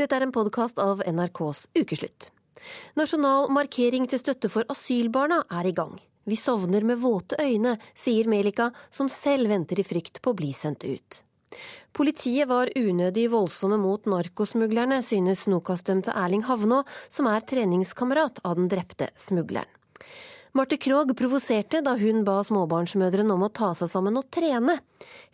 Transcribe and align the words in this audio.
Dette 0.00 0.16
er 0.16 0.24
en 0.24 0.30
podkast 0.32 0.78
av 0.80 1.02
NRKs 1.04 1.66
Ukeslutt. 1.76 2.30
Nasjonal 2.96 3.50
markering 3.52 4.06
til 4.08 4.22
støtte 4.22 4.48
for 4.48 4.64
asylbarna 4.72 5.42
er 5.58 5.68
i 5.68 5.74
gang. 5.76 5.98
Vi 6.24 6.38
sovner 6.40 6.86
med 6.88 7.02
våte 7.02 7.36
øyne, 7.36 7.74
sier 7.92 8.28
Melika, 8.32 8.70
som 8.88 9.10
selv 9.12 9.52
venter 9.52 9.76
i 9.76 9.84
frykt 9.84 10.22
på 10.24 10.32
å 10.32 10.38
bli 10.38 10.54
sendt 10.56 10.86
ut. 10.88 11.18
Politiet 11.92 12.48
var 12.48 12.72
unødig 12.78 13.26
voldsomme 13.34 13.76
mot 13.82 14.08
narkosmuglerne, 14.08 15.02
synes 15.04 15.44
Nokas-dømte 15.52 16.16
Erling 16.16 16.46
Havnå, 16.48 16.80
som 17.12 17.28
er 17.28 17.44
treningskamerat 17.44 18.40
av 18.40 18.56
den 18.56 18.72
drepte 18.72 19.10
smugleren. 19.20 19.68
Marte 20.52 20.76
Krogh 20.76 21.14
provoserte 21.14 21.78
da 21.86 21.92
hun 21.94 22.24
ba 22.26 22.40
småbarnsmødrene 22.42 23.36
om 23.36 23.44
å 23.46 23.48
ta 23.54 23.68
seg 23.78 23.86
sammen 23.92 24.18
og 24.18 24.26
trene. 24.34 24.80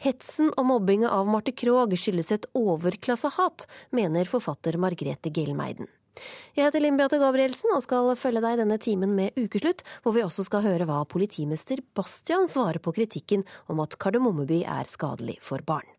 Hetsen 0.05 0.51
og 0.53 0.67
mobbinga 0.69 1.09
av 1.09 1.31
Marte 1.33 1.55
Krogh 1.57 1.97
skyldes 1.97 2.35
et 2.37 2.45
overklassehat, 2.53 3.65
mener 3.97 4.29
forfatter 4.29 4.77
Margrethe 4.77 5.33
Gelmeiden. 5.33 5.89
Jeg 6.53 6.69
heter 6.69 6.85
Linn 6.85 7.01
Beate 7.01 7.17
Gabrielsen 7.21 7.73
og 7.73 7.81
skal 7.85 8.13
følge 8.21 8.45
deg 8.45 8.61
denne 8.61 8.77
timen 8.81 9.17
med 9.17 9.41
Ukeslutt, 9.41 9.81
hvor 10.05 10.17
vi 10.17 10.25
også 10.25 10.45
skal 10.45 10.65
høre 10.69 10.89
hva 10.89 11.03
politimester 11.09 11.81
Bastian 11.97 12.45
svarer 12.49 12.81
på 12.85 12.93
kritikken 12.97 13.49
om 13.73 13.81
at 13.85 13.97
Kardemommeby 13.97 14.67
er 14.69 14.89
skadelig 14.89 15.41
for 15.45 15.65
barn. 15.65 15.96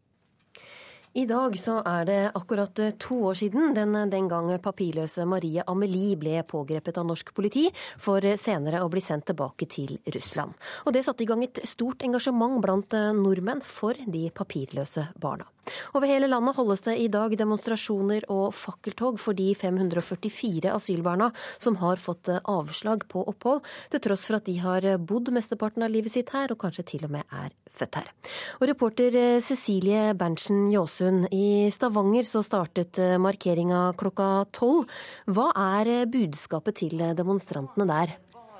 I 1.17 1.23
dag 1.25 1.55
så 1.57 1.79
er 1.81 2.03
det 2.05 2.17
akkurat 2.37 2.77
eh, 2.79 2.91
to 3.01 3.15
år 3.31 3.37
siden 3.39 3.71
den 3.73 3.95
den 4.11 4.27
gang 4.29 4.51
papirløse 4.61 5.25
Marie 5.25 5.63
Amelie 5.65 6.13
ble 6.15 6.43
pågrepet 6.45 6.99
av 7.01 7.07
norsk 7.09 7.33
politi, 7.33 7.63
for 7.97 8.21
senere 8.37 8.83
å 8.85 8.91
bli 8.93 9.01
sendt 9.01 9.25
tilbake 9.31 9.65
til 9.65 9.97
Russland. 10.13 10.53
Og 10.85 10.93
det 10.93 11.07
satte 11.07 11.25
i 11.25 11.29
gang 11.31 11.41
et 11.41 11.63
stort 11.65 12.05
engasjement 12.05 12.61
blant 12.61 12.93
eh, 12.93 13.09
nordmenn 13.17 13.65
for 13.65 13.97
de 14.05 14.27
papirløse 14.29 15.09
barna. 15.17 15.49
Over 15.97 16.09
hele 16.09 16.29
landet 16.29 16.57
holdes 16.57 16.83
det 16.85 16.97
i 17.01 17.07
dag 17.11 17.33
demonstrasjoner 17.39 18.27
og 18.33 18.55
fakkeltog 18.55 19.19
for 19.21 19.37
de 19.37 19.51
544 19.57 20.71
asylbarna 20.73 21.31
som 21.57 21.79
har 21.81 22.01
fått 22.01 22.31
eh, 22.31 22.41
avslag 22.43 23.05
på 23.11 23.23
opphold, 23.31 23.63
til 23.91 24.03
tross 24.03 24.25
for 24.27 24.39
at 24.39 24.47
de 24.47 24.57
har 24.61 24.87
bodd 24.97 25.31
mesteparten 25.35 25.85
av 25.85 25.93
livet 25.93 26.13
sitt 26.13 26.31
her, 26.35 26.51
og 26.53 26.61
kanskje 26.61 26.87
til 26.93 27.07
og 27.07 27.15
med 27.17 27.25
er 27.31 27.51
født 27.77 27.99
her. 27.99 28.11
Og 28.59 28.67
reporter 28.71 29.17
eh, 29.17 29.41
Cecilie 29.43 30.13
Berntsen 30.17 30.67
Jåsund, 30.73 31.29
i 31.31 31.67
Stavanger 31.73 32.27
så 32.27 32.43
startet 32.45 33.01
eh, 33.01 33.17
markeringa 33.21 33.91
klokka 33.99 34.47
tolv. 34.55 34.87
Hva 35.27 35.51
er 35.79 36.07
budskapet 36.11 36.81
til 36.83 37.03
demonstrantene 37.17 37.89
der? 37.89 38.17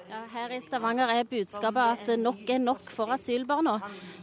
Ja, 0.07 0.21
her 0.31 0.53
i 0.55 0.57
Stavanger 0.63 1.09
er 1.11 1.25
budskapet 1.27 2.07
at 2.07 2.19
nok 2.21 2.47
er 2.47 2.61
nok 2.63 2.91
for 2.95 3.11
asylbarna. 3.11 3.73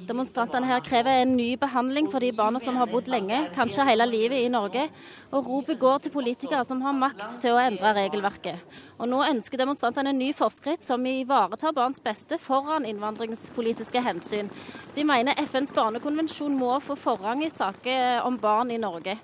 Demonstrantene 0.09 0.65
her 0.65 0.81
krever 0.81 1.19
en 1.21 1.35
ny 1.37 1.59
behandling 1.61 2.07
for 2.09 2.25
de 2.25 2.31
barna 2.33 2.61
som 2.63 2.79
har 2.81 2.89
bodd 2.89 3.11
lenge, 3.13 3.43
kanskje 3.53 3.85
hele 3.85 4.07
livet 4.09 4.47
i 4.47 4.49
Norge. 4.49 4.87
Og 5.29 5.45
ropet 5.45 5.77
går 5.83 5.99
til 6.01 6.15
politikere 6.15 6.63
som 6.65 6.81
har 6.87 6.97
makt 6.97 7.37
til 7.43 7.53
å 7.53 7.61
endre 7.61 7.93
regelverket. 7.99 8.63
Og 8.97 9.11
nå 9.13 9.19
ønsker 9.27 9.61
demonstrantene 9.61 10.15
en 10.15 10.23
ny 10.23 10.31
forskrift 10.37 10.87
som 10.89 11.05
ivaretar 11.05 11.77
barns 11.77 12.01
beste 12.01 12.39
foran 12.41 12.89
innvandringspolitiske 12.89 14.01
hensyn. 14.07 14.49
De 14.97 15.05
mener 15.05 15.37
FNs 15.45 15.75
barnekonvensjon 15.77 16.57
må 16.57 16.79
få 16.81 16.97
forrang 16.97 17.45
i 17.45 17.51
saker 17.53 18.25
om 18.25 18.41
barn 18.41 18.73
i 18.73 18.81
Norge. 18.81 19.19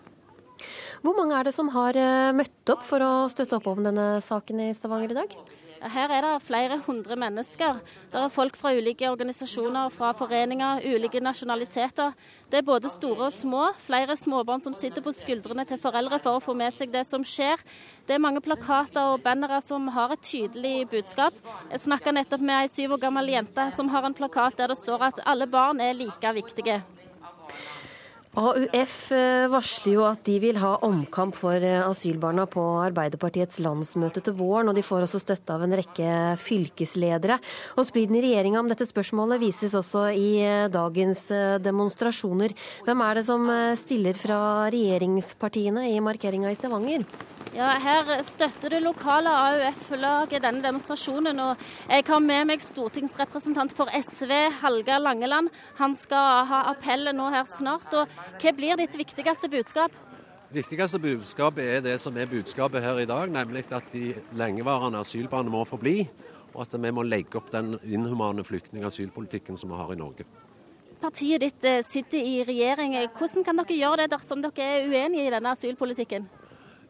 Hvor 1.01 1.17
mange 1.17 1.41
er 1.41 1.49
det 1.49 1.57
som 1.57 1.73
har 1.73 1.97
eh, 1.97 2.37
møtt 2.37 2.75
opp 2.75 2.85
for 2.85 3.01
å 3.01 3.15
støtte 3.33 3.57
opp 3.57 3.71
om 3.73 3.81
denne 3.89 4.11
saken 4.21 4.61
i 4.67 4.69
Stavanger 4.77 5.17
i 5.17 5.19
dag? 5.23 5.39
Her 5.81 6.13
er 6.13 6.21
det 6.21 6.43
flere 6.45 6.77
hundre 6.85 7.17
mennesker. 7.17 7.79
Det 8.13 8.21
er 8.21 8.29
folk 8.29 8.57
fra 8.61 8.75
ulike 8.77 9.09
organisasjoner, 9.09 9.89
fra 9.89 10.11
foreninger, 10.13 10.83
ulike 10.85 11.23
nasjonaliteter. 11.25 12.13
Det 12.53 12.59
er 12.59 12.67
både 12.67 12.91
store 12.93 13.31
og 13.31 13.33
små. 13.33 13.63
Flere 13.81 14.17
småbarn 14.17 14.61
som 14.61 14.77
sitter 14.77 15.01
på 15.01 15.15
skuldrene 15.17 15.65
til 15.65 15.81
foreldre 15.81 16.21
for 16.21 16.37
å 16.37 16.45
få 16.45 16.53
med 16.53 16.77
seg 16.77 16.93
det 16.93 17.07
som 17.09 17.25
skjer. 17.25 17.65
Det 18.05 18.19
er 18.19 18.21
mange 18.21 18.45
plakater 18.45 19.15
og 19.15 19.25
bannere 19.25 19.63
som 19.65 19.89
har 19.89 20.13
et 20.13 20.25
tydelig 20.29 20.85
budskap. 20.93 21.33
Jeg 21.73 21.87
snakka 21.89 22.13
nettopp 22.13 22.45
med 22.45 22.61
ei 22.61 22.69
syv 22.69 22.99
år 22.99 23.05
gammel 23.09 23.33
jente 23.33 23.71
som 23.73 23.89
har 23.89 24.05
en 24.05 24.17
plakat 24.17 24.61
der 24.61 24.75
det 24.75 24.83
står 24.83 25.09
at 25.09 25.25
alle 25.25 25.49
barn 25.49 25.81
er 25.81 25.97
like 25.97 26.37
viktige. 26.37 26.83
AUF 28.39 29.11
eh, 29.11 29.49
varsler 29.51 29.97
jo 29.97 30.05
at 30.07 30.21
de 30.23 30.37
vil 30.39 30.59
ha 30.63 30.77
omkamp 30.87 31.35
for 31.35 31.59
eh, 31.67 31.81
asylbarna 31.83 32.45
på 32.47 32.63
Arbeiderpartiets 32.79 33.59
landsmøte 33.65 34.23
til 34.23 34.37
våren, 34.39 34.71
og 34.71 34.79
de 34.79 34.85
får 34.87 35.09
også 35.09 35.19
støtte 35.25 35.57
av 35.57 35.65
en 35.67 35.75
rekke 35.81 36.13
fylkesledere. 36.39 37.41
Og 37.75 37.89
Spliden 37.89 38.21
i 38.21 38.23
regjeringa 38.29 38.63
om 38.63 38.71
dette 38.71 38.87
spørsmålet 38.87 39.43
vises 39.43 39.75
også 39.75 40.07
i 40.15 40.31
eh, 40.45 40.71
dagens 40.71 41.27
demonstrasjoner. 41.67 42.55
Hvem 42.87 43.05
er 43.09 43.19
det 43.19 43.27
som 43.27 43.51
stiller 43.83 44.15
fra 44.15 44.41
regjeringspartiene 44.71 45.89
i 45.91 45.99
markeringa 45.99 46.55
i 46.55 46.59
Stavanger? 46.59 47.09
Ja, 47.51 47.67
Her 47.83 48.23
støtter 48.23 48.71
det 48.71 48.79
lokale 48.85 49.31
AUF-laget 49.35 50.43
denne 50.45 50.63
demonstrasjonen. 50.63 51.41
og 51.41 51.57
Jeg 51.89 52.05
har 52.07 52.21
med 52.21 52.45
meg 52.47 52.63
stortingsrepresentant 52.63 53.75
for 53.75 53.91
SV, 53.91 54.31
Halga 54.63 54.99
Langeland. 54.99 55.49
Han 55.75 55.97
skal 55.97 56.47
ha 56.47 56.61
appellet 56.71 57.15
nå 57.15 57.29
her 57.31 57.43
snart. 57.45 57.93
og 57.93 58.07
hva 58.39 58.53
blir 58.55 58.77
ditt 58.77 58.95
viktigste 58.95 59.51
budskap? 59.51 59.91
Viktigste 60.53 60.99
budskapet 60.99 61.65
er 61.65 61.81
det 61.81 62.01
som 62.01 62.17
er 62.17 62.27
budskapet 62.27 62.83
her 62.83 62.99
i 62.99 63.07
dag, 63.07 63.29
nemlig 63.29 63.73
at 63.73 63.93
de 63.93 64.15
lengevarende 64.33 65.01
asylbarna 65.01 65.51
må 65.51 65.65
forbli, 65.65 66.09
og 66.55 66.63
at 66.63 66.81
vi 66.81 66.91
må 66.91 67.03
legge 67.03 67.35
opp 67.37 67.51
den 67.51 67.81
inhumane 67.83 68.45
flyktning- 68.45 68.85
og 68.85 68.93
asylpolitikken 68.93 69.59
som 69.59 69.71
vi 69.71 69.77
har 69.77 69.93
i 69.93 69.97
Norge. 69.97 70.25
Partiet 71.03 71.41
ditt 71.41 71.65
eh, 71.65 71.83
sitter 71.83 72.19
i 72.19 72.45
regjering. 72.45 72.95
Hvordan 73.19 73.45
kan 73.45 73.57
dere 73.57 73.75
gjøre 73.75 73.97
det 73.97 74.11
dersom 74.13 74.41
dere 74.41 74.63
er 74.63 74.87
uenige 74.87 75.27
i 75.27 75.31
denne 75.31 75.51
asylpolitikken? 75.51 76.29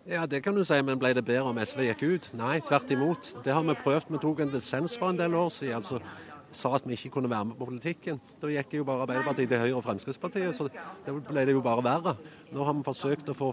Ja, 0.08 0.26
Det 0.26 0.42
kan 0.42 0.54
du 0.54 0.64
si, 0.64 0.82
men 0.82 0.98
ble 0.98 1.12
det 1.14 1.24
bedre 1.24 1.50
om 1.50 1.58
SV 1.58 1.84
gikk 1.90 2.02
ut? 2.02 2.30
Nei, 2.38 2.60
tvert 2.60 2.90
imot. 2.90 3.34
Det 3.44 3.52
har 3.52 3.62
vi 3.62 3.74
prøvd. 3.84 4.10
Vi 4.10 4.18
tok 4.18 4.40
en 4.40 4.52
dissens 4.52 4.96
for 4.98 5.10
en 5.10 5.18
del 5.18 5.34
år 5.34 5.50
siden. 5.50 5.76
altså 5.76 6.00
sa 6.52 6.74
at 6.74 6.86
vi 6.86 6.96
ikke 6.96 7.12
kunne 7.14 7.30
være 7.30 7.44
med 7.44 7.58
på 7.58 7.66
politikken. 7.68 8.20
Da 8.42 8.50
gikk 8.50 8.74
jo 8.74 8.84
bare 8.84 9.04
Arbeiderpartiet 9.04 9.48
til 9.52 9.60
Høyre 9.62 9.76
og 9.78 9.84
Fremskrittspartiet, 9.84 10.54
så 10.56 10.66
da 11.06 11.14
ble 11.14 11.44
det 11.46 11.54
jo 11.54 11.62
bare 11.64 11.84
verre. 11.84 12.16
Nå 12.50 12.64
har 12.66 12.74
vi 12.74 12.86
forsøkt 12.86 13.30
å 13.30 13.36
få, 13.36 13.52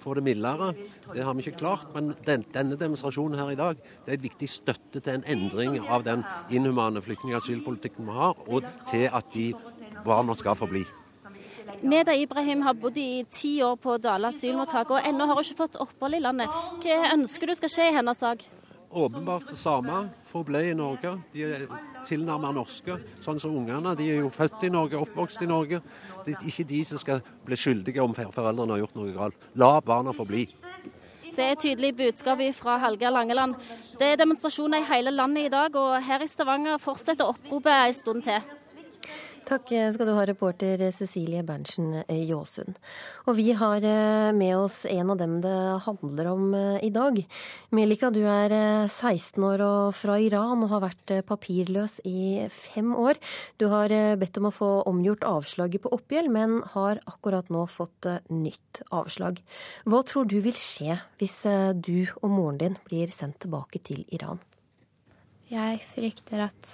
få 0.00 0.14
det 0.16 0.24
mildere. 0.24 0.72
Det 1.12 1.24
har 1.24 1.36
vi 1.36 1.44
ikke 1.44 1.60
klart. 1.60 1.90
Men 1.94 2.14
den, 2.26 2.46
denne 2.54 2.78
demonstrasjonen 2.80 3.38
her 3.38 3.52
i 3.52 3.58
dag 3.58 3.82
det 4.06 4.14
er 4.14 4.18
et 4.18 4.28
viktig 4.28 4.48
støtte 4.48 5.02
til 5.02 5.18
en 5.18 5.26
endring 5.28 5.80
av 5.84 6.06
den 6.08 6.24
inhumane 6.50 7.04
flyktning- 7.04 7.36
og 7.36 7.42
asylpolitikken 7.42 8.08
vi 8.08 8.16
har, 8.16 8.40
og 8.48 8.64
til 8.90 9.10
at 9.12 9.28
de 9.34 9.52
barna 10.04 10.36
skal 10.38 10.56
forbli. 10.56 10.86
Neda 11.82 12.14
Ibrahim 12.14 12.62
har 12.66 12.74
bodd 12.74 12.98
i 12.98 13.24
ti 13.30 13.58
år 13.62 13.76
på 13.80 13.96
Dale 14.02 14.32
asylmottak, 14.32 14.90
og 14.90 15.02
ennå 15.06 15.26
har 15.26 15.38
hun 15.38 15.44
ikke 15.46 15.62
fått 15.64 15.80
opphold 15.82 16.18
i 16.18 16.22
landet. 16.22 16.60
Hva 16.82 17.12
ønsker 17.14 17.50
du 17.50 17.54
skal 17.58 17.72
skje 17.72 17.90
i 17.90 17.98
hennes 17.98 18.24
sak? 18.24 18.46
åpenbart 18.90 19.50
det 19.50 19.56
samme. 19.56 20.08
Forble 20.24 20.62
i 20.70 20.74
Norge. 20.74 21.14
De 21.32 21.44
er 21.44 21.64
tilnærmet 22.08 22.54
norske. 22.56 22.98
Sånn 23.24 23.40
som 23.40 23.56
ungene. 23.56 23.94
De 23.98 24.08
er 24.10 24.22
jo 24.22 24.30
født 24.32 24.64
i 24.64 24.72
Norge, 24.72 25.00
oppvokst 25.00 25.42
i 25.44 25.48
Norge. 25.50 25.80
Det 26.26 26.36
er 26.36 26.46
ikke 26.50 26.68
de 26.68 26.84
som 26.88 27.00
skal 27.00 27.22
bli 27.46 27.58
skyldige 27.58 28.04
om 28.04 28.14
foreldrene 28.16 28.74
har 28.74 28.84
gjort 28.84 28.98
noe 28.98 29.16
galt. 29.16 29.48
La 29.54 29.78
barna 29.80 30.14
få 30.16 30.26
bli. 30.28 30.46
Det 31.38 31.44
er 31.44 31.58
tydelig 31.60 31.92
budskap 31.96 32.40
fra 32.58 32.78
Hallgeir 32.82 33.12
Langeland. 33.14 33.54
Det 33.98 34.12
er 34.12 34.16
demonstrasjoner 34.18 34.82
i 34.82 34.88
hele 34.88 35.12
landet 35.14 35.46
i 35.46 35.52
dag, 35.52 35.76
og 35.76 36.02
her 36.02 36.24
i 36.24 36.30
Stavanger 36.30 36.80
fortsetter 36.82 37.28
oppropet 37.28 37.74
en 37.74 37.94
stund 37.94 38.24
til. 38.26 38.42
Takk 39.48 39.70
skal 39.94 40.04
du 40.04 40.12
ha, 40.12 40.26
reporter 40.28 40.82
Cecilie 40.92 41.40
Berntsen 41.46 42.02
Jåsund. 42.04 42.76
Og 43.24 43.38
vi 43.38 43.54
har 43.56 43.80
eh, 43.80 44.28
med 44.36 44.52
oss 44.58 44.82
en 44.84 45.12
av 45.14 45.16
dem 45.16 45.38
det 45.40 45.54
handler 45.86 46.26
om 46.28 46.50
eh, 46.52 46.82
i 46.84 46.90
dag. 46.92 47.16
Melika, 47.72 48.10
du 48.12 48.20
er 48.28 48.52
16 48.92 49.40
eh, 49.40 49.46
år 49.48 49.62
og 49.64 49.94
fra 49.96 50.18
Iran 50.20 50.66
og 50.66 50.72
har 50.74 50.82
vært 50.84 51.12
papirløs 51.30 51.96
i 52.04 52.44
fem 52.52 52.92
år. 52.92 53.16
Du 53.56 53.70
har 53.72 53.94
bedt 54.20 54.36
om 54.36 54.50
å 54.50 54.52
få 54.52 54.68
omgjort 54.90 55.24
avslaget 55.24 55.86
på 55.86 55.94
oppgjeld, 55.96 56.28
men 56.34 56.58
har 56.74 57.00
akkurat 57.08 57.48
nå 57.48 57.64
fått 57.72 58.10
nytt 58.28 58.82
avslag. 58.92 59.40
Hva 59.88 60.02
tror 60.04 60.28
du 60.28 60.42
vil 60.44 60.60
skje 60.60 60.98
hvis 61.22 61.38
du 61.80 62.04
og 62.20 62.28
moren 62.34 62.60
din 62.60 62.76
blir 62.84 63.16
sendt 63.16 63.40
tilbake 63.46 63.80
til 63.80 64.04
Iran? 64.12 64.44
Jeg 65.48 65.80
frykter 65.88 66.44
at 66.50 66.68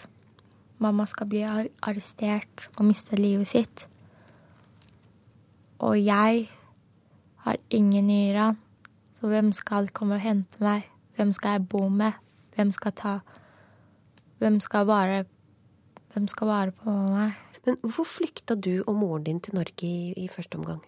mamma 0.83 1.07
skal 1.07 1.29
bli 1.31 1.43
arrestert 1.47 2.69
og 2.77 2.87
miste 2.89 3.19
livet 3.19 3.49
sitt. 3.51 3.87
Og 5.85 5.99
jeg 6.01 6.49
har 7.45 7.57
ingen 7.71 8.11
i 8.11 8.31
Iran, 8.31 8.59
så 9.19 9.29
hvem 9.29 9.53
skal 9.53 9.91
komme 9.93 10.19
og 10.19 10.25
hente 10.25 10.61
meg? 10.65 10.89
Hvem 11.17 11.33
skal 11.33 11.59
jeg 11.59 11.69
bo 11.69 11.89
med? 11.89 12.13
Hvem 12.55 12.71
skal 12.71 12.93
ta 12.93 13.19
Hvem 14.39 14.61
skal 14.61 14.87
vare 14.87 15.25
Hvem 16.13 16.27
skal 16.29 16.47
vare 16.47 16.73
på 16.73 16.91
meg? 16.91 17.33
Men 17.65 17.77
hvorfor 17.81 18.05
flykta 18.05 18.55
du 18.55 18.83
og 18.87 18.95
moren 18.95 19.25
din 19.25 19.41
til 19.41 19.55
Norge 19.55 19.87
i, 19.87 20.13
i 20.17 20.29
første 20.29 20.59
omgang? 20.59 20.83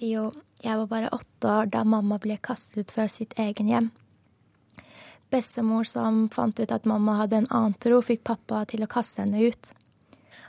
Jo, 0.00 0.32
jeg 0.64 0.78
var 0.78 0.86
bare 0.86 1.12
åtte 1.12 1.48
år 1.48 1.68
da 1.72 1.84
mamma 1.84 2.18
ble 2.18 2.38
kastet 2.42 2.80
ut 2.80 2.94
fra 2.94 3.06
sitt 3.08 3.34
egen 3.38 3.68
hjem 3.68 3.90
bestemor 5.30 5.84
som 5.84 6.28
fant 6.28 6.60
ut 6.60 6.72
at 6.72 6.84
mamma 6.84 7.16
hadde 7.22 7.42
en 7.42 7.50
annen 7.50 7.74
tro, 7.82 8.00
fikk 8.02 8.24
pappa 8.24 8.64
til 8.70 8.84
å 8.84 8.90
kaste 8.90 9.24
henne 9.24 9.42
ut. 9.48 9.72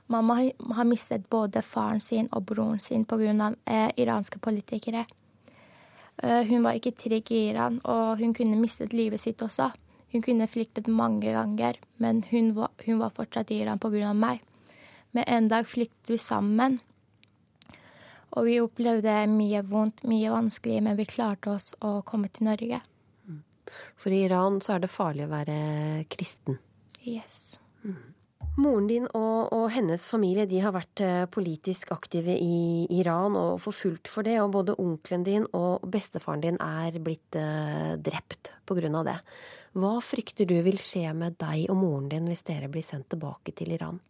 Mamma 0.07 0.37
har 0.77 0.87
mistet 0.87 1.29
både 1.29 1.61
faren 1.61 2.01
sin 2.01 2.29
og 2.31 2.45
broren 2.51 2.79
sin 2.79 3.05
pga. 3.05 3.53
Eh, 3.65 3.89
iranske 3.97 4.39
politikere. 4.39 5.05
Eh, 6.23 6.43
hun 6.43 6.63
var 6.63 6.77
ikke 6.77 6.95
trygg 6.95 7.31
i 7.31 7.49
Iran, 7.49 7.81
og 7.83 8.17
hun 8.17 8.33
kunne 8.33 8.59
mistet 8.59 8.93
livet 8.93 9.19
sitt 9.19 9.41
også. 9.43 9.71
Hun 10.11 10.23
kunne 10.23 10.47
flyktet 10.47 10.87
mange 10.87 11.33
ganger, 11.33 11.75
men 11.97 12.23
hun 12.31 12.53
var, 12.55 12.71
hun 12.85 12.99
var 12.99 13.09
fortsatt 13.09 13.51
i 13.51 13.61
Iran 13.61 13.79
pga. 13.79 14.13
meg. 14.13 14.41
Men 15.11 15.23
en 15.27 15.47
dag 15.47 15.67
flyktet 15.67 16.09
vi 16.09 16.17
sammen. 16.17 16.79
Og 18.31 18.45
vi 18.45 18.59
opplevde 18.61 19.27
mye 19.27 19.61
vondt, 19.61 20.03
mye 20.03 20.29
vanskelig, 20.29 20.83
men 20.83 20.97
vi 20.97 21.05
klarte 21.05 21.49
oss 21.49 21.75
å 21.81 22.01
komme 22.03 22.29
til 22.29 22.45
Norge. 22.45 22.81
For 23.99 24.13
i 24.13 24.23
Iran 24.25 24.61
så 24.63 24.75
er 24.75 24.85
det 24.85 24.93
farlig 24.93 25.27
å 25.27 25.33
være 25.33 25.57
kristen. 26.11 26.59
Yes. 27.07 27.57
Mm. 27.83 28.17
Moren 28.57 28.87
din 28.89 29.05
og, 29.13 29.51
og, 29.53 29.67
hennes 29.69 30.07
familie 30.09 30.47
de 30.49 30.59
har 30.63 30.73
vært 30.73 31.01
eh, 31.05 31.25
politisk 31.29 31.91
aktive 31.93 32.33
i 32.41 32.87
Iran 32.97 33.37
og 33.37 33.59
forfulgt 33.61 34.09
for 34.09 34.25
det. 34.25 34.39
Og 34.41 34.55
både 34.55 34.77
onkelen 34.81 35.25
din 35.27 35.45
og 35.57 35.85
bestefaren 35.85 36.41
din 36.41 36.57
er 36.63 36.97
blitt 37.03 37.37
eh, 37.37 37.93
drept 38.01 38.53
pga. 38.65 39.03
det. 39.05 39.17
Hva 39.77 39.93
frykter 40.01 40.49
du 40.49 40.57
vil 40.65 40.79
skje 40.81 41.11
med 41.13 41.37
deg 41.37 41.67
og 41.69 41.77
moren 41.77 42.09
din 42.09 42.29
hvis 42.31 42.45
dere 42.47 42.69
blir 42.71 42.85
sendt 42.85 43.11
tilbake 43.13 43.53
til 43.53 43.75
Iran? 43.77 44.01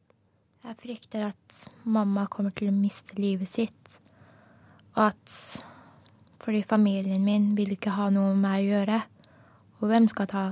Jeg 0.64 0.80
frykter 0.80 1.28
at 1.28 1.60
mamma 1.84 2.26
kommer 2.32 2.56
til 2.56 2.72
å 2.72 2.76
miste 2.76 3.20
livet 3.20 3.52
sitt. 3.52 4.00
Og 4.96 5.10
at 5.10 5.36
fordi 6.40 6.64
familien 6.64 7.24
min 7.24 7.52
vil 7.58 7.76
ikke 7.76 7.98
ha 7.98 8.08
noe 8.16 8.32
med 8.32 8.44
meg 8.46 8.64
å 8.64 8.72
gjøre. 8.78 9.04
Og 9.82 9.92
hvem 9.92 10.08
skal 10.10 10.32
ta 10.32 10.46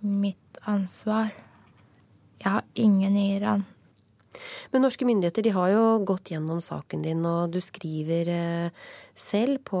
mitt 0.00 0.62
ansvar? 0.68 1.34
Jeg 2.40 2.50
har 2.50 2.64
ingen 2.74 3.16
i 3.16 3.34
Iran. 3.36 3.66
Men 4.70 4.84
norske 4.84 5.04
myndigheter 5.04 5.42
de 5.42 5.52
har 5.54 5.72
jo 5.72 5.84
gått 6.06 6.30
gjennom 6.30 6.60
saken 6.62 7.02
din, 7.02 7.24
og 7.26 7.50
du 7.50 7.58
skriver 7.64 8.28
eh, 8.30 8.84
selv 9.18 9.58
på 9.66 9.80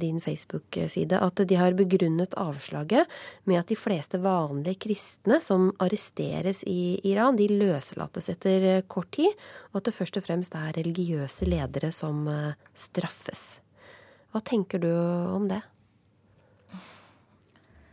din 0.00 0.20
Facebook-side 0.22 1.18
at 1.18 1.42
de 1.50 1.58
har 1.58 1.74
begrunnet 1.78 2.36
avslaget 2.38 3.10
med 3.50 3.60
at 3.60 3.72
de 3.72 3.78
fleste 3.78 4.20
vanlige 4.22 4.78
kristne 4.86 5.40
som 5.42 5.72
arresteres 5.82 6.62
i 6.70 7.00
Iran, 7.10 7.38
de 7.40 7.50
løslates 7.50 8.30
etter 8.32 8.68
eh, 8.76 8.86
kort 8.86 9.10
tid, 9.18 9.34
og 9.72 9.82
at 9.82 9.90
det 9.90 9.96
først 9.98 10.20
og 10.22 10.28
fremst 10.28 10.54
er 10.54 10.70
religiøse 10.78 11.50
ledere 11.50 11.90
som 11.94 12.22
eh, 12.30 12.54
straffes. 12.78 13.58
Hva 14.30 14.44
tenker 14.46 14.78
du 14.78 14.90
om 14.94 15.50
det? 15.50 15.64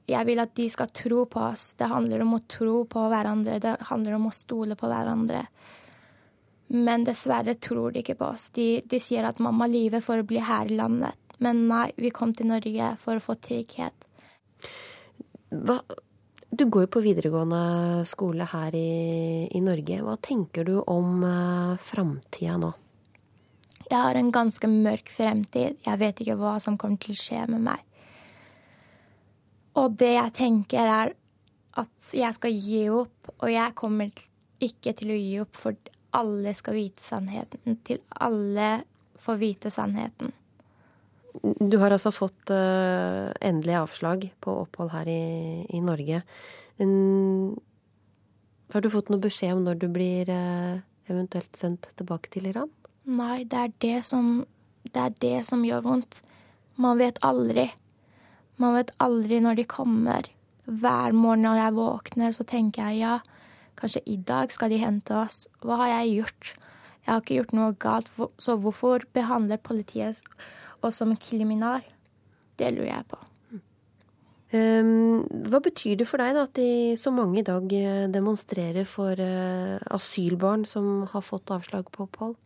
Jeg 0.08 0.24
vil 0.30 0.40
at 0.40 0.54
de 0.56 0.70
skal 0.72 0.92
tro 0.96 1.26
på 1.28 1.42
oss. 1.50 1.74
Det 1.76 1.90
handler 1.92 2.24
om 2.24 2.38
å 2.38 2.44
tro 2.48 2.86
på 2.88 3.04
hverandre. 3.12 3.60
Det 3.60 3.76
handler 3.90 4.16
om 4.16 4.30
å 4.30 4.36
stole 4.36 4.78
på 4.80 4.88
hverandre. 4.88 5.44
Men 6.72 7.04
dessverre 7.08 7.58
tror 7.60 7.92
de 7.92 8.04
ikke 8.04 8.18
på 8.20 8.32
oss. 8.32 8.50
De, 8.56 8.68
de 8.88 9.00
sier 9.04 9.28
at 9.28 9.40
mamma 9.44 9.68
lyver 9.72 10.04
for 10.04 10.20
å 10.20 10.28
bli 10.28 10.40
her 10.44 10.72
i 10.72 10.80
landet. 10.80 11.16
Men 11.44 11.68
nei, 11.70 11.92
vi 12.00 12.12
kom 12.16 12.34
til 12.34 12.50
Norge 12.50 12.94
for 13.04 13.20
å 13.20 13.24
få 13.24 13.36
trygghet. 13.44 14.08
Hva, 15.52 15.78
du 16.50 16.66
går 16.66 16.88
jo 16.88 16.92
på 16.96 17.04
videregående 17.04 18.04
skole 18.08 18.48
her 18.48 18.76
i, 18.76 19.48
i 19.52 19.62
Norge. 19.64 20.02
Hva 20.04 20.18
tenker 20.24 20.68
du 20.68 20.78
om 20.82 21.24
uh, 21.24 21.76
framtida 21.84 22.58
nå? 22.62 22.72
Jeg 23.88 24.00
har 24.04 24.20
en 24.20 24.32
ganske 24.36 24.68
mørk 24.68 25.12
fremtid. 25.14 25.78
Jeg 25.86 26.00
vet 26.02 26.24
ikke 26.24 26.40
hva 26.40 26.58
som 26.64 26.80
kommer 26.80 27.00
til 27.04 27.16
å 27.16 27.20
skje 27.20 27.46
med 27.52 27.64
meg. 27.70 27.87
Og 29.78 29.94
det 30.00 30.14
jeg 30.16 30.34
tenker, 30.38 30.90
er 30.90 31.14
at 31.78 32.10
jeg 32.16 32.34
skal 32.38 32.56
gi 32.58 32.88
opp, 32.90 33.32
og 33.38 33.52
jeg 33.52 33.76
kommer 33.78 34.26
ikke 34.64 34.94
til 34.98 35.14
å 35.14 35.20
gi 35.20 35.38
opp, 35.44 35.60
for 35.60 35.78
alle 36.18 36.54
skal 36.58 36.78
vite 36.80 37.06
sannheten. 37.06 37.78
Til 37.86 38.02
alle 38.18 38.72
får 39.22 39.40
vite 39.42 39.72
sannheten. 39.74 40.34
Du 41.44 41.78
har 41.78 41.94
altså 41.94 42.10
fått 42.16 42.50
uh, 42.50 43.30
endelig 43.46 43.76
avslag 43.78 44.26
på 44.42 44.56
opphold 44.64 44.90
her 44.96 45.10
i, 45.12 45.66
i 45.70 45.82
Norge. 45.86 46.24
Um, 46.82 47.54
har 48.74 48.82
du 48.82 48.90
fått 48.92 49.12
noe 49.14 49.22
beskjed 49.22 49.54
om 49.56 49.66
når 49.68 49.78
du 49.84 49.88
blir 49.94 50.32
uh, 50.34 50.80
eventuelt 51.12 51.54
sendt 51.60 51.92
tilbake 52.00 52.32
til 52.34 52.50
Iran? 52.50 52.72
Nei, 53.08 53.44
det 53.48 53.60
er 53.60 53.76
det 53.84 54.00
som, 54.08 54.42
det 54.90 55.04
er 55.04 55.14
det 55.22 55.36
som 55.48 55.62
gjør 55.68 55.86
vondt. 55.86 56.22
Man 56.82 56.98
vet 57.00 57.22
aldri. 57.26 57.70
Man 58.62 58.78
vet 58.78 58.94
aldri 59.04 59.40
når 59.44 59.60
de 59.60 59.68
kommer. 59.70 60.30
Hver 60.68 61.14
morgen 61.16 61.46
når 61.46 61.62
jeg 61.62 61.76
våkner, 61.78 62.34
så 62.36 62.46
tenker 62.48 62.90
jeg 62.90 63.04
ja, 63.06 63.20
kanskje 63.80 64.02
i 64.10 64.18
dag 64.18 64.52
skal 64.54 64.74
de 64.74 64.82
hente 64.82 65.16
oss. 65.16 65.46
Hva 65.64 65.78
har 65.84 65.94
jeg 65.94 66.18
gjort? 66.18 66.56
Jeg 67.06 67.14
har 67.14 67.22
ikke 67.24 67.38
gjort 67.38 67.56
noe 67.56 67.78
galt, 67.80 68.10
så 68.42 68.58
hvorfor 68.60 69.06
behandler 69.16 69.62
politiet 69.64 70.20
oss 70.84 71.00
som 71.00 71.16
kriminal? 71.16 71.86
Det 72.60 72.74
lurer 72.74 72.92
jeg 72.92 73.10
på. 73.14 73.22
Um, 74.48 75.26
hva 75.48 75.60
betyr 75.60 75.98
det 76.00 76.08
for 76.08 76.24
deg 76.24 76.36
da, 76.36 76.46
at 76.48 76.56
de, 76.56 76.96
så 77.00 77.12
mange 77.12 77.42
i 77.42 77.46
dag 77.48 77.74
eh, 77.76 78.06
demonstrerer 78.08 78.88
for 78.88 79.20
uh, 79.20 79.76
asylbarn 79.92 80.64
som 80.68 81.04
har 81.12 81.26
fått 81.26 81.52
avslag 81.52 81.90
på 81.92 82.06
opphold? 82.06 82.38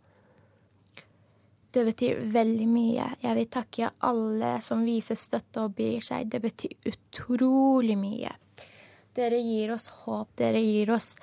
Det 1.72 1.86
betyr 1.88 2.20
veldig 2.34 2.68
mye. 2.68 3.08
Jeg 3.24 3.38
vil 3.38 3.50
takke 3.52 3.90
alle 4.08 4.58
som 4.66 4.84
viser 4.84 5.20
støtte 5.20 5.64
og 5.64 5.76
bryr 5.78 6.04
seg. 6.04 6.28
Det 6.32 6.42
betyr 6.44 6.92
utrolig 6.92 7.96
mye. 8.00 8.34
Dere 9.16 9.40
gir 9.44 9.72
oss 9.76 9.88
håp. 10.04 10.34
Dere, 10.40 10.60
gir 10.64 10.92
oss, 10.92 11.14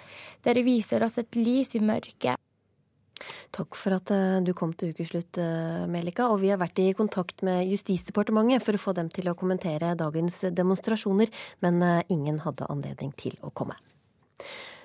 dere 0.45 0.65
viser 0.65 1.05
oss 1.05 1.19
et 1.21 1.37
lys 1.37 1.75
i 1.77 1.83
mørket. 1.85 2.41
Takk 3.55 3.77
for 3.77 3.97
at 3.97 4.12
eh, 4.15 4.39
du 4.47 4.53
kom 4.56 4.73
til 4.79 4.93
ukeslutt, 4.95 5.41
eh, 5.43 5.85
Melika. 5.91 6.29
Og 6.33 6.43
vi 6.43 6.53
har 6.53 6.61
vært 6.61 6.79
i 6.83 6.93
kontakt 6.97 7.43
med 7.47 7.67
Justisdepartementet 7.67 8.65
for 8.65 8.77
å 8.77 8.83
få 8.83 8.95
dem 8.97 9.11
til 9.12 9.31
å 9.31 9.37
kommentere 9.39 9.97
dagens 9.99 10.45
demonstrasjoner, 10.55 11.33
men 11.65 11.83
eh, 11.83 12.03
ingen 12.15 12.41
hadde 12.45 12.69
anledning 12.71 13.12
til 13.19 13.35
å 13.43 13.50
komme. 13.50 13.77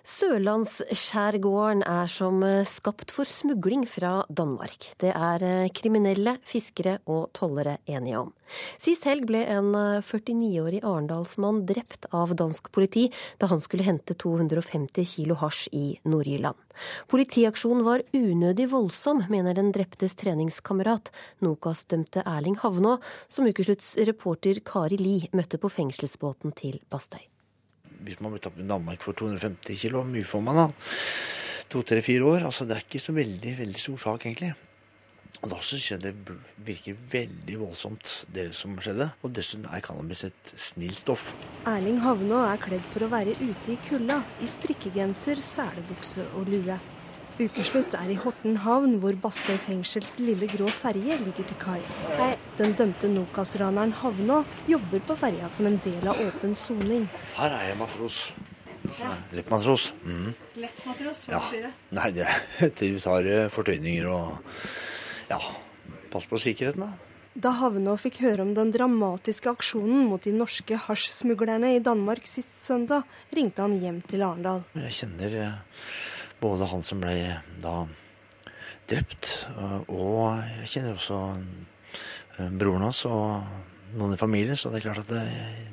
Sørlandsskjærgården 0.03 1.85
er 1.87 2.09
som 2.11 2.41
eh, 2.43 2.65
skapt 2.67 3.13
for 3.15 3.23
smugling 3.23 3.85
fra 3.87 4.25
Danmark. 4.27 4.89
Det 4.99 5.13
er 5.15 5.45
eh, 5.47 5.69
kriminelle, 5.71 6.33
fiskere 6.43 6.97
og 7.07 7.29
tollere 7.37 7.77
enige 7.87 8.19
om. 8.19 8.33
Sist 8.75 9.07
helg 9.07 9.23
ble 9.29 9.45
en 9.47 9.71
49-årig 10.03 10.81
eh, 10.81 10.89
arendalsmann 10.89 11.63
drept 11.69 12.09
av 12.11 12.35
dansk 12.35 12.67
politi 12.75 13.05
da 13.39 13.47
han 13.53 13.63
skulle 13.63 13.87
hente 13.87 14.17
250 14.19 15.07
kilo 15.07 15.39
hasj 15.39 15.71
i 15.71 15.85
Nord-Jylland. 16.03 16.59
Politiaksjonen 17.07 17.87
var 17.87 18.03
unødig 18.11 18.67
voldsom, 18.75 19.23
mener 19.31 19.55
den 19.55 19.71
dreptes 19.71 20.19
treningskamerat, 20.19 21.13
Nokas-dømte 21.47 22.27
Erling 22.27 22.59
Havnå, 22.59 22.97
som 23.31 23.47
ukeslutts 23.47 23.95
reporter 24.03 24.59
Kari 24.67 24.99
Li 24.99 25.21
møtte 25.31 25.63
på 25.63 25.71
fengselsbåten 25.71 26.51
til 26.59 26.83
Bastøy 26.91 27.23
hvis 28.03 28.19
man 28.21 28.33
blir 28.33 28.43
tatt 28.43 28.59
med 28.59 28.69
Danmark 28.71 29.03
for 29.05 29.17
250 29.17 29.79
kilo, 29.79 30.01
hvor 30.01 30.11
mye 30.11 30.27
får 30.27 30.43
man 30.45 30.59
da? 30.61 30.67
To-tre-fire 31.73 32.27
år. 32.27 32.45
altså 32.49 32.67
Det 32.67 32.77
er 32.77 32.85
ikke 32.85 33.01
så 33.01 33.15
veldig 33.15 33.57
veldig 33.63 33.81
stor 33.81 33.97
sak, 33.97 34.27
egentlig. 34.27 34.53
Og 35.41 35.49
Da 35.51 35.57
syns 35.59 35.89
jeg 35.91 35.99
det 36.03 36.13
virker 36.63 36.95
veldig 37.11 37.57
voldsomt, 37.59 38.11
det 38.31 38.45
som 38.55 38.77
skjedde. 38.79 39.09
Og 39.23 39.33
dessuten 39.35 39.65
er 39.67 39.81
cannabis 39.83 40.23
et 40.29 40.53
snilt 40.55 41.01
stoff. 41.01 41.33
Erling 41.67 41.99
Havnå 42.03 42.43
er 42.47 42.61
kledd 42.63 42.85
for 42.93 43.03
å 43.03 43.11
være 43.11 43.35
ute 43.41 43.73
i 43.73 43.79
kulda, 43.89 44.21
i 44.39 44.47
strikkegenser, 44.47 45.41
selebukse 45.43 46.29
og 46.37 46.47
lue. 46.53 46.77
Ukeslutt 47.33 47.95
er 47.97 48.11
i 48.13 48.15
Horten 48.21 48.59
havn, 48.61 48.99
hvor 49.01 49.15
Bastøy 49.17 49.55
fengsels 49.65 50.11
lille 50.21 50.45
grå 50.51 50.67
ferje 50.69 51.15
ligger 51.17 51.47
til 51.49 51.57
kai. 51.57 51.79
Den 52.59 52.75
dømte 52.77 53.09
Nokas-raneren 53.09 53.95
Havnå 54.03 54.43
jobber 54.69 55.01
på 55.07 55.15
ferja 55.17 55.49
som 55.49 55.65
en 55.65 55.79
del 55.81 56.05
av 56.11 56.21
åpen 56.21 56.53
soning. 56.53 57.07
Her 57.39 57.55
er 57.57 57.71
jeg 57.71 57.79
matros. 57.79 58.19
Ja. 58.99 59.15
Lettmatros. 59.33 59.87
Mm. 60.05 60.29
Lettmatros, 60.61 61.23
hva 61.31 61.41
betyr 61.47 61.65
det? 61.65 61.73
Nei, 61.97 62.11
det 62.13 62.29
du 62.77 63.01
tar 63.01 63.25
eh, 63.25 63.49
fortøyninger 63.49 64.11
og 64.11 64.53
ja, 65.31 65.41
pass 66.13 66.29
på 66.29 66.37
sikkerheten, 66.37 66.85
da. 66.85 67.09
Da 67.33 67.55
Havnå 67.57 67.95
fikk 67.97 68.21
høre 68.21 68.43
om 68.45 68.53
den 68.53 68.69
dramatiske 68.75 69.49
aksjonen 69.49 70.05
mot 70.05 70.21
de 70.21 70.35
norske 70.37 70.77
hasjsmuglerne 70.85 71.73
i 71.73 71.81
Danmark 71.81 72.29
sist 72.29 72.59
søndag, 72.61 73.09
ringte 73.33 73.65
han 73.65 73.79
hjem 73.81 74.03
til 74.05 74.21
Arendal. 74.21 74.67
Jeg 74.77 74.99
kjenner 75.01 75.39
eh, 75.47 75.61
både 76.43 76.69
han 76.71 76.83
som 76.85 77.03
ble 77.03 77.17
da 77.63 77.83
drept, 78.89 79.29
og 79.87 80.41
jeg 80.43 80.71
kjenner 80.73 80.97
også 80.97 81.19
eh, 81.39 82.49
broren 82.51 82.83
hans 82.83 83.05
og 83.07 83.45
noen 83.93 84.15
i 84.15 84.17
familien, 84.17 84.57
så 84.57 84.71
det 84.71 84.79
er 84.79 84.85
klart 84.87 85.03
at 85.03 85.11
det, 85.11 85.21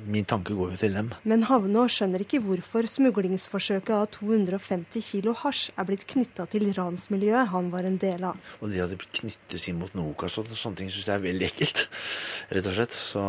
min 0.05 0.25
tanke 0.29 0.53
går 0.57 0.75
jo 0.75 0.79
til 0.81 0.95
dem. 0.97 1.09
Men 1.27 1.45
Havnå 1.49 1.87
skjønner 1.89 2.21
ikke 2.23 2.41
hvorfor 2.43 2.85
smuglingsforsøket 2.89 3.93
av 3.95 4.07
250 4.13 5.05
kilo 5.05 5.33
hasj 5.41 5.71
er 5.73 5.87
blitt 5.89 6.05
knytta 6.09 6.45
til 6.51 6.67
ransmiljøet 6.77 7.49
han 7.53 7.71
var 7.73 7.87
en 7.89 7.97
del 8.01 8.27
av. 8.29 8.51
Og 8.61 8.71
det 8.71 8.83
at 8.85 8.93
det 8.93 9.01
knyttes 9.21 9.67
inn 9.71 9.79
mot 9.81 9.95
Nokas 9.97 10.37
og 10.41 10.51
sånne 10.53 10.83
ting, 10.83 10.91
syns 10.93 11.09
jeg 11.09 11.17
er 11.17 11.25
veldig 11.25 11.49
ekkelt, 11.49 11.87
rett 12.57 12.69
og 12.69 12.77
slett. 12.77 12.97
Så 12.97 13.25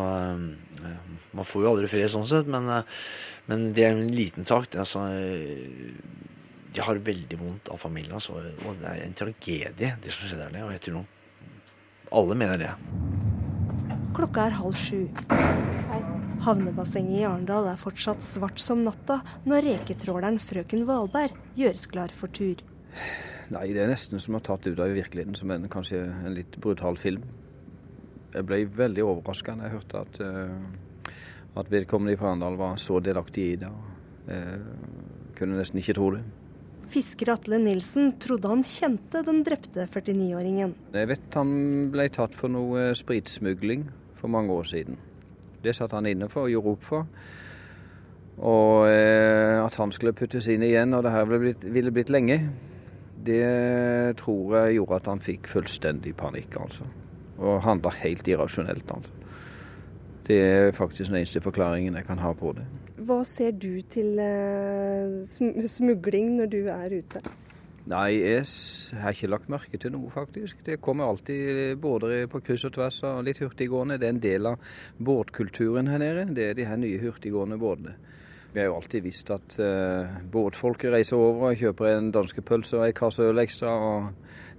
man 1.33 1.49
får 1.49 1.65
jo 1.65 1.73
aldri 1.73 1.89
fred 1.91 2.13
sånn 2.13 2.29
sett, 2.29 2.49
men, 2.51 2.69
men 3.49 3.71
det 3.73 3.87
er 3.87 3.97
en 3.97 4.13
liten 4.13 4.47
sak. 4.47 4.69
Det, 4.69 4.83
altså, 4.85 5.07
de 6.73 6.81
har 6.81 7.01
veldig 7.05 7.37
vondt 7.39 7.69
av 7.73 7.81
familien. 7.81 8.15
Altså, 8.17 8.39
og 8.65 8.79
det 8.81 8.89
er 8.89 9.03
en 9.05 9.17
tragedie, 9.17 9.91
det 10.01 10.13
som 10.13 10.25
skjedde 10.25 10.47
der 10.47 10.55
nede. 10.55 10.67
Og 10.67 10.73
jeg 10.75 10.85
tror 10.87 10.99
nok 11.01 11.19
alle 12.13 12.37
mener 12.37 12.61
det. 12.61 12.71
Klokka 14.13 14.47
er 14.47 14.57
halv 14.59 14.77
sju. 14.77 15.07
Havnebassenget 16.43 17.21
i 17.21 17.25
Arendal 17.25 17.69
er 17.71 17.79
fortsatt 17.79 18.21
svart 18.25 18.59
som 18.61 18.83
natta 18.85 19.21
når 19.49 19.67
reketråleren 19.69 20.41
Frøken 20.43 20.83
Valberg 20.89 21.37
gjøres 21.57 21.87
klar 21.89 22.13
for 22.13 22.33
tur. 22.33 22.61
Nei, 23.53 23.67
det 23.73 23.81
er 23.83 23.89
nesten 23.91 24.21
som 24.21 24.35
å 24.35 24.41
ha 24.41 24.45
tatt 24.45 24.67
ut 24.67 24.81
av 24.81 24.93
virkeligheten, 24.93 25.37
som 25.37 25.51
en, 25.53 25.69
kanskje 25.71 26.03
en 26.03 26.35
litt 26.35 26.57
brutal 26.61 26.97
film. 26.99 27.25
Jeg 28.33 28.45
ble 28.49 28.63
veldig 28.75 29.05
overraska 29.05 29.55
da 29.57 29.67
jeg 29.67 29.75
hørte 29.77 30.03
at, 30.03 30.21
uh, 30.25 31.09
at 31.61 31.73
vedkommende 31.73 32.17
fra 32.17 32.31
Arendal 32.31 32.57
var 32.59 32.79
så 32.81 32.99
delaktig 33.03 33.49
i 33.51 33.57
det. 33.61 33.73
Jeg 34.27 35.35
kunne 35.37 35.59
nesten 35.59 35.81
ikke 35.81 35.97
tro 35.97 36.13
det. 36.15 36.23
Fisker 36.93 37.31
Atle 37.33 37.57
Nilsen 37.57 38.11
trodde 38.21 38.51
han 38.51 38.61
kjente 38.61 39.23
den 39.25 39.39
drepte 39.45 39.87
49-åringen. 39.89 40.75
Jeg 40.93 41.09
vet 41.09 41.37
han 41.39 41.53
ble 41.93 42.05
tatt 42.13 42.35
for 42.37 42.53
noe 42.53 42.91
spritsmugling 42.97 43.87
for 44.19 44.29
mange 44.29 44.53
år 44.53 44.69
siden. 44.69 44.99
Det 45.63 45.73
satt 45.73 45.95
han 45.97 46.05
inne 46.09 46.29
for 46.29 46.45
og 46.45 46.53
gjorde 46.53 46.73
opp 46.75 46.85
for. 46.85 47.07
Og 48.43 48.85
eh, 48.89 49.57
at 49.63 49.79
han 49.81 49.93
skulle 49.93 50.13
puttes 50.17 50.45
inn 50.53 50.65
igjen, 50.65 50.93
og 50.93 51.01
det 51.05 51.15
her 51.15 51.25
ville 51.29 51.41
blitt, 51.47 51.65
ville 51.73 51.93
blitt 51.95 52.13
lenge, 52.13 52.37
det 53.23 54.17
tror 54.19 54.57
jeg 54.57 54.77
gjorde 54.77 54.99
at 54.99 55.09
han 55.13 55.23
fikk 55.23 55.49
fullstendig 55.49 56.13
panikk, 56.19 56.59
altså. 56.61 56.85
Og 57.41 57.61
handla 57.65 57.93
helt 58.03 58.27
irrasjonelt, 58.29 58.93
altså. 58.93 59.17
Det 60.27 60.39
er 60.39 60.71
faktisk 60.77 61.09
den 61.09 61.23
eneste 61.23 61.41
forklaringen 61.43 61.97
jeg 61.97 62.05
kan 62.07 62.21
ha 62.21 62.31
på 62.37 62.53
det. 62.55 62.65
Hva 63.03 63.23
ser 63.27 63.55
du 63.59 63.81
til 63.91 64.19
eh, 64.21 65.23
smugling 65.67 66.35
når 66.37 66.51
du 66.51 66.59
er 66.71 66.93
ute? 67.01 67.21
Nei, 67.89 68.13
jeg 68.21 68.45
har 69.01 69.11
ikke 69.11 69.27
lagt 69.27 69.49
merke 69.51 69.79
til 69.81 69.91
noe, 69.91 70.07
faktisk. 70.13 70.61
Det 70.63 70.77
kommer 70.79 71.09
alltid 71.09 71.75
båter 71.83 72.29
på 72.31 72.39
kryss 72.45 72.63
og 72.69 72.77
tvers 72.77 73.01
og 73.09 73.25
litt 73.27 73.41
hurtiggående. 73.43 73.97
Det 73.99 74.07
er 74.07 74.13
en 74.15 74.21
del 74.23 74.47
av 74.53 74.77
båtkulturen 75.03 75.91
her 75.91 75.99
nede. 75.99 76.29
Det 76.37 76.45
er 76.47 76.55
de 76.55 76.67
her 76.69 76.79
nye 76.79 77.01
hurtiggående 77.01 77.59
båtene. 77.59 77.97
Vi 78.53 78.61
har 78.61 78.69
jo 78.69 78.75
alltid 78.77 79.01
visst 79.01 79.31
at 79.33 79.55
uh, 79.57 80.17
båtfolket 80.31 80.93
reiser 80.93 81.17
over 81.17 81.49
og 81.49 81.57
kjøper 81.57 81.89
en 81.89 82.11
danskepølse 82.13 82.77
og 82.77 82.85
en 82.85 82.97
kasse 82.97 83.25
øl 83.25 83.41
ekstra. 83.41 83.73
og 83.73 84.11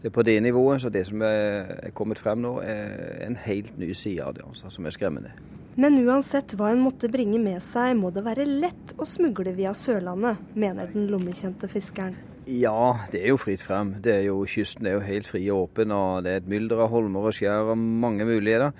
Det 0.03 0.11
er 0.11 0.15
på 0.17 0.25
det 0.27 0.41
nivået. 0.43 0.83
Så 0.83 0.91
det 0.91 1.07
som 1.07 1.23
er 1.23 1.93
kommet 1.95 2.19
frem 2.19 2.43
nå, 2.43 2.57
er 2.61 3.23
en 3.29 3.39
helt 3.47 3.79
ny 3.79 3.93
side 3.95 4.25
av 4.25 4.35
det, 4.35 4.43
altså, 4.49 4.71
som 4.71 4.87
er 4.87 4.97
skremmende. 4.97 5.31
Men 5.79 5.97
uansett 6.03 6.55
hva 6.59 6.69
en 6.71 6.83
måtte 6.83 7.11
bringe 7.11 7.39
med 7.43 7.63
seg, 7.63 7.97
må 7.99 8.13
det 8.15 8.23
være 8.27 8.47
lett 8.47 8.95
å 8.99 9.07
smugle 9.07 9.55
via 9.57 9.73
Sørlandet, 9.75 10.43
mener 10.55 10.91
den 10.91 11.09
lommekjente 11.11 11.71
fiskeren. 11.71 12.15
Ja, 12.47 13.07
det 13.11 13.23
er 13.23 13.33
jo 13.33 13.41
fritt 13.41 13.63
frem. 13.65 13.95
Det 14.05 14.13
er 14.19 14.27
jo, 14.27 14.43
kysten 14.47 14.87
er 14.87 14.99
jo 14.99 15.07
helt 15.07 15.27
fri 15.27 15.47
og 15.49 15.71
åpen, 15.71 15.95
og 15.97 16.27
det 16.27 16.33
er 16.33 16.43
et 16.43 16.51
mylder 16.51 16.85
av 16.85 16.93
holmer 16.93 17.31
og 17.31 17.35
skjær 17.35 17.73
og 17.73 17.79
mange 17.79 18.27
muligheter. 18.29 18.75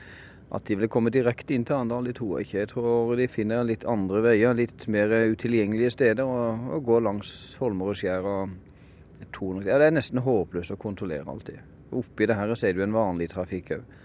At 0.55 0.69
de 0.69 0.77
vil 0.79 0.91
komme 0.93 1.11
direkte 1.11 1.57
inn 1.57 1.65
til 1.67 1.75
Arendal, 1.77 2.07
det 2.07 2.19
tror 2.21 2.39
jeg 2.39 2.47
ikke. 2.47 2.61
Jeg 2.61 2.71
tror 2.71 3.17
de 3.19 3.27
finner 3.31 3.65
litt 3.67 3.87
andre 3.91 4.21
veier, 4.29 4.55
litt 4.55 4.87
mer 4.93 5.11
utilgjengelige 5.33 5.91
steder, 5.97 6.23
og, 6.23 6.69
og 6.77 6.85
går 6.87 7.03
langs 7.09 7.33
holmer 7.59 7.91
og 7.91 7.99
skjær. 7.99 8.29
Og 8.31 8.55
tror, 9.35 9.63
ja, 9.67 9.79
det 9.81 9.89
er 9.89 9.97
nesten 9.97 10.23
håpløst 10.25 10.75
å 10.75 10.81
kontrollere 10.81 11.39
det. 11.47 11.59
Oppi 11.95 12.27
det 12.29 12.37
her 12.39 12.55
ser 12.59 12.75
du 12.75 12.83
en 12.85 12.95
vanlig 12.95 13.31
trafikk 13.33 13.75
òg. 13.77 13.99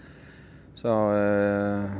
Så 0.80 0.90
eh, 1.12 1.96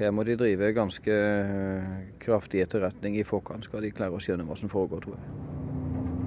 her 0.00 0.14
må 0.14 0.24
de 0.26 0.36
drive 0.38 0.72
ganske 0.74 1.14
øh, 1.14 1.90
kraftig 2.22 2.64
etterretning 2.64 3.18
i 3.20 3.26
forkant, 3.26 3.68
skal 3.68 3.84
de 3.84 3.92
klare 3.94 4.16
å 4.16 4.22
skjønne 4.22 4.46
hva 4.48 4.56
som 4.58 4.72
foregår, 4.72 5.04
tror 5.04 5.18
jeg. 5.18 5.42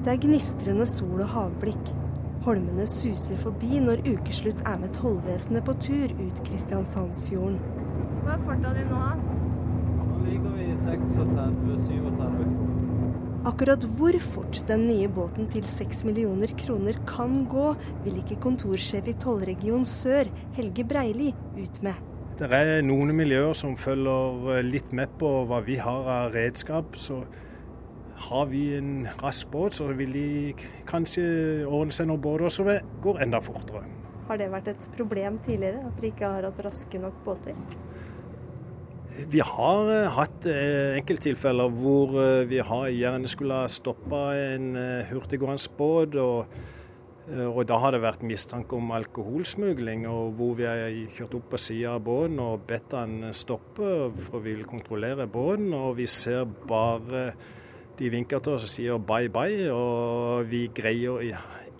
Det 0.05 0.13
er 0.13 0.21
gnistrende 0.23 0.85
sol 0.87 1.19
og 1.19 1.33
havblikk. 1.33 2.06
Holmene 2.47 2.85
suser 2.87 3.35
forbi 3.41 3.81
når 3.83 4.05
ukeslutt 4.07 4.61
er 4.71 4.77
med 4.79 4.93
tollvesenet 4.95 5.65
på 5.67 5.73
tur 5.83 6.13
ut 6.15 6.37
Kristiansandsfjorden. 6.47 7.57
Hva 8.23 8.37
er 8.37 8.45
farta 8.45 8.69
di 8.77 8.85
nå, 8.87 8.99
da? 9.01 9.17
Nå 9.97 10.21
ligger 10.23 10.53
vi 10.55 10.67
i 10.69 10.77
36-37. 10.79 12.45
Akkurat 13.51 13.83
hvor 13.99 14.15
fort 14.23 14.61
den 14.69 14.85
nye 14.87 15.09
båten 15.11 15.49
til 15.51 15.67
6 15.67 16.05
millioner 16.07 16.53
kroner 16.61 16.95
kan 17.09 17.43
gå, 17.51 17.65
vil 18.05 18.21
ikke 18.23 18.39
kontorsjef 18.47 19.11
i 19.11 19.15
tollregion 19.19 19.83
Sør, 19.83 20.31
Helge 20.55 20.87
Breili, 20.87 21.33
ut 21.59 21.81
med. 21.83 21.99
Det 22.39 22.47
er 22.47 22.79
noen 22.85 23.11
miljøer 23.17 23.51
som 23.59 23.75
følger 23.75 24.63
litt 24.63 24.95
med 24.95 25.11
på 25.19 25.33
hva 25.51 25.59
vi 25.67 25.75
har 25.83 26.07
av 26.15 26.31
redskap. 26.37 26.95
så 26.95 27.25
har 28.17 28.45
vi 28.49 28.63
en 28.77 29.07
rask 29.21 29.49
båt, 29.53 29.77
så 29.77 29.91
vil 29.93 30.13
de 30.15 30.29
kanskje 30.89 31.23
ordne 31.67 31.93
seg 31.93 32.09
noen 32.09 32.21
båter 32.23 32.53
som 32.53 32.69
går 33.03 33.21
enda 33.25 33.41
fortere. 33.43 33.85
Har 34.27 34.39
det 34.41 34.49
vært 34.51 34.71
et 34.73 34.87
problem 34.97 35.37
tidligere, 35.43 35.85
at 35.87 35.99
dere 35.99 36.11
ikke 36.11 36.31
har 36.33 36.47
hatt 36.49 36.63
raske 36.65 36.99
nok 36.99 37.21
båter? 37.25 37.59
Vi 39.31 39.39
har 39.41 39.87
uh, 39.87 40.09
hatt 40.17 40.45
uh, 40.45 40.97
enkelttilfeller 40.97 41.71
hvor 41.79 42.11
uh, 42.17 42.47
vi 42.49 42.59
har 42.61 42.89
gjerne 42.91 43.29
skulle 43.31 43.61
ha 43.63 43.69
stoppa 43.71 44.29
en 44.35 44.75
hurtiggående 45.09 45.71
båt. 45.77 46.17
Og, 46.21 46.57
og, 47.47 47.61
da 47.67 47.79
har 47.81 47.95
det 47.95 48.03
vært 48.03 48.25
mistanke 48.27 48.75
om 48.77 48.91
alkoholsmugling, 48.95 50.05
og 50.11 50.35
hvor 50.37 50.53
vi 50.59 50.67
har 50.67 50.83
kjørt 51.15 51.37
opp 51.39 51.49
på 51.53 51.59
sida 51.59 51.95
av 51.95 52.03
båten 52.05 52.37
og 52.43 52.67
bedt 52.67 52.95
han 52.95 53.31
stoppe 53.35 54.11
for 54.19 54.39
å 54.39 54.43
ville 54.43 54.67
kontrollere 54.67 55.27
båten. 55.31 55.71
Og 55.75 55.97
vi 56.01 56.07
ser 56.11 56.45
bare 56.67 57.31
de 57.97 58.09
vinker 58.13 58.41
til 58.43 58.57
oss 58.57 58.67
og 58.67 58.71
sier 58.71 59.01
bye 59.01 59.31
bye, 59.33 59.67
og 59.73 60.47
vi 60.51 60.67
greier 60.75 61.23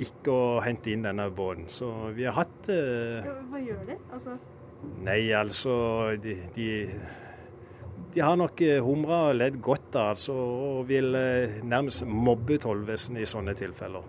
ikke 0.02 0.34
å 0.34 0.60
hente 0.66 0.92
inn 0.94 1.06
denne 1.06 1.30
båten. 1.34 1.68
Så 1.70 1.90
vi 2.16 2.28
har 2.28 2.38
hatt 2.38 2.70
eh... 2.74 3.26
Hva 3.52 3.62
gjør 3.62 3.88
de? 3.90 3.98
Altså... 4.14 4.38
Nei, 5.02 5.22
altså 5.34 5.74
de, 6.22 6.36
de, 6.54 6.68
de, 8.14 8.22
har 8.22 8.38
nok 8.38 8.62
eh, 8.62 8.78
humra 8.84 9.24
og 9.32 9.40
ledd 9.40 9.58
godt 9.64 9.98
av 9.98 10.12
altså, 10.14 10.36
og 10.36 10.84
vil 10.90 11.18
eh, 11.18 11.58
nærmest 11.66 12.06
mobbe 12.06 12.60
tollvesenet 12.62 13.26
i 13.26 13.30
sånne 13.30 13.58
tilfeller. 13.58 14.06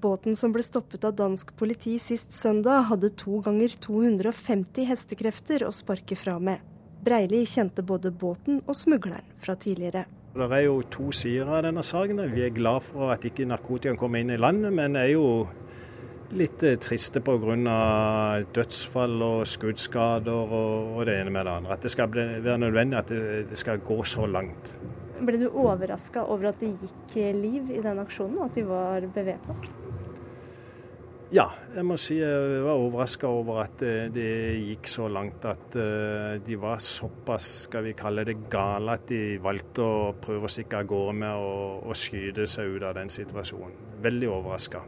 Båten 0.00 0.38
som 0.38 0.54
ble 0.54 0.62
stoppet 0.64 1.02
av 1.04 1.16
dansk 1.18 1.50
politi 1.58 1.96
sist 2.00 2.32
søndag, 2.32 2.86
hadde 2.88 3.10
to 3.20 3.42
ganger 3.44 3.74
250 3.82 4.86
hestekrefter 4.88 5.66
å 5.66 5.74
sparke 5.74 6.16
fra 6.16 6.38
med. 6.40 6.62
Breili 7.04 7.42
kjente 7.48 7.84
både 7.84 8.14
båten 8.14 8.62
og 8.62 8.78
smugleren 8.78 9.26
fra 9.42 9.58
tidligere. 9.58 10.06
Det 10.30 10.46
er 10.46 10.62
jo 10.62 10.76
to 10.86 11.08
sider 11.10 11.48
av 11.50 11.64
denne 11.66 11.82
saken. 11.82 12.20
Vi 12.30 12.44
er 12.46 12.54
glad 12.54 12.84
for 12.86 13.10
at 13.10 13.24
ikke 13.26 13.48
narkotikaen 13.50 13.98
kommer 13.98 14.22
inn 14.22 14.30
i 14.30 14.38
landet, 14.38 14.70
men 14.76 14.94
er 14.94 15.08
jo 15.10 15.24
litt 16.38 16.62
eh, 16.62 16.76
triste 16.78 17.18
pga. 17.26 18.44
dødsfall 18.54 19.16
og 19.26 19.42
skuddskader 19.50 20.54
og, 20.54 21.02
det 21.08 21.18
ene 21.18 21.34
med 21.34 21.48
det 21.48 21.56
andre. 21.58 21.74
At 21.74 21.82
det 21.82 21.90
skal 21.90 22.14
være 22.14 22.58
nødvendig 22.62 22.98
at 22.98 23.10
det 23.50 23.58
skal 23.58 23.82
gå 23.82 24.04
så 24.06 24.30
langt. 24.30 24.74
Ble 25.20 25.36
du 25.42 25.48
overraska 25.50 26.22
over 26.22 26.52
at 26.54 26.62
det 26.62 26.76
gikk 26.78 27.18
liv 27.34 27.74
i 27.74 27.82
den 27.82 27.98
aksjonen, 27.98 28.38
og 28.38 28.52
at 28.52 28.54
de 28.54 28.68
var 28.70 29.10
bevæpna? 29.10 29.58
Ja, 31.30 31.44
jeg 31.76 31.86
må 31.86 31.94
si 32.00 32.16
jeg 32.18 32.62
var 32.64 32.74
overraska 32.74 33.28
over 33.30 33.60
at 33.62 33.76
det, 33.78 34.08
det, 34.16 34.30
gikk 34.66 34.88
så 34.90 35.04
langt 35.06 35.44
at 35.46 35.76
uh, 35.78 36.40
de 36.42 36.56
var 36.58 36.80
såpass, 36.82 37.68
skal 37.68 37.84
vi 37.86 37.92
kalle 37.94 38.24
det, 38.26 38.34
gale 38.50 38.96
at 38.98 39.04
de 39.06 39.36
valgte 39.42 39.84
å 39.86 40.08
prøve 40.18 40.48
å 40.48 40.50
stikke 40.50 40.80
av 40.80 40.88
gårde 40.90 41.12
med 41.20 41.44
å 41.86 41.94
skyte 41.94 42.48
seg 42.50 42.74
ut 42.74 42.86
av 42.88 42.96
den 42.98 43.12
situasjonen. 43.14 43.76
Veldig 44.02 44.30
overraska. 44.40 44.80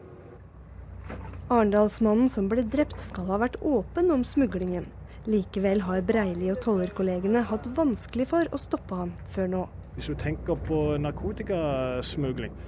Arendalsmannen 1.46 2.32
som 2.32 2.48
ble 2.50 2.64
drept 2.66 2.98
skal 3.04 3.30
ha 3.30 3.38
vært 3.44 3.60
åpen 3.62 4.10
om 4.10 4.24
smuglingen. 4.26 4.88
Likevel 5.30 5.84
har 5.86 6.02
Breili 6.02 6.50
og 6.50 6.58
tollerkollegene 6.64 7.44
hatt 7.52 7.68
vanskelig 7.76 8.26
for 8.32 8.50
å 8.50 8.58
stoppe 8.58 8.98
ham 8.98 9.12
før 9.30 9.52
nå. 9.52 9.62
Hvis 9.94 10.10
du 10.10 10.18
tenker 10.18 10.58
på 10.66 10.80
narkotikasmugling, 11.04 12.58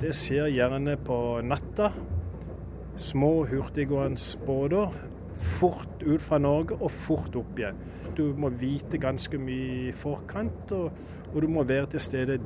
det 0.00 0.14
skjer 0.16 0.48
gjerne 0.54 0.96
på 1.04 1.18
natta 1.44 1.90
små, 3.00 3.32
hurtiggående 3.48 4.44
båter 4.46 4.94
fort 5.40 6.02
ut 6.04 6.22
fra 6.22 6.38
Norge 6.38 6.76
og 6.80 6.90
fort 6.90 7.36
opp 7.40 7.58
igjen. 7.58 7.78
Du 8.16 8.26
må 8.36 8.50
vite 8.60 9.00
ganske 9.00 9.38
mye 9.40 9.88
i 9.88 9.92
forkant, 9.96 10.72
og, 10.76 10.92
og 11.32 11.42
du 11.42 11.48
må 11.48 11.64
være 11.64 11.94
til 11.94 12.04
stede 12.04 12.38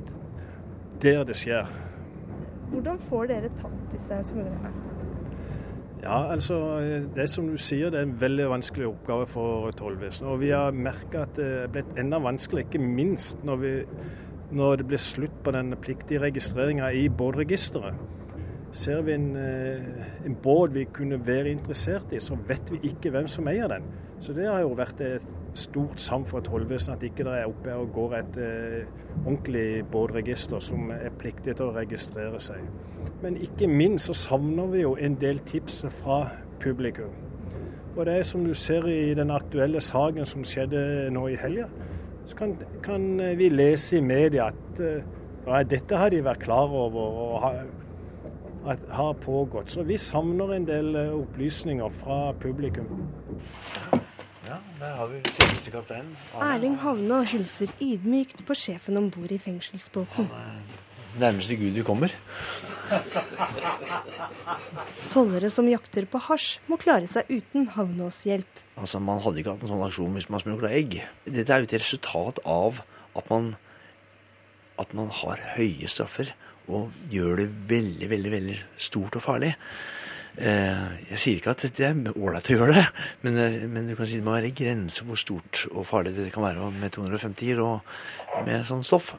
der 1.03 1.25
det 1.27 1.37
skjer. 1.37 1.71
Hvordan 2.71 2.99
får 3.03 3.31
dere 3.31 3.53
tatt 3.59 3.79
disse 3.93 4.21
smuglerne? 4.31 4.73
Ja, 6.05 6.19
altså, 6.33 6.57
Det 7.17 7.29
som 7.31 7.47
du 7.49 7.57
sier, 7.57 7.91
det 7.91 8.01
er 8.01 8.09
en 8.09 8.19
veldig 8.21 8.49
vanskelig 8.51 8.91
oppgave 8.91 9.27
for 9.27 9.71
tollvesenet. 9.79 10.31
Og 10.31 10.41
vi 10.43 10.51
har 10.53 10.75
merka 10.77 11.23
at 11.25 11.39
det 11.39 11.47
er 11.63 11.71
blitt 11.73 11.99
enda 11.99 12.21
vanskeligere, 12.21 12.69
ikke 12.69 12.85
minst 12.85 13.41
når, 13.45 13.57
vi, 13.63 13.73
når 14.53 14.77
det 14.83 14.87
blir 14.91 15.01
slutt 15.01 15.39
på 15.45 15.55
den 15.57 15.73
pliktige 15.81 16.21
registreringa 16.21 16.91
i 16.93 17.09
båtregisteret. 17.09 17.97
Ser 18.75 19.05
vi 19.07 19.13
en, 19.15 19.37
eh, 19.39 19.85
en, 20.27 20.35
båt 20.43 20.73
vi 20.75 20.83
kunne 20.91 21.21
være 21.27 21.53
interessert 21.55 22.11
i, 22.13 22.19
så 22.21 22.35
vet 22.49 22.73
vi 22.73 22.81
ikke 22.91 23.13
hvem 23.15 23.29
som 23.31 23.47
eier 23.47 23.71
den. 23.71 23.85
Så 24.19 24.35
det 24.35 24.49
har 24.49 24.65
jo 24.65 24.73
vært 24.75 25.01
et 25.05 25.27
stort 25.55 26.01
savn 26.03 26.25
for 26.27 26.43
tollvesenet 26.43 26.97
at 26.97 27.05
ikke 27.07 27.27
det 27.29 27.37
er 27.39 27.47
oppe 27.47 27.77
og 27.79 27.93
går 27.95 28.17
et 28.19 28.39
eh, 28.43 28.89
ordentlig 29.21 29.85
båtregister 29.93 30.63
som 30.65 30.91
er 30.91 31.15
pliktig 31.21 31.55
til 31.55 31.69
å 31.69 31.77
registrere 31.77 32.41
seg. 32.43 32.65
Men 33.23 33.39
ikke 33.39 33.71
minst 33.71 34.11
så 34.11 34.17
savner 34.25 34.67
vi 34.73 34.83
jo 34.83 34.97
en 34.99 35.15
del 35.23 35.39
tips 35.47 35.85
fra 36.01 36.25
publikum. 36.59 37.15
Og 37.95 38.09
det 38.09 38.19
er 38.19 38.27
som 38.27 38.43
du 38.43 38.57
ser 38.59 38.89
i 38.91 39.15
den 39.15 39.31
aktuelle 39.31 39.79
saken 39.85 40.27
som 40.27 40.43
skjedde 40.43 41.13
nå 41.15 41.29
i 41.31 41.39
helga, 41.39 41.69
så 42.27 42.41
kan, 42.41 42.57
kan, 42.83 43.07
vi 43.39 43.53
lese 43.53 44.01
i 44.01 44.03
media 44.03 44.49
at 44.51 44.83
uh, 44.83 45.61
dette 45.69 45.95
har 46.01 46.11
de 46.11 46.25
vært 46.25 46.43
klar 46.43 46.73
over 46.75 47.21
og 47.23 47.35
har, 47.45 47.61
har 48.65 49.15
pågått. 49.15 49.71
Så 49.71 49.83
vi 49.83 49.99
savner 49.99 50.55
en 50.55 50.67
del 50.69 50.97
opplysninger 50.97 51.91
fra 52.03 52.33
publikum. 52.41 52.89
Ja, 54.45 54.59
der 54.81 54.97
har 54.99 55.09
vi 55.09 55.21
sikkerhetskapteinen. 55.25 56.17
Erling 56.41 56.77
Havnå 56.83 57.23
hilser 57.29 57.73
ydmykt 57.81 58.45
på 58.47 58.57
sjefen 58.57 58.99
om 59.01 59.09
bord 59.13 59.33
i 59.33 59.39
fengselsbåten. 59.41 60.29
Nærmeste 61.21 61.57
Gud 61.57 61.77
vi 61.79 61.85
kommer. 61.87 62.13
Tollere 65.15 65.49
som 65.53 65.69
jakter 65.71 66.09
på 66.11 66.21
hasj, 66.27 66.59
må 66.69 66.77
klare 66.81 67.09
seg 67.09 67.31
uten 67.31 67.69
Havnås 67.73 68.25
hjelp. 68.29 68.61
Altså, 68.77 69.01
Man 69.01 69.23
hadde 69.23 69.41
ikke 69.41 69.55
hatt 69.55 69.65
en 69.65 69.73
sånn 69.73 69.87
aksjon 69.87 70.17
hvis 70.19 70.29
man 70.33 70.43
smugla 70.43 70.73
egg. 70.75 70.99
Dette 71.25 71.55
er 71.55 71.63
jo 71.63 71.71
et 71.71 71.79
resultat 71.79 72.43
av 72.45 72.83
at 73.15 73.31
man, 73.31 73.55
at 74.83 74.93
man 74.99 75.09
har 75.23 75.41
høye 75.55 75.89
straffer 75.89 76.35
og 76.69 77.11
gjør 77.13 77.43
det 77.43 77.51
veldig, 77.69 78.09
veldig, 78.11 78.33
veldig 78.39 78.57
stort 78.89 79.19
og 79.19 79.25
farlig. 79.25 79.53
Eh, 80.35 80.87
jeg 81.13 81.21
sier 81.21 81.39
ikke 81.39 81.53
at 81.55 81.63
det 81.77 81.85
er 81.87 82.17
ålreit 82.17 82.49
å 82.51 82.57
gjøre 82.57 82.75
det, 82.75 82.87
men, 83.23 83.37
eh, 83.39 83.61
men, 83.71 83.87
du 83.87 83.95
kan 83.95 84.09
si 84.11 84.19
det 84.19 84.27
må 84.27 84.35
være 84.35 84.51
grenser 84.51 85.07
hvor 85.07 85.21
stort 85.21 85.69
og 85.71 85.87
farlig 85.87 86.17
det 86.17 86.33
kan 86.35 86.43
være 86.43 86.73
med 86.75 86.91
250 86.97 87.63
og 87.63 87.95
med 88.47 88.67
sånn 88.67 88.83
stoff. 88.83 89.15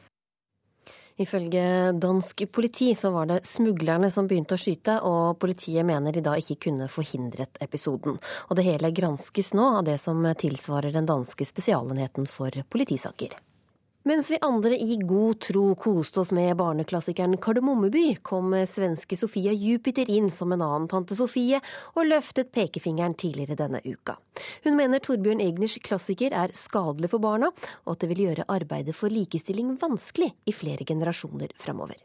Ifølge 1.16 1.94
dansk 1.96 2.44
politi 2.52 2.90
så 3.00 3.14
var 3.16 3.30
det 3.30 3.46
smuglerne 3.48 4.10
som 4.12 4.28
begynte 4.28 4.58
å 4.58 4.60
skyte, 4.60 4.98
og 5.08 5.40
politiet 5.40 5.88
mener 5.88 6.12
de 6.12 6.20
da 6.26 6.34
ikke 6.36 6.58
kunne 6.68 6.90
forhindret 6.92 7.56
episoden. 7.64 8.20
Og 8.50 8.60
det 8.60 8.68
hele 8.68 8.92
granskes 8.92 9.54
nå 9.56 9.70
av 9.78 9.86
det 9.88 9.96
som 10.04 10.20
tilsvarer 10.36 10.92
den 10.92 11.08
danske 11.08 11.48
spesialenheten 11.48 12.28
for 12.28 12.52
politisaker. 12.68 13.40
Mens 14.06 14.28
vi 14.32 14.38
andre 14.42 14.78
i 14.78 15.00
god 15.02 15.40
tro 15.42 15.64
koste 15.82 16.20
oss 16.22 16.30
med 16.32 16.52
barneklassikeren 16.60 17.40
Kardemommeby, 17.42 18.20
kom 18.22 18.52
svenske 18.70 19.18
Sofia 19.18 19.50
Jupiter 19.50 20.06
inn 20.14 20.28
som 20.30 20.54
en 20.54 20.62
annen 20.62 20.86
tante 20.92 21.18
Sofie 21.18 21.58
og 21.96 22.06
løftet 22.06 22.52
pekefingeren 22.54 23.16
tidligere 23.18 23.58
denne 23.58 23.82
uka. 23.82 24.14
Hun 24.62 24.78
mener 24.78 25.02
Torbjørn 25.02 25.42
Egners 25.42 25.80
klassiker 25.82 26.36
er 26.38 26.54
skadelig 26.54 27.10
for 27.16 27.24
barna, 27.24 27.50
og 27.88 27.96
at 27.96 28.06
det 28.06 28.12
vil 28.12 28.22
gjøre 28.28 28.46
arbeidet 28.60 28.94
for 28.94 29.10
likestilling 29.10 29.74
vanskelig 29.82 30.30
i 30.46 30.54
flere 30.54 30.86
generasjoner 30.86 31.58
framover. 31.58 31.98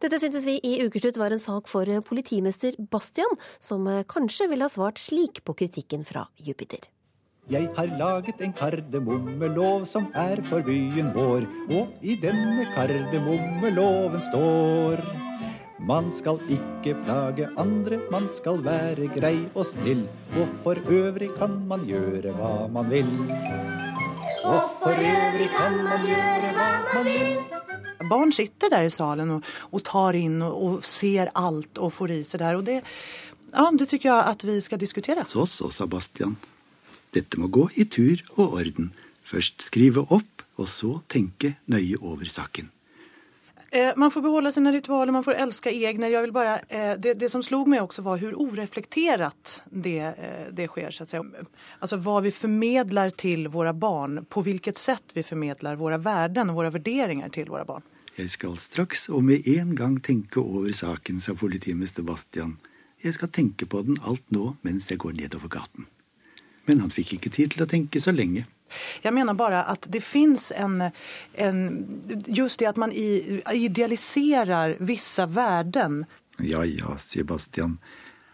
Dette 0.00 0.22
syntes 0.24 0.48
vi 0.48 0.56
i 0.56 0.78
Ukeslutt 0.86 1.20
var 1.20 1.36
en 1.36 1.44
sak 1.50 1.68
for 1.68 1.84
politimester 2.08 2.80
Bastian, 2.80 3.36
som 3.60 3.84
kanskje 4.08 4.48
ville 4.48 4.64
ha 4.64 4.72
svart 4.72 5.04
slik 5.04 5.44
på 5.44 5.60
kritikken 5.60 6.08
fra 6.08 6.24
Jupiter. 6.40 6.88
Jeg 7.50 7.66
har 7.74 7.88
laget 7.98 8.38
en 8.38 8.52
kardemommelov 8.54 9.86
som 9.90 10.04
er 10.14 10.38
for 10.46 10.62
byen 10.62 11.08
vår, 11.10 11.42
og 11.74 12.04
i 12.06 12.14
denne 12.22 12.68
kardemommeloven 12.70 14.22
står 14.28 15.02
man 15.82 16.12
skal 16.14 16.38
ikke 16.46 16.94
plage 17.02 17.48
andre, 17.58 17.98
man 18.14 18.28
skal 18.36 18.62
være 18.62 19.08
grei 19.16 19.40
og 19.58 19.66
snill. 19.66 20.04
Og 20.38 20.52
for 20.62 20.78
øvrig 20.86 21.32
kan 21.34 21.56
man 21.66 21.82
gjøre 21.88 22.30
hva 22.36 22.52
man 22.70 22.86
vil. 22.92 23.10
Og 24.46 24.70
for 24.78 24.94
øvrig 24.94 25.50
kan 25.56 25.80
man 25.82 26.06
gjøre 26.06 26.54
hva 26.60 26.70
man 26.92 27.10
vil. 27.10 28.06
Barn 28.06 28.32
sitter 28.32 28.70
der 28.70 28.86
i 28.86 28.94
salen 28.94 29.34
og, 29.40 29.50
og 29.74 29.82
tar 29.90 30.14
inn 30.14 30.38
og, 30.46 30.54
og, 30.62 30.78
ser 30.86 31.34
alt 31.34 31.82
og 31.82 31.90
får 31.98 32.14
i 32.14 32.22
seg 32.22 32.46
der. 32.46 32.62
Og 32.62 32.66
det, 32.70 32.78
ja, 33.50 33.66
det 33.74 33.90
syns 33.90 34.06
jeg 34.06 34.30
at 34.30 34.46
vi 34.46 34.58
skal 34.62 34.78
diskutere. 34.86 35.26
Så 35.26 35.50
så, 35.50 35.74
Sebastian. 35.74 36.38
Dette 37.12 37.40
må 37.40 37.50
gå 37.52 37.68
i 37.76 37.84
tur 37.84 38.22
og 38.36 38.58
orden. 38.60 38.92
Først 39.28 39.68
skrive 39.68 40.04
opp, 40.12 40.44
og 40.60 40.68
så 40.68 40.98
tenke 41.12 41.56
nøye 41.72 41.98
over 42.00 42.28
saken. 42.28 42.70
Eh, 43.74 43.92
man 43.96 44.10
får 44.10 44.20
beholde 44.20 44.52
sine 44.52 44.72
ritualer, 44.72 45.12
man 45.12 45.24
får 45.24 45.38
elske 45.46 45.70
egne. 45.72 46.10
Jeg 46.12 46.26
vil 46.26 46.32
bare, 46.32 46.58
eh, 46.68 46.90
det, 47.00 47.14
det, 47.14 47.30
som 47.32 47.40
slo 47.42 47.62
meg 47.64 47.80
også 47.80 48.02
var 48.04 48.20
hvor 48.20 48.34
ureflektert 48.36 49.62
det, 49.70 50.10
eh, 50.12 50.50
det 50.52 50.66
skjer. 50.68 50.92
Så 50.92 51.22
altså 51.80 51.96
hva 52.04 52.18
vi 52.20 52.34
formidler 52.36 53.14
til 53.16 53.48
våre 53.48 53.72
barn, 53.72 54.26
på 54.28 54.44
hvilket 54.44 54.76
sett 54.76 55.16
vi 55.16 55.24
formidler 55.24 55.80
våre 55.80 55.96
verden 56.04 56.52
og 56.52 56.60
våre 56.60 56.74
vurderinger 56.76 57.32
til 57.32 57.48
våre 57.48 57.64
barn. 57.64 57.88
Jeg 58.18 58.28
skal 58.34 58.60
straks 58.60 59.08
og 59.08 59.24
med 59.24 59.48
en 59.48 59.72
gang 59.74 59.96
tenke 60.04 60.44
over 60.44 60.68
saken, 60.76 61.24
sa 61.24 61.32
politimester 61.32 62.04
Bastian. 62.04 62.58
Jeg 63.00 63.16
skal 63.16 63.32
tenke 63.32 63.64
på 63.64 63.80
den 63.88 63.96
alt 64.04 64.28
nå 64.28 64.52
mens 64.60 64.90
jeg 64.92 65.00
går 65.00 65.16
nedover 65.16 65.48
gaten. 65.48 65.88
Men 66.68 66.80
han 66.84 66.92
fikk 66.94 67.16
ikke 67.16 67.32
tid 67.34 67.54
til 67.54 67.64
å 67.64 67.70
tenke 67.70 68.00
så 68.02 68.14
lenge. 68.14 68.46
Jeg 69.04 69.12
mener 69.12 69.36
bare 69.36 69.64
at 69.68 69.86
det 69.92 70.00
fins 70.04 70.48
en, 70.56 70.78
en, 71.36 71.58
Just 72.28 72.62
det 72.62 72.70
at 72.70 72.80
man 72.80 72.92
idealiserer 72.94 74.78
visse 74.80 75.26
verden. 75.28 76.04
Ja 76.40 76.64
ja, 76.64 76.96
sier 77.02 77.28
Bastian. 77.28 77.78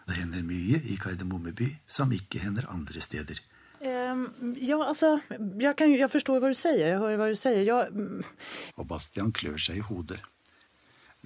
Det 0.08 0.16
hender 0.16 0.44
mye 0.46 0.80
i 0.88 0.96
Kardemommeby 1.00 1.72
som 1.90 2.12
ikke 2.14 2.40
hender 2.44 2.68
andre 2.72 3.02
steder. 3.04 3.42
Um, 3.78 4.54
ja, 4.58 4.78
altså 4.82 5.20
jeg, 5.30 5.76
kan, 5.78 5.92
jeg, 5.92 6.10
forstår 6.10 6.40
hva 6.42 6.50
du 6.50 6.56
sier. 6.58 6.80
Jeg 6.94 6.98
hører 7.02 7.20
hva 7.20 7.28
du 7.30 7.38
sier. 7.38 7.60
Jeg... 7.66 8.24
Og 8.78 8.88
Bastian 8.88 9.34
klør 9.36 9.58
seg 9.60 9.82
i 9.82 9.84
hodet. 9.86 10.22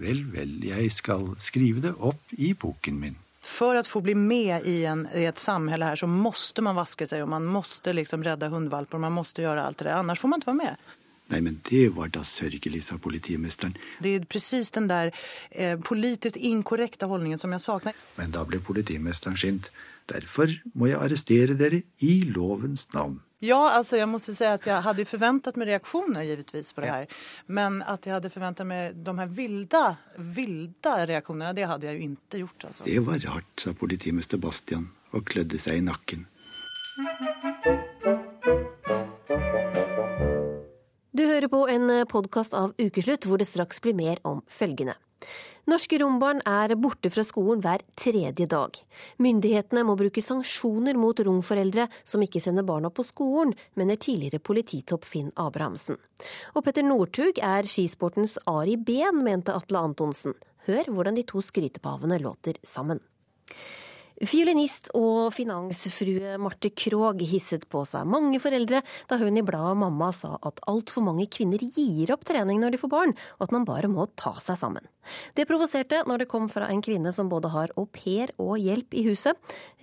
Vel, 0.01 0.25
vel, 0.33 0.57
jeg 0.65 0.91
skal 0.93 1.35
skrive 1.41 1.85
det 1.85 1.95
opp 2.01 2.33
i 2.33 2.53
boken 2.59 2.99
min. 3.01 3.17
For 3.43 3.75
å 3.75 3.83
få 3.87 4.01
bli 4.07 4.15
med 4.15 4.67
i, 4.71 4.85
en, 4.87 5.05
i 5.19 5.27
et 5.27 5.41
samfunn 5.41 5.83
her, 5.83 5.99
så 5.99 6.07
måste 6.07 6.63
man 6.63 6.79
vaske 6.79 7.09
seg, 7.11 7.25
og 7.25 7.33
man 7.35 7.47
måste 7.51 7.95
liksom 7.95 8.23
redde 8.23 8.51
hundevalper, 8.53 9.03
man 9.03 9.17
måste 9.17 9.43
gjøre 9.43 9.65
alt 9.67 9.81
det 9.83 9.89
der. 9.89 9.99
Annars 9.99 10.23
får 10.23 10.31
man 10.31 10.43
ikke 10.43 10.53
være 10.53 10.61
med. 10.61 10.93
Nei, 11.33 11.41
men 11.41 11.59
det 11.65 11.87
var 11.97 12.11
da 12.13 12.23
sørgelig, 12.27 12.83
sa 12.87 12.99
politimesteren. 13.01 13.75
Det 14.05 14.15
er 14.19 14.29
presis 14.29 14.71
den 14.75 14.89
der 14.91 15.11
eh, 15.51 15.79
politisk 15.81 16.37
inkorrekte 16.37 17.09
holdningen 17.09 17.41
som 17.41 17.55
jeg 17.57 17.65
savner. 17.65 17.99
Men 18.19 18.35
da 18.35 18.45
ble 18.47 18.61
politimesteren 18.63 19.39
sint. 19.41 19.71
Derfor 20.13 20.53
må 20.77 20.91
jeg 20.91 21.01
arrestere 21.01 21.57
dere 21.59 21.83
i 22.05 22.19
lovens 22.29 22.89
navn. 22.93 23.21
Ja, 23.45 23.71
alltså 23.71 23.97
jag 23.97 24.09
måste 24.09 24.35
säga 24.35 24.53
att 24.53 24.67
jag 24.67 24.83
hade 24.83 25.05
förväntat 25.05 25.57
mig 25.57 25.67
reaktioner 25.67 26.23
givetvis 26.23 26.73
på 26.73 26.81
det 26.81 26.87
här. 26.87 27.07
Men 27.47 27.83
att 27.83 28.07
jag 28.07 28.13
hade 28.15 28.31
förväntat 28.31 28.67
mig 28.67 28.93
de 28.95 29.19
här 29.19 29.27
vilda, 29.27 29.97
vilda 30.17 31.07
reaktionerna, 31.07 31.53
det 31.53 31.63
hade 31.63 31.87
jag 31.87 31.95
ju 31.95 32.01
inte 32.01 32.39
gjort. 32.39 32.65
Alltså. 32.65 32.85
Det 32.85 32.99
var 32.99 33.19
rart, 33.19 33.61
sa 33.61 33.73
politimester 33.73 34.39
Bastian 34.39 34.91
og 35.11 35.27
klødde 35.27 35.59
seg 35.59 35.83
i 35.83 35.83
nakken. 35.83 36.27
Du 41.11 41.27
hører 41.27 41.49
på 41.49 41.67
en 41.69 41.91
podkast 42.07 42.55
av 42.55 42.75
Ukeslutt 42.79 43.27
hvor 43.27 43.43
det 43.43 43.51
straks 43.51 43.83
blir 43.83 43.95
mer 43.95 44.23
om 44.23 44.45
følgende. 44.47 44.95
Norske 45.71 45.99
rombarn 46.03 46.41
er 46.49 46.73
borte 46.75 47.11
fra 47.13 47.23
skolen 47.23 47.61
hver 47.63 47.85
tredje 47.95 48.49
dag. 48.51 48.79
Myndighetene 49.23 49.85
må 49.87 49.95
bruke 49.99 50.25
sanksjoner 50.25 50.99
mot 50.99 51.21
romforeldre 51.23 51.87
som 52.03 52.25
ikke 52.25 52.43
sender 52.43 52.67
barna 52.67 52.91
på 52.91 53.05
skolen, 53.07 53.55
mener 53.79 54.01
tidligere 54.01 54.43
polititopp 54.43 55.07
Finn 55.07 55.31
Abrahamsen. 55.39 56.01
Og 56.57 56.67
Petter 56.67 56.83
Northug 56.87 57.39
er 57.39 57.69
skisportens 57.71 58.41
Ari 58.51 58.75
Ben, 58.75 59.23
mente 59.23 59.55
Atle 59.55 59.85
Antonsen. 59.87 60.35
Hør 60.67 60.91
hvordan 60.91 61.19
de 61.19 61.27
to 61.31 61.43
skrytepavene 61.43 62.19
låter 62.23 62.59
sammen. 62.67 62.99
Fiolinist 64.21 64.91
og 64.99 65.33
finansfrue 65.35 66.37
Marte 66.43 66.71
Krogh 66.77 67.23
hisset 67.27 67.65
på 67.73 67.83
seg 67.89 68.07
mange 68.07 68.39
foreldre 68.43 68.83
da 69.11 69.19
hun 69.21 69.39
i 69.39 69.45
bladet 69.47 69.79
Mamma 69.81 70.11
sa 70.15 70.37
at 70.47 70.61
altfor 70.71 71.07
mange 71.07 71.27
kvinner 71.33 71.63
gir 71.63 72.13
opp 72.15 72.27
trening 72.29 72.61
når 72.63 72.75
de 72.75 72.81
får 72.83 72.93
barn, 72.93 73.15
og 73.39 73.47
at 73.47 73.55
man 73.57 73.67
bare 73.69 73.91
må 73.91 74.07
ta 74.21 74.35
seg 74.43 74.61
sammen. 74.61 74.87
Det 75.35 75.49
provoserte 75.51 76.03
når 76.07 76.23
det 76.23 76.31
kom 76.31 76.49
fra 76.53 76.69
en 76.71 76.83
kvinne 76.85 77.11
som 77.17 77.31
både 77.33 77.51
har 77.55 77.73
au 77.81 77.89
pair 77.91 78.35
og 78.43 78.59
hjelp 78.63 78.95
i 78.95 79.07
huset. 79.09 79.39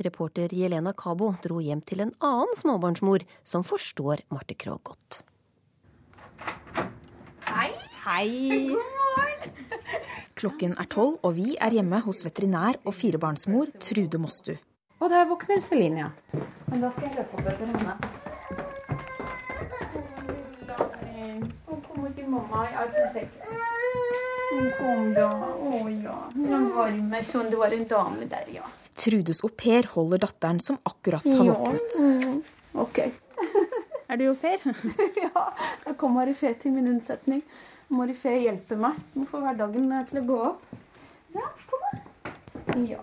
Reporter 0.05 0.53
Jelena 0.55 0.93
Cabo 0.93 1.33
dro 1.43 1.59
hjem 1.63 1.81
til 1.83 2.05
en 2.05 2.13
annen 2.23 2.55
småbarnsmor 2.59 3.25
som 3.43 3.65
forstår 3.67 4.23
Marte 4.31 4.55
Krogh 4.55 4.93
godt. 4.93 5.23
Hei. 7.49 7.71
Hei. 8.05 8.29
God 8.69 8.95
morgen. 9.01 10.08
Klokken 10.39 10.71
er 10.79 10.87
tolv, 10.87 11.17
og 11.27 11.33
vi 11.35 11.57
er 11.59 11.73
hjemme 11.75 11.97
hos 12.05 12.21
veterinær 12.23 12.77
og 12.87 12.93
firebarnsmor 12.95 13.73
Trude 13.83 14.19
Mostu. 14.23 14.53
Og 14.99 15.09
der 15.11 15.25
våkner 15.27 15.59
Celine, 15.59 16.05
ja. 16.05 16.09
Men 16.69 16.83
da 16.85 16.91
skal 16.95 17.09
jeg 17.09 17.17
løpe 17.17 17.35
opp 17.35 17.47
etter 17.51 17.65
henne. 17.67 17.95
Hun 21.67 21.81
kommer 21.83 22.13
til 22.15 22.29
mamma 22.31 22.61
i 22.69 22.77
armsekken. 22.83 23.57
Hun 24.53 24.69
kom 24.77 25.09
da. 25.17 25.27
Å 25.27 25.81
ja. 25.91 26.15
Hun 26.35 26.47
var 26.53 26.63
varm 26.77 27.17
sånn. 27.27 27.49
Det 27.51 27.59
var 27.59 27.75
en 27.75 27.83
dame 27.91 28.27
der, 28.31 28.45
ja. 28.53 28.69
Trudes 28.99 29.43
au 29.43 29.49
pair 29.63 29.89
holder 29.91 30.23
datteren 30.23 30.61
som 30.63 30.79
akkurat 30.87 31.27
har 31.27 31.49
våknet. 31.49 31.99
Ja. 31.99 32.05
Mm. 32.05 32.39
Ok. 32.85 33.01
er 34.09 34.21
du 34.23 34.29
au 34.29 34.37
pair? 34.39 34.63
ja. 35.25 35.43
Jeg 35.83 35.99
kom 35.99 36.15
Marifé 36.15 36.53
til 36.63 36.71
min 36.77 36.87
unnsetning. 36.93 37.43
Morifé 37.89 38.35
hjelper 38.37 38.77
meg 38.77 38.97
med 39.15 39.23
å 39.25 39.29
få 39.29 39.39
hverdagen 39.41 39.89
til 40.09 40.21
å 40.21 40.25
gå 40.27 40.39
opp. 40.51 40.65
Så 41.33 41.41
kom 41.69 41.85
her. 41.87 42.01
Ja. 42.85 43.01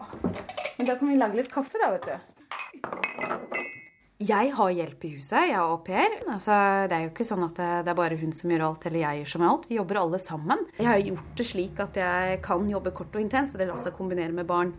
Men 0.77 0.88
da 0.88 0.94
kan 0.94 1.11
vi 1.11 1.16
lage 1.18 1.40
litt 1.40 1.51
kaffe, 1.51 1.81
da, 1.83 1.90
vet 1.96 2.07
du. 2.07 2.14
Jeg 4.27 4.53
har 4.57 4.70
hjelp 4.72 5.03
i 5.05 5.11
huset, 5.18 5.49
jeg 5.51 5.53
er 5.53 5.61
au 5.61 5.81
pair. 5.85 6.14
Altså, 6.33 6.55
det 6.88 6.96
er 6.96 7.03
jo 7.05 7.11
ikke 7.11 7.27
sånn 7.27 7.44
at 7.44 7.59
det, 7.59 7.70
det 7.85 7.92
er 7.92 7.99
bare 7.99 8.16
hun 8.20 8.33
som 8.33 8.53
gjør 8.55 8.64
alt, 8.70 8.87
eller 8.88 9.03
jeg 9.03 9.20
gjør 9.20 9.33
som 9.35 9.44
alt. 9.51 9.66
Vi 9.68 9.77
jobber 9.81 10.01
alle 10.01 10.20
sammen. 10.22 10.62
Jeg 10.79 10.88
har 10.88 11.03
gjort 11.03 11.35
det 11.37 11.46
slik 11.51 11.83
at 11.83 11.99
jeg 12.01 12.38
kan 12.46 12.70
jobbe 12.70 12.94
kort 12.96 13.18
og 13.18 13.27
intenst, 13.27 13.57
og 13.57 13.61
det 13.61 13.68
lar 13.68 13.83
seg 13.83 13.99
kombinere 13.99 14.33
med 14.38 14.49
barn. 14.49 14.72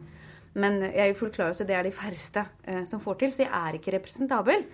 Men 0.58 0.80
jeg 0.82 1.04
er 1.04 1.12
jo 1.12 1.20
fullt 1.20 1.36
klar 1.38 1.52
over 1.52 1.62
at 1.62 1.70
det 1.70 1.76
er 1.78 1.86
de 1.86 1.94
færreste 1.94 2.44
eh, 2.66 2.82
som 2.90 3.02
får 3.02 3.20
til, 3.22 3.34
så 3.34 3.44
jeg 3.44 3.52
er 3.54 3.78
ikke 3.78 3.94
representabel. 3.94 4.66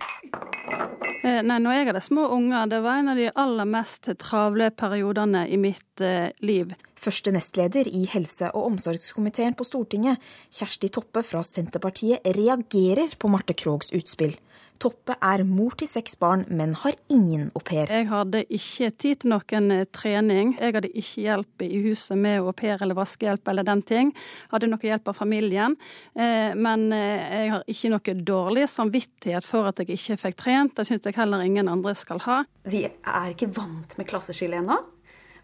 Eh, 1.24 1.40
nei, 1.44 1.58
når 1.60 1.76
jeg 1.76 1.88
hadde 1.90 2.02
små 2.04 2.24
unger, 2.32 2.70
det 2.72 2.80
var 2.84 3.00
en 3.00 3.12
av 3.12 3.20
de 3.20 3.28
aller 3.44 3.68
mest 3.68 4.08
travle 4.20 4.70
periodene 4.72 5.44
i 5.52 5.60
mitt 5.60 6.04
eh, 6.04 6.30
liv. 6.44 6.72
Første 7.04 7.34
nestleder 7.34 7.88
i 7.90 8.06
helse- 8.14 8.48
og 8.54 8.70
omsorgskomiteen 8.70 9.56
på 9.58 9.66
Stortinget, 9.68 10.22
Kjersti 10.52 10.88
Toppe 10.94 11.24
fra 11.26 11.44
Senterpartiet, 11.44 12.24
reagerer 12.36 13.12
på 13.20 13.28
Marte 13.32 13.56
Krogs 13.56 13.92
utspill. 13.92 14.38
Toppe 14.82 15.14
er 15.22 15.44
mor 15.46 15.76
til 15.78 15.86
seks 15.86 16.16
barn, 16.18 16.42
men 16.50 16.72
har 16.82 16.96
ingen 17.12 17.46
au 17.54 17.60
pair. 17.62 17.88
Jeg 17.88 18.08
hadde 18.10 18.40
ikke 18.52 18.88
tid 18.90 19.20
til 19.22 19.30
noen 19.30 19.70
eh, 19.70 19.84
trening. 19.94 20.54
Jeg 20.58 20.74
hadde 20.74 20.90
ikke 20.90 21.24
hjelp 21.24 21.64
i 21.64 21.78
huset 21.86 22.18
med 22.18 22.40
au 22.42 22.52
pair 22.56 22.82
eller 22.82 22.98
vaskehjelp 22.98 23.48
eller 23.52 23.66
den 23.66 23.84
ting. 23.86 24.10
Hadde 24.50 24.68
noe 24.68 24.82
hjelp 24.82 25.12
av 25.12 25.18
familien. 25.20 25.76
Eh, 26.18 26.56
men 26.58 26.88
eh, 26.92 27.22
jeg 27.44 27.52
har 27.54 27.70
ikke 27.70 27.92
noe 27.94 28.16
dårlig 28.32 28.66
samvittighet 28.72 29.46
for 29.46 29.70
at 29.70 29.80
jeg 29.80 29.94
ikke 29.94 30.18
fikk 30.24 30.40
trent. 30.42 30.74
Det 30.76 30.88
syns 30.90 31.06
jeg 31.06 31.16
heller 31.20 31.46
ingen 31.46 31.70
andre 31.70 31.94
skal 31.98 32.24
ha. 32.26 32.42
Vi 32.66 32.82
er 32.88 33.30
ikke 33.30 33.52
vant 33.54 33.94
med 34.00 34.10
klasseskille 34.10 34.58
ennå, 34.58 34.80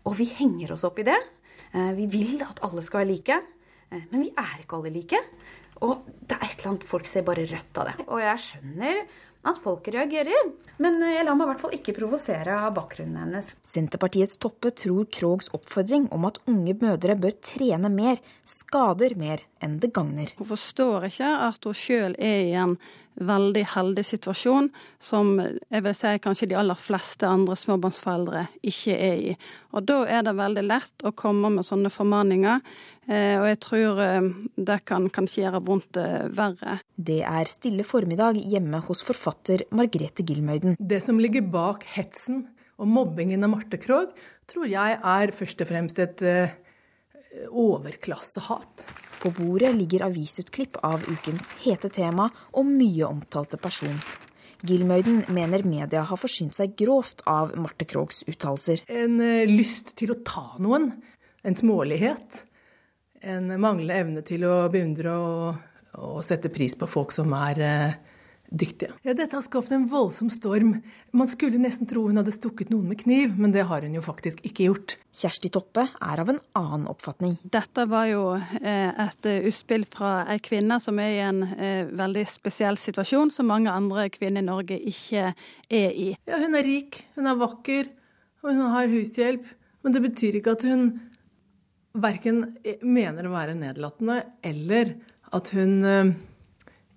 og 0.04 0.18
vi 0.18 0.26
henger 0.34 0.74
oss 0.74 0.84
opp 0.88 0.98
i 0.98 1.06
det. 1.06 1.18
Vi 1.70 2.08
vil 2.10 2.40
at 2.42 2.64
alle 2.66 2.82
skal 2.82 3.04
være 3.04 3.12
like, 3.12 3.36
men 4.10 4.24
vi 4.24 4.32
er 4.34 4.62
ikke 4.64 4.80
alle 4.80 4.90
like. 4.90 5.20
Og 5.86 6.06
det 6.20 6.36
er 6.36 6.46
et 6.46 6.60
eller 6.60 6.74
annet 6.74 6.86
folk 6.88 7.08
ser 7.08 7.26
bare 7.26 7.48
rødt 7.48 7.80
av 7.80 7.90
det. 7.90 8.06
Og 8.08 8.22
jeg 8.22 8.44
skjønner 8.44 9.02
at 9.48 9.56
folk 9.56 9.86
reagerer, 9.88 10.50
men 10.84 10.98
jeg 11.00 11.24
lar 11.24 11.36
meg 11.38 11.46
i 11.46 11.50
hvert 11.50 11.62
fall 11.62 11.76
ikke 11.76 11.94
provosere 11.96 12.58
av 12.60 12.74
bakgrunnen 12.76 13.16
hennes. 13.22 13.48
Senterpartiets 13.64 14.36
Toppe 14.40 14.72
tror 14.76 15.06
Krogs 15.08 15.48
oppfordring 15.56 16.10
om 16.12 16.26
at 16.28 16.42
unge 16.50 16.74
mødre 16.82 17.16
bør 17.20 17.36
trene 17.44 17.88
mer, 17.92 18.20
skader 18.44 19.16
mer 19.20 19.44
enn 19.64 19.78
det 19.80 19.94
gagner. 19.96 20.34
Hun 20.36 20.50
forstår 20.50 21.08
ikke 21.08 21.30
at 21.48 21.64
hun 21.64 21.78
sjøl 21.78 22.18
er 22.20 22.42
i 22.50 22.52
en 22.60 22.76
veldig 23.20 23.62
heldig 23.74 24.04
situasjon 24.06 24.70
som 25.02 25.34
jeg 25.40 25.84
vil 25.84 25.96
si 25.96 26.12
kanskje 26.22 26.50
de 26.50 26.56
aller 26.60 26.78
fleste 26.78 27.28
andre 27.28 27.56
småbarnsforeldre 27.58 28.46
ikke 28.66 28.96
er 28.96 29.24
i. 29.32 29.34
Og 29.76 29.84
da 29.88 30.00
er 30.08 30.24
det 30.26 30.36
veldig 30.38 30.64
lett 30.66 31.04
å 31.04 31.12
komme 31.16 31.52
med 31.54 31.66
sånne 31.66 31.92
formaninger. 31.92 32.62
Eh, 33.10 33.36
og 33.40 33.46
jeg 33.48 33.60
tror 33.64 34.00
eh, 34.04 34.30
det 34.70 34.78
kan 34.88 35.08
kanskje 35.12 35.44
gjøre 35.44 35.62
vondt 35.66 36.00
eh, 36.00 36.30
verre. 36.36 36.78
Det 36.96 37.20
er 37.26 37.50
stille 37.50 37.86
formiddag 37.86 38.40
hjemme 38.40 38.82
hos 38.86 39.04
forfatter 39.06 39.66
Margrethe 39.76 40.24
Gilmøyden. 40.26 40.78
Det 40.78 41.02
som 41.04 41.20
ligger 41.20 41.46
bak 41.52 41.86
hetsen 41.96 42.46
og 42.80 42.88
mobbingen 42.88 43.44
av 43.44 43.52
Marte 43.52 43.80
Krogh, 43.80 44.14
tror 44.50 44.68
jeg 44.70 44.96
er 44.96 45.36
først 45.36 45.60
og 45.62 45.68
fremst 45.68 46.00
et 46.02 46.22
overklassehat. 47.50 48.86
På 49.20 49.30
bordet 49.36 49.74
ligger 49.76 50.06
avisutklipp 50.06 50.78
av 50.86 51.02
ukens 51.04 51.52
hete 51.60 51.90
tema 51.92 52.30
og 52.56 52.64
mye 52.66 53.04
omtalte 53.04 53.60
person. 53.60 53.98
Gilmøyden 54.64 55.22
mener 55.32 55.64
media 55.64 56.02
har 56.08 56.20
forsynt 56.20 56.56
seg 56.56 56.72
grovt 56.76 57.20
av 57.28 57.52
Marte 57.60 57.86
Krogs 57.88 58.22
uttalelser. 58.28 58.84
En 58.88 59.18
uh, 59.20 59.48
lyst 59.48 59.94
til 60.00 60.12
å 60.12 60.20
ta 60.24 60.46
noen. 60.60 60.90
En 61.44 61.56
smålighet. 61.56 62.42
En 63.20 63.48
manglende 63.60 64.00
evne 64.00 64.24
til 64.24 64.44
å 64.48 64.54
beundre 64.72 65.16
og, 65.16 65.60
og 66.00 66.20
sette 66.24 66.52
pris 66.52 66.76
på 66.76 66.88
folk 66.88 67.12
som 67.12 67.32
er 67.36 67.60
uh, 67.64 68.09
dyktige. 68.50 68.92
Ja, 69.06 69.14
dette 69.14 69.36
har 69.36 69.44
skapt 69.44 69.70
en 69.72 69.86
voldsom 69.90 70.30
storm. 70.30 70.74
Man 71.16 71.28
skulle 71.30 71.60
nesten 71.62 71.88
tro 71.90 72.06
hun 72.08 72.18
hadde 72.18 72.34
stukket 72.34 72.72
noen 72.72 72.88
med 72.90 73.00
kniv, 73.02 73.36
men 73.38 73.54
det 73.54 73.64
har 73.70 73.84
hun 73.86 73.94
jo 73.94 74.02
faktisk 74.04 74.42
ikke 74.46 74.66
gjort. 74.66 74.96
Kjersti 75.20 75.50
Toppe 75.54 75.86
er 75.86 76.22
av 76.22 76.32
en 76.32 76.40
annen 76.58 76.88
oppfatning. 76.90 77.36
Dette 77.42 77.86
var 77.90 78.08
jo 78.10 78.24
eh, 78.38 78.90
et 79.06 79.30
utspill 79.50 79.86
fra 79.90 80.24
ei 80.30 80.40
kvinne 80.42 80.80
som 80.82 80.98
er 81.02 81.14
i 81.14 81.22
en 81.24 81.42
eh, 81.54 81.90
veldig 82.00 82.26
spesiell 82.30 82.78
situasjon, 82.80 83.32
som 83.34 83.50
mange 83.50 83.70
andre 83.72 84.08
kvinner 84.12 84.42
i 84.42 84.48
Norge 84.50 84.78
ikke 84.78 85.30
er 85.30 85.94
i. 85.94 86.10
Ja, 86.30 86.40
hun 86.42 86.58
er 86.58 86.66
rik, 86.66 87.04
hun 87.18 87.30
er 87.30 87.38
vakker, 87.38 87.90
og 88.42 88.52
hun 88.54 88.66
har 88.74 88.90
hushjelp. 88.90 89.46
Men 89.80 89.94
det 89.94 90.02
betyr 90.04 90.40
ikke 90.40 90.56
at 90.58 90.66
hun 90.68 90.90
verken 92.00 92.42
mener 92.86 93.26
å 93.26 93.32
være 93.34 93.56
nedlatende, 93.58 94.20
eller 94.46 94.96
at 95.34 95.54
hun 95.54 95.78
eh, 95.86 96.12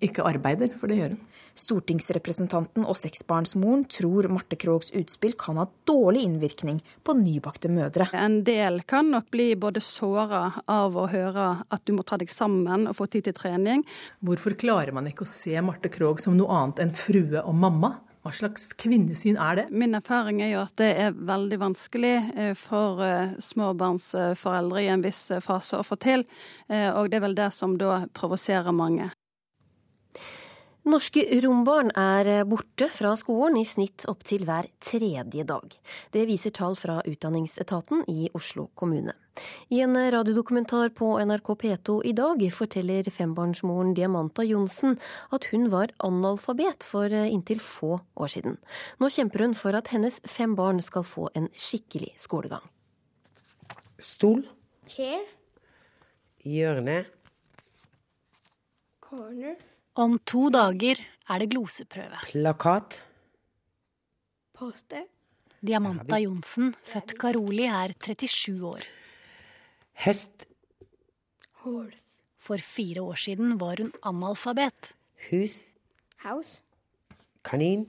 ikke 0.04 0.26
arbeider, 0.26 0.74
for 0.78 0.90
det 0.90 0.98
gjør 1.00 1.14
hun. 1.14 1.22
Stortingsrepresentanten 1.54 2.86
og 2.88 2.96
seksbarnsmoren 2.98 3.84
tror 3.90 4.26
Marte 4.32 4.58
Krogs 4.58 4.90
utspill 4.96 5.36
kan 5.38 5.60
ha 5.60 5.68
dårlig 5.86 6.24
innvirkning 6.26 6.80
på 7.06 7.14
nybakte 7.18 7.70
mødre. 7.70 8.08
En 8.12 8.40
del 8.46 8.82
kan 8.90 9.12
nok 9.14 9.30
bli 9.30 9.52
både 9.56 9.82
såra 9.84 10.46
av 10.66 10.98
å 10.98 11.06
høre 11.12 11.50
at 11.68 11.84
du 11.86 11.94
må 11.94 12.02
ta 12.06 12.18
deg 12.18 12.32
sammen 12.32 12.88
og 12.90 12.98
få 12.98 13.06
tid 13.12 13.28
til 13.28 13.38
trening. 13.38 13.84
Hvorfor 14.24 14.58
klarer 14.58 14.94
man 14.96 15.06
ikke 15.10 15.26
å 15.26 15.30
se 15.30 15.54
Marte 15.62 15.92
Krog 15.94 16.22
som 16.22 16.36
noe 16.38 16.50
annet 16.58 16.82
enn 16.84 16.94
frue 16.94 17.42
og 17.44 17.54
mamma? 17.54 17.94
Hva 18.24 18.32
slags 18.32 18.70
kvinnesyn 18.80 19.36
er 19.36 19.58
det? 19.58 19.64
Min 19.68 19.92
erfaring 19.98 20.38
er 20.40 20.54
jo 20.54 20.62
at 20.62 20.72
det 20.80 20.86
er 20.96 21.16
veldig 21.28 21.58
vanskelig 21.60 22.14
eh, 22.32 22.54
for 22.56 23.02
eh, 23.04 23.34
småbarnsforeldre 23.44 24.80
i 24.80 24.88
en 24.94 25.04
viss 25.04 25.26
fase 25.44 25.76
å 25.76 25.84
få 25.84 25.98
til. 26.00 26.24
Eh, 26.72 26.88
og 26.88 27.12
det 27.12 27.18
er 27.18 27.26
vel 27.26 27.36
det 27.36 27.50
som 27.52 27.76
da 27.76 28.06
provoserer 28.16 28.72
mange. 28.72 29.10
Norske 30.84 31.22
rombarn 31.40 31.88
er 31.96 32.42
borte 32.44 32.90
fra 32.92 33.14
skolen 33.16 33.54
i 33.56 33.62
snitt 33.64 34.04
opptil 34.10 34.42
hver 34.44 34.66
tredje 34.84 35.46
dag. 35.48 35.72
Det 36.12 36.26
viser 36.28 36.52
tall 36.52 36.76
fra 36.76 36.98
Utdanningsetaten 37.08 38.02
i 38.12 38.26
Oslo 38.36 38.66
kommune. 38.76 39.14
I 39.72 39.80
en 39.80 39.96
radiodokumentar 39.96 40.92
på 40.92 41.08
NRK 41.24 41.50
P2 41.64 41.96
i 42.04 42.12
dag 42.12 42.44
forteller 42.52 43.08
fembarnsmoren 43.08 43.96
Diamanta 43.96 44.44
Johnsen 44.44 44.98
at 45.32 45.48
hun 45.54 45.70
var 45.72 45.96
analfabet 46.04 46.84
for 46.84 47.08
inntil 47.08 47.64
få 47.64 47.96
år 48.20 48.36
siden. 48.36 48.60
Nå 49.00 49.08
kjemper 49.08 49.48
hun 49.48 49.56
for 49.56 49.80
at 49.80 49.88
hennes 49.96 50.20
fem 50.28 50.52
barn 50.52 50.84
skal 50.84 51.08
få 51.08 51.30
en 51.32 51.48
skikkelig 51.56 52.12
skolegang. 52.20 52.68
Stol. 53.96 54.44
Chair. 54.84 55.24
Hjørne. 56.44 57.06
Corner. 59.00 59.56
Om 59.94 60.16
to 60.26 60.48
dager 60.50 60.98
er 61.30 61.38
det 61.38 61.52
gloseprøve. 61.52 62.18
Plakat. 62.26 62.96
Poster. 64.54 65.04
Diamanta 65.64 66.18
Johnsen, 66.18 66.72
født 66.82 67.14
Karoli, 67.18 67.68
er 67.70 67.94
37 67.94 68.64
år. 68.66 68.82
Hest. 70.04 70.48
Horse. 71.62 72.02
For 72.42 72.58
fire 72.60 73.00
år 73.06 73.16
siden 73.16 73.54
var 73.60 73.78
hun 73.80 73.92
analfabet. 74.02 74.90
Hus. 75.30 75.62
House. 76.24 76.58
Kanin. 77.44 77.86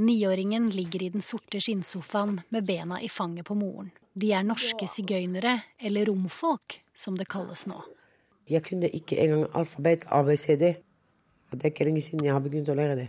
Niåringen 0.00 0.70
ligger 0.72 1.02
i 1.04 1.10
den 1.12 1.22
sorte 1.22 1.60
skinnsofaen 1.60 2.40
med 2.48 2.64
bena 2.66 2.96
i 2.98 3.10
fanget 3.12 3.46
på 3.46 3.54
moren. 3.54 3.92
De 4.18 4.32
er 4.32 4.42
norske 4.42 4.88
sigøynere, 4.88 5.58
eller 5.78 6.08
romfolk, 6.08 6.80
som 6.96 7.14
det 7.20 7.28
kalles 7.28 7.66
nå. 7.68 7.84
Jeg 8.48 8.64
kunne 8.66 8.88
ikke 8.88 9.20
engang 9.20 9.46
alfabet 9.54 10.08
ABCD. 10.08 10.80
Og 11.52 11.58
det 11.60 11.68
er 11.68 11.74
ikke 11.74 11.84
lenge 11.84 12.00
siden 12.00 12.24
jeg 12.24 12.32
har 12.32 12.40
begynt 12.40 12.70
å 12.72 12.76
lære 12.76 12.96
det. 12.96 13.08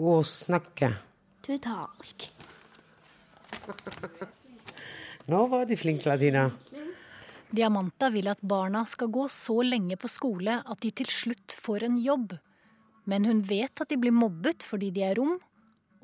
Å 0.00 0.18
snakke. 0.24 0.88
Tutalk. 1.44 2.28
Nå 5.28 5.40
var 5.52 5.66
du 5.68 5.74
flink, 5.76 6.06
Latina. 6.08 6.46
Diamanta 7.52 8.08
vil 8.12 8.28
at 8.32 8.40
barna 8.40 8.86
skal 8.88 9.10
gå 9.12 9.26
så 9.32 9.58
lenge 9.64 9.98
på 10.00 10.08
skole 10.08 10.58
at 10.64 10.80
de 10.80 10.92
til 10.96 11.12
slutt 11.12 11.56
får 11.60 11.84
en 11.90 11.98
jobb. 12.00 12.32
Men 13.08 13.28
hun 13.28 13.42
vet 13.48 13.84
at 13.84 13.92
de 13.92 14.00
blir 14.00 14.16
mobbet 14.16 14.64
fordi 14.64 14.88
de 14.96 15.04
er 15.04 15.16
rom, 15.20 15.36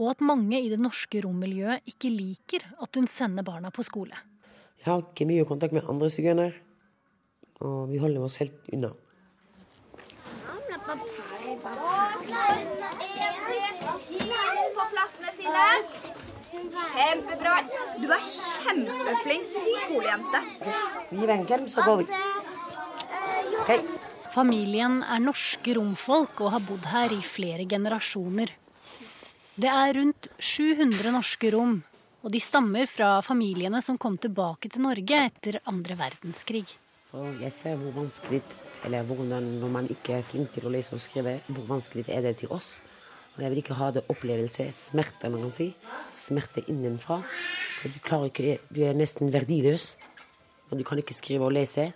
og 0.01 0.11
at 0.11 0.25
mange 0.25 0.59
i 0.59 0.69
det 0.73 0.81
norske 0.83 1.21
rommiljøet 1.25 1.89
ikke 1.89 2.13
liker 2.13 2.65
at 2.83 2.97
hun 2.99 3.09
sender 3.09 3.47
barna 3.47 3.73
på 3.73 3.85
skole. 3.87 4.17
Jeg 4.81 4.91
har 4.91 5.05
ikke 5.05 5.29
mye 5.29 5.49
kontakt 5.49 5.77
med 5.77 5.89
andre 5.89 6.11
sigøynere, 6.13 6.53
og 7.65 7.89
vi 7.93 8.01
holder 8.03 8.25
oss 8.27 8.41
helt 8.43 8.73
unna. 8.75 8.91
På 14.75 14.85
plassene 14.93 15.31
sine. 15.37 15.67
Kjempebra. 16.95 17.55
Du 17.99 18.09
er 18.13 18.25
kjempeflink 18.29 19.47
skolejente. 19.55 20.41
Vi 21.11 21.27
venter 21.31 21.59
en 21.59 21.69
så 21.73 21.81
går 21.87 21.97
vi. 22.03 22.07
Hei. 23.69 23.81
Familien 24.35 25.03
er 25.07 25.23
norske 25.23 25.75
romfolk 25.79 26.41
og 26.43 26.53
har 26.57 26.63
bodd 26.67 26.85
her 26.91 27.13
i 27.15 27.23
flere 27.23 27.65
generasjoner. 27.71 28.51
Det 29.55 29.71
er 29.71 29.95
rundt 29.95 30.27
700 30.43 31.13
norske 31.15 31.51
rom, 31.55 31.77
og 32.27 32.33
de 32.35 32.41
stammer 32.43 32.91
fra 32.91 33.23
familiene 33.23 33.79
som 33.87 33.99
kom 33.99 34.19
tilbake 34.19 34.69
til 34.75 34.83
Norge 34.83 35.21
etter 35.31 35.61
andre 35.71 35.95
verdenskrig. 36.01 36.67
Oh, 37.15 37.31
jeg 37.39 37.53
ser 37.55 37.79
hvor 37.79 37.95
vanskelig 37.95 38.43
eller 38.85 39.03
hvordan 39.09 39.47
når 39.61 39.71
man 39.73 39.89
ikke 39.91 40.19
er 40.19 40.27
flink 40.27 40.53
til 40.55 40.67
å 40.69 40.73
lese 40.73 40.95
og 40.97 41.03
skrive, 41.03 41.39
hvor 41.49 41.65
vanskelig 41.69 42.05
er 42.09 42.25
det 42.25 42.37
til 42.43 42.53
oss 42.53 42.81
Og 43.37 43.43
jeg 43.43 43.51
vil 43.51 43.63
ikke 43.65 43.77
ha 43.79 43.91
det 43.91 44.05
opplevelse 44.13 44.69
smerte, 44.71 45.27
man 45.31 45.43
kan 45.43 45.55
si. 45.55 45.73
Smerte 46.13 46.63
innenfra. 46.71 47.17
For 47.81 47.91
du 47.91 47.99
klarer 47.99 48.31
ikke 48.31 48.59
Du 48.71 48.85
er 48.87 48.95
nesten 48.95 49.33
verdiløs. 49.35 49.97
Og 50.71 50.79
du 50.79 50.85
kan 50.87 51.01
ikke 51.03 51.17
skrive 51.17 51.49
og 51.49 51.57
lese. 51.57 51.89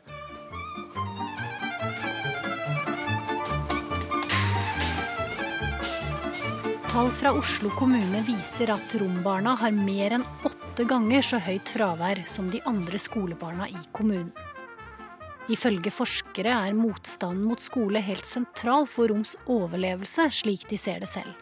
Tall 6.91 7.13
fra 7.15 7.31
Oslo 7.39 7.71
kommune 7.79 8.25
viser 8.27 8.75
at 8.75 8.99
rombarna 8.99 9.55
har 9.61 9.71
mer 9.77 10.19
enn 10.19 10.27
åtte 10.43 10.83
ganger 10.91 11.23
så 11.23 11.39
høyt 11.39 11.71
fravær 11.71 12.25
som 12.35 12.51
de 12.51 12.59
andre 12.67 12.99
skolebarna 12.99 13.71
i 13.71 13.79
kommunen. 13.95 14.33
Ifølge 15.49 15.91
forskere 15.95 16.53
er 16.69 16.75
motstanden 16.77 17.47
mot 17.49 17.61
skole 17.65 18.03
helt 18.05 18.27
sentral 18.29 18.85
for 18.91 19.09
roms 19.09 19.35
overlevelse, 19.49 20.27
slik 20.43 20.67
de 20.69 20.77
ser 20.77 21.01
det 21.01 21.09
selv. 21.09 21.33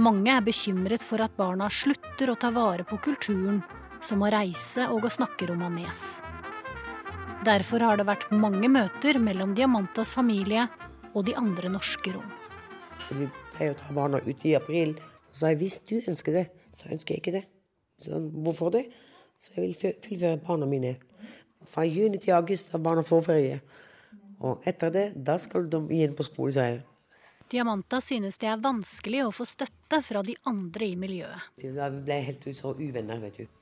Mange 0.00 0.32
er 0.32 0.40
bekymret 0.46 1.04
for 1.04 1.20
at 1.20 1.34
barna 1.36 1.66
slutter 1.68 2.32
å 2.32 2.38
ta 2.40 2.48
vare 2.54 2.86
på 2.88 2.96
kulturen, 3.04 3.60
som 4.02 4.24
å 4.24 4.30
reise 4.32 4.86
og 4.88 5.04
å 5.04 5.10
snakke 5.12 5.50
romanes. 5.50 6.00
Derfor 7.44 7.82
har 7.84 7.98
det 8.00 8.06
vært 8.08 8.30
mange 8.32 8.70
møter 8.70 9.18
mellom 9.20 9.52
Diamantas 9.58 10.12
familie 10.14 10.64
og 11.12 11.26
de 11.26 11.34
andre 11.36 11.68
norske 11.74 12.14
rom. 12.14 12.28
Vi 13.12 13.28
pleier 13.56 13.74
å 13.74 13.80
ta 13.82 13.92
barna 13.92 14.20
ut 14.24 14.46
i 14.48 14.54
april. 14.56 14.94
Så 15.32 15.42
sa 15.44 15.50
jeg 15.52 15.60
hvis 15.60 15.78
du 15.88 15.96
ønsker 16.08 16.36
det, 16.38 16.46
så 16.72 16.88
ønsker 16.92 17.14
jeg 17.16 17.22
ikke 17.22 17.34
det. 17.36 17.44
Så 18.00 18.16
hvorfor 18.44 18.72
det? 18.72 18.86
Så 19.36 19.52
jeg 19.56 19.64
vil 19.66 19.76
fø- 19.76 19.96
fullføre 20.06 20.40
barna 20.46 20.68
mine. 20.70 20.94
Fra 21.70 21.84
juni 21.86 22.18
til 22.22 22.34
august 22.36 22.72
har 22.72 22.82
barna 22.82 23.04
forferie. 23.06 23.60
Og 24.42 24.64
etter 24.66 24.90
det, 24.90 25.06
da 25.14 25.36
skal 25.38 25.68
de 25.70 25.82
igjen 25.94 26.16
på 26.18 26.26
skole, 26.26 26.52
sier 26.54 26.70
jeg. 26.74 26.82
Diamanta 27.52 28.00
synes 28.00 28.38
det 28.40 28.48
er 28.48 28.60
vanskelig 28.62 29.26
å 29.26 29.32
få 29.34 29.44
støtte 29.44 29.98
fra 30.06 30.22
de 30.24 30.34
andre 30.48 30.86
i 30.88 30.94
miljøet. 30.96 31.50
Da 31.76 31.90
ble 31.92 32.16
helt 32.24 32.46
så 32.56 32.72
uvenner, 32.78 33.20
vet 33.20 33.42
du. 33.42 33.58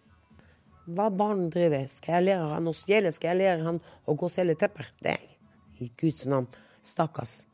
Hva 0.90 1.06
barn 1.12 1.50
driver 1.52 1.84
Skal 1.92 2.16
jeg 2.16 2.26
lære 2.30 2.46
han 2.54 2.70
å 2.70 2.74
stjele? 2.74 3.10
Skal 3.12 3.34
jeg 3.34 3.40
lære 3.42 3.66
han 3.66 3.80
å 4.06 4.14
gå 4.14 4.26
og 4.26 4.32
selge 4.32 4.56
tepper? 4.62 4.88
Nei, 5.04 5.18
i 5.82 5.90
Guds 6.00 6.24
navn. 6.30 6.48
Stakkars. 6.86 7.44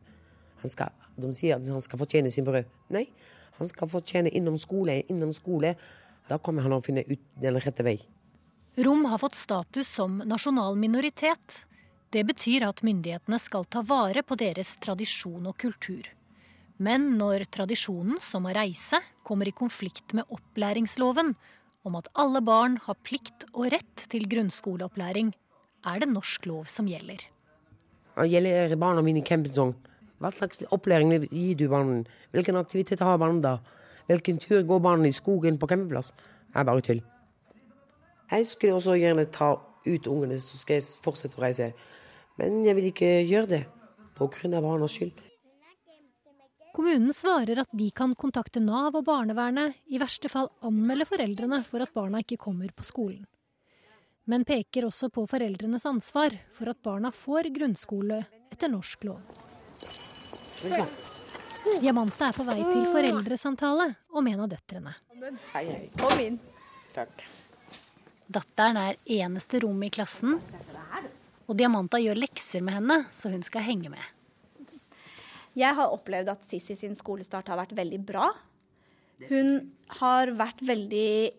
Han 0.62 0.72
skal, 0.72 0.92
de 1.16 1.32
sier 1.36 1.56
at 1.56 1.66
han 1.68 1.84
skal 1.84 2.00
fortjene 2.00 2.30
sin 2.32 2.46
brød. 2.46 2.68
Nei, 2.94 3.06
han 3.58 3.72
skal 3.72 3.90
fortjene 3.90 4.32
innom 4.36 4.60
skole. 4.60 5.00
Innom 5.12 5.32
skole. 5.36 5.74
Da 6.28 6.38
kommer 6.38 6.64
han 6.66 6.76
å 6.76 6.82
finne 6.84 7.04
ut 7.08 7.22
den 7.40 7.58
rette 7.60 7.84
vei. 7.86 7.96
Rom 8.76 9.04
har 9.04 9.18
fått 9.18 9.34
status 9.34 9.88
som 9.88 10.18
nasjonal 10.18 10.76
minoritet. 10.76 11.64
Det 12.12 12.24
betyr 12.28 12.66
at 12.66 12.82
myndighetene 12.84 13.38
skal 13.40 13.64
ta 13.64 13.80
vare 13.80 14.20
på 14.20 14.36
deres 14.36 14.74
tradisjon 14.84 15.48
og 15.48 15.56
kultur. 15.56 16.04
Men 16.76 17.14
når 17.16 17.46
tradisjonen, 17.48 18.18
som 18.20 18.44
å 18.44 18.52
reise, 18.52 19.00
kommer 19.24 19.48
i 19.48 19.54
konflikt 19.56 20.12
med 20.12 20.28
opplæringsloven, 20.28 21.32
om 21.88 21.96
at 21.96 22.12
alle 22.20 22.44
barn 22.44 22.76
har 22.84 23.00
plikt 23.00 23.48
og 23.54 23.70
rett 23.72 24.04
til 24.12 24.28
grunnskoleopplæring, 24.28 25.32
er 25.88 26.04
det 26.04 26.12
norsk 26.12 26.44
lov 26.44 26.68
som 26.68 26.84
gjelder. 26.90 27.24
Det 28.12 28.28
gjelder 28.28 28.76
barna 28.76 29.00
mine 29.00 29.24
i 29.24 29.26
campingtong. 29.26 29.72
Hva 30.20 30.36
slags 30.36 30.60
opplæring 30.68 31.16
gir 31.30 31.56
du 31.56 31.68
barna? 31.72 32.02
Hvilken 32.36 32.60
aktivitet 32.60 33.00
har 33.00 33.16
barna 33.24 33.40
da? 33.40 33.58
Hvilken 34.12 34.36
tur 34.36 34.60
går 34.68 34.84
barna 34.84 35.08
i 35.08 35.16
skogen 35.16 35.56
på 35.56 35.72
campingplass? 35.72 36.12
Det 36.52 36.60
er 36.60 36.68
bare 36.68 36.84
tull. 36.84 37.06
Jeg 38.30 38.48
skulle 38.50 38.74
også 38.74 38.96
gjerne 38.98 39.26
ta 39.30 39.54
ut 39.86 40.08
ungene, 40.10 40.38
så 40.42 40.58
skal 40.58 40.80
jeg 40.80 40.88
fortsette 41.04 41.38
å 41.38 41.44
reise. 41.44 41.70
Men 42.40 42.64
jeg 42.66 42.76
vil 42.78 42.90
ikke 42.90 43.12
gjøre 43.22 43.50
det 43.52 43.62
av 44.16 44.64
barnas 44.64 44.94
skyld. 44.96 45.22
Kommunen 46.76 47.12
svarer 47.16 47.62
at 47.62 47.70
de 47.72 47.86
kan 47.96 48.12
kontakte 48.18 48.60
Nav 48.60 48.96
og 48.98 49.06
barnevernet, 49.06 49.78
i 49.88 50.00
verste 50.00 50.28
fall 50.28 50.50
anmelde 50.60 51.06
foreldrene 51.08 51.62
for 51.64 51.80
at 51.80 51.94
barna 51.96 52.20
ikke 52.20 52.36
kommer 52.40 52.68
på 52.76 52.84
skolen. 52.84 53.24
Men 54.26 54.44
peker 54.44 54.88
også 54.88 55.08
på 55.14 55.24
foreldrenes 55.30 55.86
ansvar 55.88 56.34
for 56.52 56.68
at 56.72 56.80
barna 56.84 57.12
får 57.14 57.48
grunnskole 57.54 58.24
etter 58.52 58.72
norsk 58.72 59.06
lov. 59.06 59.22
Diamante 61.80 62.28
er 62.28 62.36
på 62.36 62.44
vei 62.46 62.58
til 62.60 62.86
foreldresamtale 62.90 63.90
om 64.18 64.32
en 64.34 64.44
av 64.44 64.50
døtrene. 64.50 64.96
Hei, 65.54 65.64
hei. 65.70 65.84
Kom 66.00 66.20
inn. 66.22 66.40
Takk. 66.96 67.24
Datteren 68.26 68.78
er 68.80 68.98
eneste 69.22 69.60
rom 69.62 69.82
i 69.86 69.90
klassen, 69.94 70.40
og 71.46 71.54
Diamanta 71.58 72.00
gjør 72.02 72.18
lekser 72.18 72.64
med 72.66 72.74
henne, 72.80 73.00
så 73.14 73.30
hun 73.30 73.44
skal 73.46 73.62
henge 73.68 73.92
med. 73.92 74.02
Jeg 75.56 75.72
har 75.78 75.92
opplevd 75.94 76.28
at 76.34 76.44
Sissi 76.44 76.74
sin 76.76 76.96
skolestart 76.98 77.48
har 77.48 77.60
vært 77.60 77.76
veldig 77.78 78.00
bra. 78.04 78.28
Hun 79.30 79.70
har 80.02 80.32
vært 80.36 80.58
veldig 80.66 81.30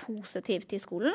positiv 0.00 0.64
til 0.70 0.80
skolen. 0.82 1.14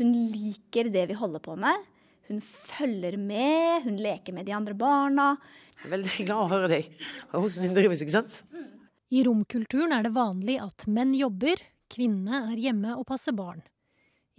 Hun 0.00 0.14
liker 0.32 0.88
det 0.90 1.04
vi 1.12 1.18
holder 1.20 1.42
på 1.44 1.54
med. 1.60 1.84
Hun 2.30 2.40
følger 2.42 3.18
med, 3.20 3.84
hun 3.84 4.00
leker 4.00 4.34
med 4.34 4.48
de 4.48 4.54
andre 4.56 4.74
barna. 4.78 5.34
Jeg 5.82 5.86
er 5.90 5.94
Veldig 5.98 6.24
glad 6.26 6.38
å 6.40 6.50
høre 6.54 6.70
deg. 6.72 6.88
Hvordan 7.34 7.68
hun 7.68 7.76
drives, 7.76 8.02
ikke 8.02 8.16
sant? 8.16 8.40
I 9.12 9.22
romkulturen 9.28 9.92
er 9.92 10.06
det 10.06 10.14
vanlig 10.16 10.56
at 10.64 10.88
menn 10.88 11.12
jobber, 11.14 11.60
kvinnene 11.92 12.46
er 12.54 12.62
hjemme 12.70 12.96
og 12.96 13.04
passer 13.10 13.36
barn. 13.36 13.60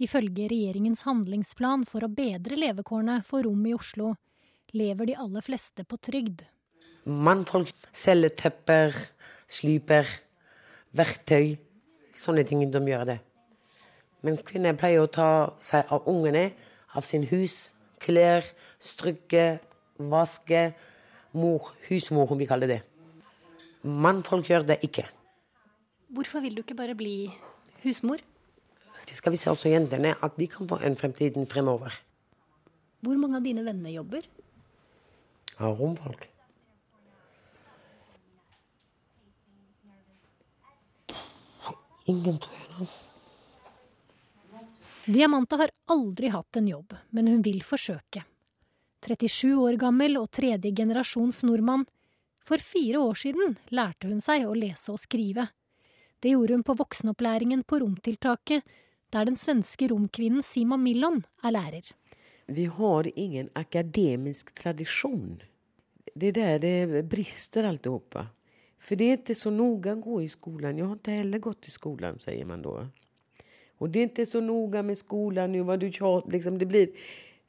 Ifølge 0.02 0.48
regjeringens 0.50 1.04
handlingsplan 1.06 1.84
for 1.86 2.02
å 2.02 2.10
bedre 2.10 2.58
levekårene 2.58 3.20
for 3.26 3.46
rom 3.46 3.62
i 3.68 3.74
Oslo, 3.76 4.16
lever 4.74 5.12
de 5.12 5.14
aller 5.22 5.44
fleste 5.46 5.84
på 5.86 5.98
trygd. 6.02 6.42
Mannfolk 7.04 7.70
selger 7.94 8.32
tepper, 8.34 8.96
sliper, 9.46 10.08
verktøy. 10.96 11.54
Sånne 12.14 12.42
ting 12.48 12.64
de 12.70 12.82
gjør 12.90 13.06
det. 13.12 13.18
Men 14.24 14.40
kvinner 14.40 14.74
pleier 14.78 15.04
å 15.04 15.10
ta 15.10 15.28
seg 15.62 15.90
av 15.92 16.08
ungene, 16.10 16.48
av 16.94 17.06
sin 17.06 17.26
hus, 17.30 17.74
klær, 18.02 18.46
strykke, 18.82 19.58
vaske. 19.98 20.68
Mor, 21.34 21.72
husmor, 21.88 22.30
om 22.30 22.38
vi 22.38 22.46
kaller 22.46 22.70
det. 22.70 22.82
Mannfolk 23.82 24.50
gjør 24.50 24.66
det 24.68 24.78
ikke. 24.86 25.02
Hvorfor 26.14 26.42
vil 26.44 26.54
du 26.54 26.62
ikke 26.62 26.78
bare 26.78 26.94
bli 26.98 27.26
husmor? 27.82 28.22
Det 29.04 29.16
skal 29.16 29.34
vise 29.34 29.52
også 29.52 29.72
jentene 29.72 30.14
at 30.24 30.36
de 30.40 30.48
kan 30.50 30.68
få 30.68 30.80
en 30.84 30.96
fremtid 30.98 31.36
fremover. 31.50 31.92
Hvor 33.04 33.18
mange 33.20 33.40
av 33.40 33.44
dine 33.44 33.64
venner 33.66 33.92
jobber? 33.92 34.24
Av 35.60 35.76
romfolk. 35.78 36.30
Ingen, 42.06 42.38
tror 42.38 42.56
jeg. 42.60 42.70
da. 42.78 42.86
Diamanta 45.04 45.56
har 45.60 45.70
aldri 45.92 46.30
hatt 46.32 46.56
en 46.56 46.68
jobb, 46.68 46.94
men 47.10 47.28
hun 47.28 47.42
vil 47.44 47.60
forsøke. 47.64 48.24
37 49.04 49.52
år 49.60 49.76
gammel 49.80 50.16
og 50.16 50.30
tredje 50.32 50.72
generasjons 50.72 51.42
nordmann. 51.44 51.84
For 52.44 52.60
fire 52.60 53.00
år 53.00 53.18
siden 53.20 53.56
lærte 53.72 54.08
hun 54.08 54.20
seg 54.24 54.46
å 54.48 54.56
lese 54.56 54.92
og 54.92 55.00
skrive. 55.00 55.48
Det 56.20 56.32
gjorde 56.32 56.56
hun 56.56 56.64
på 56.64 56.76
voksenopplæringen 56.76 57.64
på 57.68 57.82
romtiltaket, 57.82 58.64
der 59.14 59.28
den 59.30 59.38
svenske 59.38 59.88
romkvinnen 59.92 60.42
Sima 60.42 60.76
Millon 60.80 61.22
er 61.44 61.54
lærer. 61.54 61.92
Vi 62.50 62.66
har 62.68 63.08
ingen 63.16 63.48
akademisk 63.56 64.52
tradisjon. 64.58 65.38
Det 66.14 66.34
er 66.36 66.58
der 66.58 66.58
det 66.90 67.04
brister 67.08 67.64
alt 67.68 67.86
sammen. 67.88 68.28
For 68.84 69.00
det 69.00 69.06
er 69.08 69.16
ikke 69.22 69.34
så 69.38 69.48
nøye 69.54 69.94
å 69.94 70.00
gå 70.04 70.18
i 70.20 70.28
skolen. 70.28 70.76
Jeg 70.76 70.86
har 70.90 70.98
ikke 70.98 71.14
heller 71.16 71.40
gått 71.40 71.68
i 71.70 71.72
skolen, 71.72 72.18
sier 72.20 72.44
man 72.44 72.60
da. 72.62 72.82
Og 73.80 73.90
det 73.90 74.02
er 74.02 74.10
ikke 74.10 74.26
så 74.28 74.42
nøye 74.44 74.82
med 74.84 74.98
skolen 75.00 75.54
nå, 75.54 75.62
hva 75.64 75.78
du 75.80 75.86
tjater 75.88 76.34
liksom 76.34 76.58
det 76.60 76.68
blir, 76.68 76.90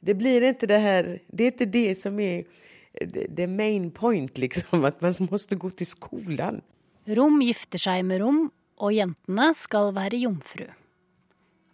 det 0.00 0.16
blir 0.16 0.46
ikke 0.48 0.68
det 0.70 0.80
her 0.80 1.10
det 1.28 1.44
er 1.44 1.52
ikke 1.52 1.68
det 1.74 1.84
som 2.00 2.16
er 2.20 2.46
the- 2.96 3.46
main 3.46 3.90
point 3.90 4.38
liksom, 4.38 4.84
At 4.84 5.02
man 5.02 5.12
må 5.20 5.36
gå 5.36 5.70
til 5.76 5.86
skolen. 5.86 6.62
Rom 7.06 7.40
gifter 7.44 7.78
seg 7.78 8.04
med 8.04 8.20
rom, 8.24 8.50
og 8.80 8.92
jentene 8.92 9.52
skal 9.54 9.92
være 9.94 10.18
jomfru. 10.24 10.66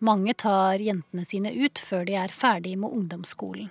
Mange 0.02 0.34
tar 0.34 0.82
jentene 0.82 1.22
sine 1.22 1.52
ut 1.54 1.78
før 1.78 2.02
de 2.08 2.16
er 2.18 2.32
ferdig 2.34 2.74
med 2.80 2.90
ungdomsskolen. 2.90 3.68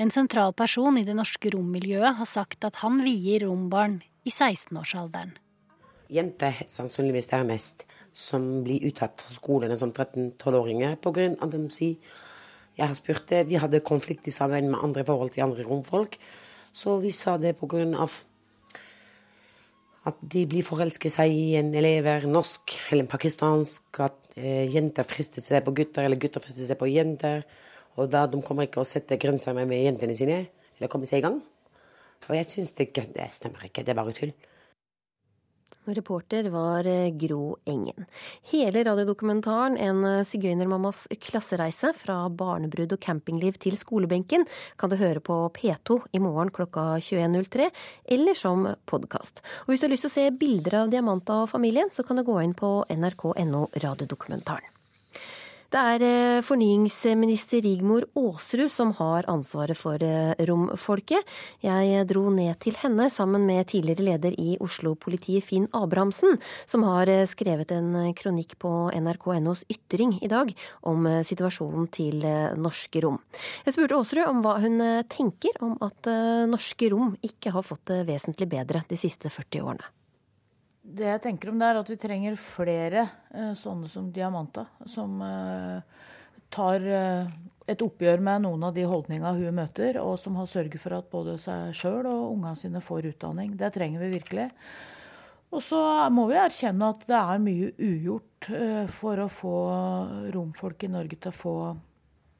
En 0.00 0.12
sentral 0.14 0.54
person 0.56 0.96
i 0.96 1.04
det 1.04 1.16
norske 1.18 1.50
rommiljøet 1.52 2.16
har 2.20 2.28
sagt 2.30 2.64
at 2.64 2.78
han 2.80 3.02
vier 3.04 3.42
rombarn 3.44 3.98
i 4.24 4.30
16-årsalderen. 4.30 5.34
Jenter 6.08 6.62
sannsynligvis 6.72 7.28
det 7.28 7.36
er 7.36 7.48
mest 7.50 7.84
som 8.16 8.46
blir 8.64 8.86
uttatt 8.88 9.26
fra 9.26 9.34
skolene 9.34 9.76
som 9.76 9.92
13-12-åringer 9.92 10.96
pga. 11.04 11.34
at 11.36 11.50
de 11.52 11.60
sier 11.68 11.96
Jeg 12.78 12.86
har 12.86 12.94
spurt 12.94 13.26
det, 13.28 13.48
vi 13.48 13.58
hadde 13.58 13.80
konflikt 13.82 14.28
i 14.28 14.32
sammen 14.32 14.70
med 14.70 14.80
andre 14.80 15.04
forhold 15.04 15.34
til 15.34 15.42
andre 15.42 15.66
romfolk, 15.66 16.16
så 16.72 17.00
vi 17.02 17.10
sa 17.10 17.36
det 17.36 17.58
pga. 17.58 18.08
at 20.06 20.16
de 20.22 20.46
blir 20.46 20.62
forelsket 20.64 21.12
seg 21.12 21.28
i 21.28 21.56
en 21.56 21.74
elever, 21.74 22.24
norsk 22.24 22.72
eller 22.92 23.04
pakistansk, 23.04 24.00
at 24.00 24.27
jenter 24.72 25.06
frister 25.08 25.44
seg 25.44 25.64
på 25.66 25.74
gutter, 25.80 26.04
eller 26.06 26.20
gutter 26.20 26.42
frister 26.44 26.68
seg 26.68 26.78
på 26.80 26.90
jenter. 26.90 27.44
Og 27.98 28.10
da 28.12 28.26
de 28.30 28.40
kommer 28.44 28.68
ikke 28.68 28.82
å 28.82 28.88
sette 28.88 29.18
grenser 29.20 29.56
med 29.58 29.72
jentene 29.74 30.14
sine, 30.16 30.42
eller 30.78 30.92
komme 30.92 31.08
seg 31.10 31.22
i 31.22 31.26
gang. 31.26 31.40
Og 32.28 32.36
jeg 32.36 32.48
syns 32.50 32.74
det, 32.78 32.90
det 33.14 33.28
stemmer 33.34 33.66
ikke, 33.66 33.84
det 33.86 33.94
er 33.94 33.98
bare 33.98 34.14
tull. 34.16 34.34
Reporter 35.94 36.48
var 36.52 36.86
eh, 36.86 37.10
Gro 37.10 37.56
Engen. 37.64 38.06
Hele 38.50 38.84
radiodokumentaren 38.84 39.78
En 39.78 40.04
eh, 40.04 40.24
sigøynermammas 40.26 41.06
klassereise 41.24 41.92
fra 41.96 42.20
barnebrud 42.28 42.92
og 42.96 43.00
campingliv 43.00 43.58
til 43.62 43.76
skolebenken 43.78 44.46
kan 44.76 44.92
du 44.92 44.98
høre 45.00 45.22
på 45.24 45.36
P2 45.56 46.00
i 46.12 46.22
morgen 46.22 46.52
klokka 46.54 46.98
21.03, 47.00 47.70
eller 48.16 48.38
som 48.38 48.66
podkast. 48.90 49.42
Og 49.66 49.72
hvis 49.72 49.82
du 49.82 49.88
har 49.88 49.94
lyst 49.94 50.06
til 50.06 50.12
å 50.12 50.16
se 50.16 50.26
bilder 50.40 50.82
av 50.82 50.92
Diamanta 50.92 51.42
og 51.44 51.52
familien, 51.52 51.92
så 51.94 52.04
kan 52.06 52.18
du 52.18 52.26
gå 52.26 52.40
inn 52.44 52.56
på 52.58 52.82
nrk.no 52.92 53.68
radiodokumentaren. 53.82 54.74
Det 55.68 55.76
er 55.76 56.00
eh, 56.00 56.40
fornyingsminister 56.40 57.60
Rigmor 57.60 58.06
Aasrud 58.16 58.70
som 58.72 58.94
har 58.96 59.26
ansvaret 59.28 59.76
for 59.76 60.00
eh, 60.00 60.30
romfolket. 60.48 61.26
Jeg 61.60 62.06
dro 62.08 62.22
ned 62.32 62.56
til 62.64 62.78
henne 62.80 63.10
sammen 63.12 63.44
med 63.44 63.68
tidligere 63.68 64.06
leder 64.06 64.38
i 64.40 64.54
Oslo-politiet 64.64 65.44
Finn 65.44 65.66
Abrahamsen, 65.76 66.38
som 66.64 66.86
har 66.88 67.12
eh, 67.12 67.26
skrevet 67.28 67.74
en 67.76 68.14
kronikk 68.16 68.56
på 68.64 68.72
nrk.nos 68.96 69.66
Ytring 69.68 70.16
i 70.24 70.32
dag 70.32 70.54
om 70.88 71.04
situasjonen 71.04 71.92
til 71.92 72.24
norske 72.56 73.04
rom. 73.04 73.20
Jeg 73.68 73.76
spurte 73.76 74.00
Aasrud 74.00 74.24
om 74.24 74.40
hva 74.46 74.56
hun 74.64 74.80
tenker 75.12 75.60
om 75.60 75.76
at 75.84 76.08
norske 76.48 76.88
rom 76.96 77.12
ikke 77.20 77.52
har 77.52 77.68
fått 77.74 77.90
det 77.92 78.06
vesentlig 78.08 78.48
bedre 78.56 78.86
de 78.88 78.96
siste 78.96 79.28
40 79.28 79.68
årene. 79.68 79.97
Det 80.88 81.04
jeg 81.04 81.20
tenker 81.20 81.50
om 81.50 81.58
det, 81.60 81.68
er 81.68 81.78
at 81.82 81.90
vi 81.92 81.98
trenger 82.00 82.38
flere 82.40 83.04
uh, 83.34 83.52
sånne 83.58 83.90
som 83.92 84.06
Diamanta, 84.14 84.64
som 84.88 85.18
uh, 85.20 85.82
tar 86.48 86.84
uh, 86.84 87.28
et 87.68 87.82
oppgjør 87.84 88.22
med 88.24 88.46
noen 88.46 88.64
av 88.64 88.72
de 88.76 88.86
holdningene 88.88 89.34
hun 89.36 89.58
møter, 89.58 89.98
og 90.00 90.16
som 90.20 90.38
har 90.40 90.48
sørget 90.48 90.80
for 90.80 90.96
at 90.96 91.10
både 91.12 91.36
seg 91.42 91.74
sjøl 91.76 92.08
og 92.08 92.30
ungene 92.30 92.56
sine 92.56 92.80
får 92.84 93.10
utdanning. 93.10 93.52
Det 93.60 93.68
trenger 93.74 94.06
vi 94.06 94.14
virkelig. 94.16 94.48
Og 95.52 95.60
så 95.64 95.80
må 96.12 96.24
vi 96.28 96.40
erkjenne 96.40 96.88
at 96.92 97.04
det 97.08 97.18
er 97.18 97.44
mye 97.44 97.68
ugjort 97.76 98.48
for 98.92 99.20
å 99.20 99.28
få 99.32 99.54
romfolk 100.34 100.84
i 100.84 100.90
Norge 100.92 101.16
til 101.16 101.32
å 101.32 101.36
få 101.36 101.54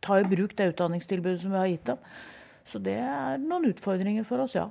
ta 0.04 0.18
i 0.20 0.26
bruk 0.28 0.56
det 0.56 0.72
utdanningstilbudet 0.74 1.40
som 1.42 1.54
vi 1.54 1.60
har 1.60 1.70
gitt 1.72 1.88
dem. 1.88 2.02
Så 2.68 2.80
det 2.84 2.98
er 3.00 3.40
noen 3.40 3.70
utfordringer 3.70 4.26
for 4.28 4.44
oss, 4.44 4.56
ja. 4.56 4.68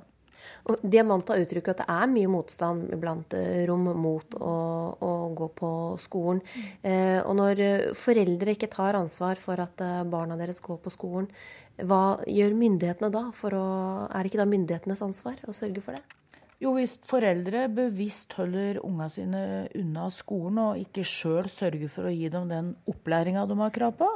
Og 0.68 0.82
Diamanta 0.82 1.36
uttrykker 1.40 1.74
at 1.74 1.82
det 1.82 1.88
er 1.94 2.10
mye 2.12 2.30
motstand 2.32 2.90
blant 3.00 3.36
eh, 3.38 3.64
rom 3.68 3.86
mot 3.98 4.36
å, 4.40 4.56
å 4.98 5.12
gå 5.38 5.48
på 5.58 5.72
skolen. 6.02 6.42
Eh, 6.82 7.20
og 7.22 7.38
når 7.38 7.64
eh, 7.64 7.88
foreldre 7.98 8.56
ikke 8.56 8.70
tar 8.72 8.98
ansvar 8.98 9.40
for 9.42 9.60
at 9.64 9.84
eh, 9.84 10.04
barna 10.08 10.38
deres 10.40 10.62
går 10.64 10.80
på 10.84 10.92
skolen, 10.94 11.30
hva 11.78 12.18
gjør 12.26 12.56
myndighetene 12.58 13.12
da? 13.14 13.28
Å, 13.30 13.64
er 14.10 14.22
det 14.22 14.32
ikke 14.32 14.42
da 14.42 14.50
myndighetenes 14.50 15.04
ansvar 15.04 15.38
å 15.46 15.56
sørge 15.56 15.84
for 15.84 15.98
det? 15.98 16.17
Jo, 16.58 16.72
hvis 16.74 16.96
foreldre 17.06 17.68
bevisst 17.70 18.34
holder 18.34 18.80
unga 18.82 19.06
sine 19.12 19.40
unna 19.78 20.08
skolen 20.10 20.58
og 20.58 20.80
ikke 20.80 21.04
sjøl 21.06 21.46
sørger 21.54 21.90
for 21.92 22.08
å 22.08 22.10
gi 22.10 22.26
dem 22.34 22.48
den 22.50 22.72
opplæringa 22.90 23.44
de 23.46 23.58
har 23.60 23.74
krav 23.76 23.94
på, 24.00 24.08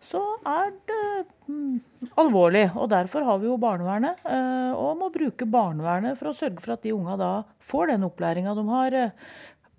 så 0.00 0.22
er 0.48 0.72
det 0.88 1.02
mm, 1.52 2.08
alvorlig. 2.22 2.64
Og 2.80 2.88
derfor 2.94 3.28
har 3.28 3.42
vi 3.42 3.50
jo 3.50 3.60
barnevernet, 3.60 4.24
eh, 4.24 4.72
og 4.72 5.02
må 5.02 5.10
bruke 5.12 5.44
barnevernet 5.44 6.16
for 6.16 6.32
å 6.32 6.36
sørge 6.38 6.64
for 6.64 6.78
at 6.78 6.86
de 6.86 6.96
unga 6.96 7.18
da 7.20 7.32
får 7.60 7.92
den 7.92 8.08
opplæringa 8.08 8.56
de 8.56 8.64
har 8.72 8.96
eh, 9.02 9.12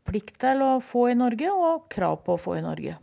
plikt 0.06 0.38
til 0.44 0.62
å 0.62 0.72
få 0.86 1.08
i 1.10 1.18
Norge 1.18 1.50
og 1.50 1.90
krav 1.90 2.22
på 2.28 2.38
å 2.38 2.44
få 2.46 2.60
i 2.60 2.66
Norge. 2.66 3.00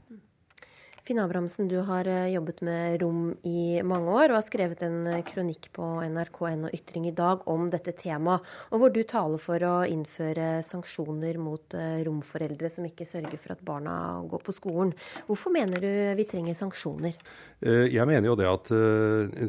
Finn 1.10 1.18
Abrahamsen, 1.18 1.66
du 1.66 1.80
har 1.82 2.06
eh, 2.06 2.28
jobbet 2.30 2.60
med 2.62 3.00
rom 3.02 3.32
i 3.42 3.82
mange 3.82 4.12
år 4.14 4.30
og 4.30 4.36
har 4.36 4.44
skrevet 4.46 4.84
en 4.86 5.08
eh, 5.10 5.24
kronikk 5.26 5.66
på 5.74 5.82
nrk.no 6.06 6.68
Ytring 6.70 7.08
i 7.08 7.12
dag 7.18 7.40
om 7.50 7.64
dette 7.72 7.96
temaet, 7.98 8.44
og 8.70 8.78
hvor 8.78 8.92
du 8.94 9.00
taler 9.02 9.42
for 9.42 9.64
å 9.66 9.72
innføre 9.90 10.60
sanksjoner 10.62 11.40
mot 11.42 11.74
eh, 11.74 12.04
romforeldre 12.06 12.70
som 12.70 12.86
ikke 12.86 13.08
sørger 13.10 13.42
for 13.42 13.56
at 13.56 13.64
barna 13.66 13.94
går 14.30 14.44
på 14.46 14.54
skolen. 14.54 14.92
Hvorfor 15.26 15.50
mener 15.56 15.82
du 15.82 15.88
vi 16.20 16.26
trenger 16.30 16.54
sanksjoner? 16.54 17.18
Jeg 17.66 18.06
mener 18.06 18.30
jo 18.30 18.36
det 18.38 18.46
at 18.48 18.70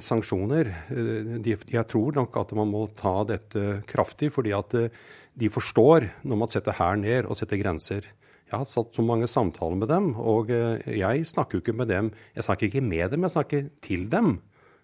sanksjoner 0.04 0.68
Jeg 0.90 1.86
tror 1.88 2.18
nok 2.18 2.42
at 2.42 2.56
man 2.58 2.74
må 2.74 2.82
ta 2.98 3.14
dette 3.30 3.84
kraftig, 3.88 4.32
fordi 4.34 4.56
at 4.58 4.74
de 4.74 5.54
forstår 5.54 6.10
når 6.26 6.42
man 6.42 6.52
setter 6.52 6.80
her 6.82 6.98
ned 6.98 7.30
og 7.30 7.38
setter 7.38 7.62
grenser. 7.62 8.10
Jeg 8.52 8.60
har 8.60 8.68
satt 8.68 8.98
så 8.98 9.04
mange 9.06 9.30
samtaler 9.32 9.78
med 9.80 9.88
dem, 9.88 10.10
og 10.20 10.50
eh, 10.52 10.82
jeg 11.00 11.28
snakker 11.30 11.58
jo 11.58 11.64
ikke 11.64 11.78
med 11.80 11.88
dem. 11.88 12.10
Jeg 12.36 12.44
snakker 12.44 12.68
ikke 12.68 12.84
med 12.84 13.14
dem, 13.14 13.24
jeg 13.24 13.36
snakker 13.38 13.70
til 13.86 14.10
dem. 14.12 14.34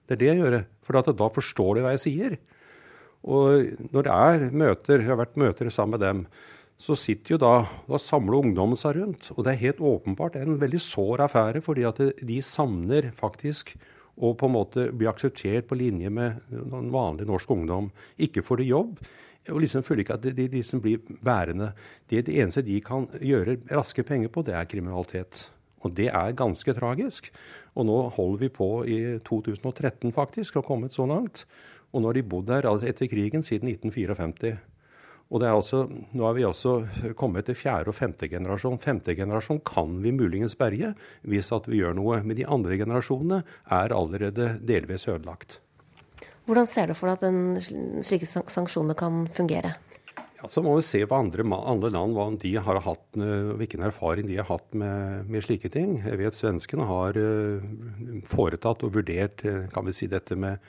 Det 0.07 0.15
er 0.15 0.21
det 0.21 0.29
jeg 0.29 0.39
gjør. 0.39 0.61
For 0.87 1.09
da 1.11 1.27
forstår 1.35 1.75
de 1.75 1.83
hva 1.83 1.91
jeg 1.97 2.03
sier. 2.05 2.37
Og 3.27 3.89
når 3.91 4.07
det 4.07 4.13
er 4.13 4.45
møter, 4.55 5.01
jeg 5.01 5.09
har 5.09 5.19
vært 5.19 5.35
møter 5.41 5.67
sammen 5.73 5.97
med 5.97 6.05
dem, 6.05 6.23
så 6.77 6.93
sitter 6.93 7.33
jo 7.33 7.39
da 7.41 7.53
Da 7.89 7.97
samler 7.99 8.39
ungdommen 8.39 8.77
seg 8.79 9.01
rundt. 9.01 9.31
Og 9.35 9.43
det 9.43 9.55
er 9.55 9.63
helt 9.65 9.83
åpenbart 9.83 10.37
en 10.39 10.59
veldig 10.61 10.79
sår 10.79 11.25
affære, 11.27 11.63
fordi 11.65 11.83
at 11.89 11.99
de 12.23 12.39
savner 12.45 13.11
faktisk 13.17 13.75
å 14.17 14.31
på 14.37 14.47
en 14.47 14.55
måte 14.55 14.87
bli 14.95 15.09
akseptert 15.09 15.67
på 15.69 15.77
linje 15.77 16.09
med 16.09 16.39
vanlig 16.93 17.27
norsk 17.29 17.51
ungdom. 17.53 17.91
Ikke 18.17 18.45
får 18.45 18.61
de 18.61 18.71
jobb, 18.71 18.95
og 19.51 19.61
liksom 19.63 19.85
føler 19.85 20.03
ikke 20.03 20.17
at 20.17 20.25
de, 20.37 20.47
de 20.51 20.63
som 20.65 20.81
blir 20.83 21.01
værende. 21.25 21.71
Det, 22.09 22.25
det 22.27 22.37
eneste 22.37 22.65
de 22.65 22.79
kan 22.83 23.07
gjøre 23.21 23.59
raske 23.71 24.03
penger 24.07 24.31
på, 24.33 24.43
det 24.47 24.55
er 24.57 24.69
kriminalitet. 24.69 25.47
Og 25.85 25.93
det 25.97 26.09
er 26.09 26.37
ganske 26.37 26.73
tragisk. 26.77 27.29
Og 27.77 27.87
nå 27.87 27.97
holder 28.15 28.45
vi 28.45 28.53
på 28.53 28.69
i 28.89 28.97
2013 29.27 30.11
faktisk, 30.15 30.57
og 30.57 30.65
kommet 30.65 30.95
så 30.95 31.05
langt. 31.09 31.45
Og 31.93 32.01
nå 32.01 32.09
har 32.09 32.17
de 32.17 32.25
bodd 32.27 32.49
der 32.49 32.67
etter 32.89 33.09
krigen 33.11 33.45
siden 33.45 33.69
1954. 33.69 34.57
Og 35.27 35.41
det 35.43 35.49
er 35.49 35.57
altså, 35.57 35.83
nå 36.15 36.23
er 36.27 36.35
vi 36.37 36.45
også 36.47 36.73
kommet 37.19 37.49
til 37.49 37.57
fjerde 37.59 37.91
og 37.91 37.97
femte 37.97 38.29
generasjon. 38.31 38.79
Femte 38.79 39.15
generasjon 39.15 39.59
kan 39.67 39.97
vi 40.03 40.15
muligens 40.15 40.55
berge 40.55 40.93
hvis 41.27 41.51
at 41.55 41.67
vi 41.67 41.81
gjør 41.81 41.97
noe. 41.99 42.21
Men 42.23 42.37
de 42.39 42.47
andre 42.47 42.79
generasjonene 42.79 43.41
er 43.75 43.95
allerede 43.95 44.53
delvis 44.63 45.07
ødelagt. 45.11 45.59
Hvordan 46.47 46.67
ser 46.69 46.87
du 46.87 46.95
for 46.95 47.11
deg 47.11 47.19
at 47.19 47.25
den, 47.27 48.01
slike 48.07 48.27
sanksjoner 48.27 48.95
kan 48.97 49.25
fungere? 49.35 49.73
Ja, 50.37 50.47
så 50.47 50.61
må 50.63 50.75
vi 50.77 50.85
se 50.85 51.01
på 51.09 51.17
andre, 51.17 51.43
andre 51.43 51.89
land 51.91 52.13
hva 52.15 52.27
de 52.39 52.51
har 52.61 52.79
hatt, 52.85 53.05
eh, 53.17 53.49
hvilken 53.59 53.83
erfaring 53.83 54.29
de 54.29 54.37
har 54.37 54.47
hatt 54.47 54.75
med, 54.77 55.25
med 55.27 55.43
slike 55.43 55.71
ting. 55.73 55.97
Jeg 56.05 56.19
vet 56.21 56.37
svenskene 56.37 56.85
har 56.87 57.17
uh, 57.17 57.63
foretatt 58.29 58.85
og 58.85 58.93
vurdert 58.95 59.41
uh, 59.49 59.65
kan 59.73 59.87
vi 59.89 59.95
si, 59.97 60.07
dette 60.11 60.37
med 60.37 60.61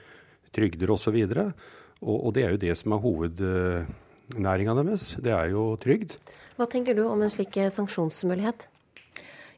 trygder 0.56 0.90
osv. 0.94 1.20
Og, 1.20 1.52
og, 2.00 2.16
og 2.16 2.34
det 2.34 2.46
er 2.46 2.56
jo 2.56 2.62
det 2.64 2.74
som 2.80 2.96
er 2.96 3.04
hovednæringa 3.04 4.76
deres. 4.80 5.12
Det 5.22 5.36
er 5.36 5.52
jo 5.52 5.68
trygd. 5.78 6.16
Hva 6.58 6.66
tenker 6.66 6.96
du 6.96 7.04
om 7.06 7.22
en 7.22 7.30
slik 7.30 7.60
sanksjonsmulighet? 7.70 8.66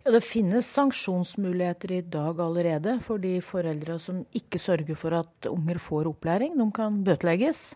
Ja, 0.01 0.15
Det 0.15 0.23
finnes 0.25 0.65
sanksjonsmuligheter 0.73 1.91
i 1.93 2.01
dag 2.01 2.39
allerede 2.41 2.95
for 3.05 3.21
de 3.21 3.35
foreldre 3.45 3.99
som 4.01 4.23
ikke 4.33 4.57
sørger 4.57 4.97
for 4.97 5.13
at 5.13 5.49
unger 5.51 5.77
får 5.77 6.09
opplæring. 6.09 6.55
De 6.57 6.67
kan 6.73 7.03
bøtelegges. 7.05 7.75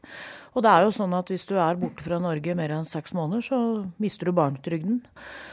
Og 0.57 0.65
det 0.65 0.71
er 0.71 0.87
jo 0.87 0.95
sånn 0.97 1.13
at 1.13 1.29
hvis 1.29 1.45
du 1.51 1.59
er 1.61 1.77
borte 1.77 2.01
fra 2.01 2.17
Norge 2.17 2.55
mer 2.57 2.73
enn 2.73 2.89
seks 2.89 3.13
måneder, 3.13 3.45
så 3.45 3.59
mister 4.01 4.25
du 4.31 4.33
barnetrygden. 4.33 5.03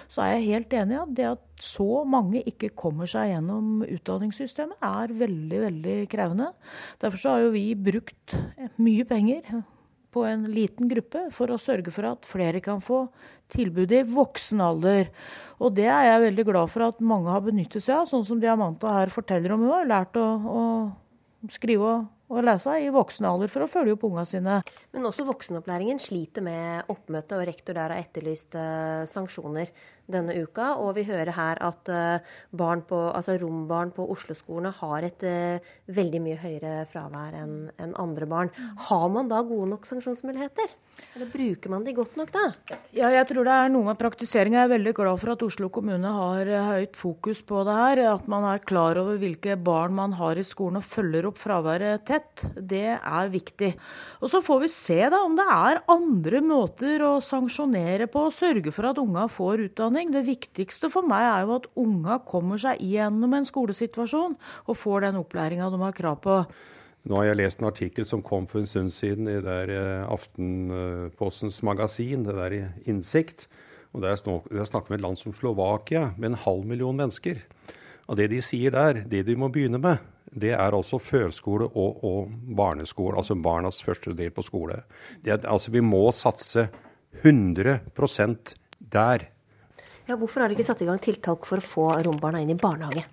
Så 0.08 0.24
er 0.24 0.38
jeg 0.38 0.48
helt 0.48 0.78
enig 0.80 0.96
i 0.96 1.02
at 1.02 1.14
det 1.20 1.28
at 1.34 1.44
så 1.60 2.06
mange 2.08 2.40
ikke 2.48 2.72
kommer 2.72 3.10
seg 3.10 3.34
gjennom 3.34 3.84
utdanningssystemet, 3.84 4.80
er 4.80 5.12
veldig, 5.26 5.62
veldig 5.68 6.00
krevende. 6.08 6.54
Derfor 7.04 7.20
så 7.20 7.36
har 7.36 7.44
jo 7.50 7.54
vi 7.58 7.68
brukt 7.76 8.40
mye 8.80 9.04
penger 9.12 9.44
på 10.12 10.26
en 10.28 10.46
liten 10.52 10.90
gruppe 10.92 11.26
for 11.34 11.52
å 11.52 11.60
sørge 11.62 11.94
for 11.94 12.08
at 12.10 12.28
flere 12.28 12.62
kan 12.64 12.82
få 12.84 13.06
tilbud 13.52 13.92
i 13.96 14.04
voksen 14.08 14.64
alder. 14.64 15.12
Og 15.62 15.76
det 15.78 15.88
er 15.92 16.08
jeg 16.08 16.26
veldig 16.28 16.48
glad 16.48 16.72
for 16.74 16.88
at 16.88 17.04
mange 17.04 17.32
har 17.32 17.44
benyttet 17.46 17.84
seg 17.84 18.02
av, 18.02 18.10
sånn 18.10 18.26
som 18.28 18.42
Diamanta 18.42 18.96
her 19.00 19.14
forteller 19.14 19.56
om. 19.56 19.64
Hun 19.66 19.76
har 19.76 19.90
lært 19.90 20.20
å, 20.20 20.26
å 20.28 21.52
skrive 21.52 21.88
og, 21.88 22.10
og 22.32 22.46
lese 22.48 22.78
i 22.80 22.92
voksen 22.94 23.28
alder 23.28 23.52
for 23.52 23.66
å 23.66 23.70
følge 23.72 23.96
opp 23.96 24.06
ungene 24.08 24.28
sine. 24.30 24.60
Men 24.96 25.08
også 25.10 25.28
voksenopplæringen 25.28 26.00
sliter 26.02 26.46
med 26.46 26.92
oppmøte, 26.92 27.40
og 27.40 27.48
rektor 27.50 27.78
der 27.78 27.92
har 27.92 28.04
etterlyst 28.04 28.56
uh, 28.60 29.04
sanksjoner 29.10 29.72
denne 30.12 30.36
uka. 30.42 30.76
Og 30.82 30.96
vi 30.98 31.06
hører 31.08 31.34
her 31.36 31.62
at 31.62 31.92
barn 32.56 32.82
på, 32.88 33.00
altså 33.12 33.38
rombarn 33.42 33.92
på 33.96 34.06
Oslo-skolene 34.12 34.72
har 34.82 35.08
et 35.08 35.26
uh, 35.28 35.74
veldig 35.92 36.22
mye 36.24 36.40
høyere 36.42 36.86
fravær 36.92 37.36
enn 37.42 37.56
en 37.82 37.96
andre 38.02 38.28
barn. 38.30 38.52
Har 38.88 39.08
man 39.14 39.30
da 39.32 39.42
gode 39.48 39.70
nok 39.72 39.88
sanksjonsmuligheter? 39.90 40.74
Eller 41.16 41.28
bruker 41.32 41.72
man 41.72 41.84
de 41.84 41.94
godt 41.96 42.16
nok 42.20 42.30
da? 42.34 42.44
Ja, 42.96 43.10
jeg 43.12 43.26
tror 43.30 43.48
det 43.48 43.54
er 43.56 43.72
noe 43.74 43.88
med 43.88 44.00
praktisering. 44.00 44.56
Jeg 44.56 44.68
er 44.68 44.72
veldig 44.72 44.94
glad 44.96 45.20
for 45.22 45.34
at 45.34 45.44
Oslo 45.46 45.70
kommune 45.74 46.12
har 46.16 46.48
eh, 46.48 46.70
høyt 46.70 47.00
fokus 47.00 47.42
på 47.48 47.64
det 47.68 47.76
her. 47.76 48.02
At 48.14 48.28
man 48.32 48.46
er 48.48 48.64
klar 48.64 49.00
over 49.02 49.20
hvilke 49.22 49.58
barn 49.60 49.96
man 49.98 50.16
har 50.20 50.40
i 50.40 50.46
skolen 50.46 50.80
og 50.80 50.88
følger 50.88 51.28
opp 51.30 51.40
fraværet 51.42 52.06
tett. 52.08 52.46
Det 52.56 52.86
er 52.96 53.34
viktig. 53.34 53.72
Og 54.22 54.32
så 54.32 54.44
får 54.46 54.64
vi 54.66 54.72
se 54.72 55.00
da 55.12 55.24
om 55.26 55.36
det 55.40 55.48
er 55.52 55.82
andre 55.92 56.44
måter 56.46 57.04
å 57.08 57.14
sanksjonere 57.24 58.08
på 58.12 58.28
sørge 58.36 58.74
for 58.76 58.92
at 58.92 59.02
unga 59.02 59.28
får 59.32 59.68
utdanning. 59.70 60.01
Det 60.12 60.24
viktigste 60.26 60.90
for 60.90 61.06
meg 61.06 61.28
er 61.28 61.46
jo 61.46 61.56
at 61.60 61.70
unga 61.78 62.18
kommer 62.26 62.58
seg 62.62 62.82
gjennom 62.82 63.34
en 63.38 63.46
skolesituasjon 63.46 64.38
og 64.66 64.78
får 64.78 65.06
den 65.06 65.20
opplæringa 65.22 65.70
de 65.70 65.82
har 65.84 65.98
krav 65.98 66.22
på. 66.24 66.38
Nå 67.10 67.18
har 67.18 67.32
jeg 67.32 67.40
lest 67.40 67.62
en 67.62 67.70
artikkel 67.70 68.06
som 68.06 68.22
kom 68.26 68.48
for 68.50 68.62
en 68.62 68.70
stund 68.70 68.94
siden 68.94 69.30
i 69.30 69.40
der 69.42 69.72
eh, 69.74 70.06
Aftenpostens 70.06 71.62
magasin, 71.66 72.26
det 72.28 72.38
der 72.38 72.58
Innsikt. 72.86 73.48
Og 73.94 74.02
Der 74.02 74.16
snakker 74.16 74.88
vi 74.88 74.94
om 74.94 75.00
et 75.00 75.02
land 75.02 75.18
som 75.18 75.34
Slovakia, 75.34 76.14
med 76.18 76.30
en 76.30 76.42
halv 76.46 76.66
million 76.66 76.96
mennesker. 76.96 77.42
Og 78.08 78.18
Det 78.18 78.30
de 78.30 78.42
sier 78.42 78.72
der, 78.72 79.04
det 79.04 79.26
de 79.26 79.36
må 79.36 79.50
begynne 79.50 79.80
med, 79.82 79.98
det 80.32 80.54
er 80.54 80.72
altså 80.72 80.98
førskole 80.98 81.66
og, 81.76 82.04
og 82.04 82.32
barneskole. 82.56 83.18
Altså 83.18 83.36
barnas 83.36 83.84
første 83.84 84.14
del 84.16 84.32
på 84.32 84.42
skole. 84.42 84.84
Det, 85.24 85.46
altså 85.46 85.72
Vi 85.72 85.82
må 85.82 86.12
satse 86.12 86.70
100% 87.24 88.56
der. 88.80 89.31
Ja, 90.10 90.18
hvorfor 90.18 90.42
har 90.42 90.50
dere 90.50 90.58
ikke 90.58 90.68
satt 90.68 90.82
i 90.84 90.88
gang 90.90 91.02
tiltak 91.02 91.46
for 91.48 91.62
å 91.62 91.66
få 91.66 91.90
rombarna 92.06 92.42
inn 92.42 92.54
i 92.54 92.60
barnehage? 92.60 93.06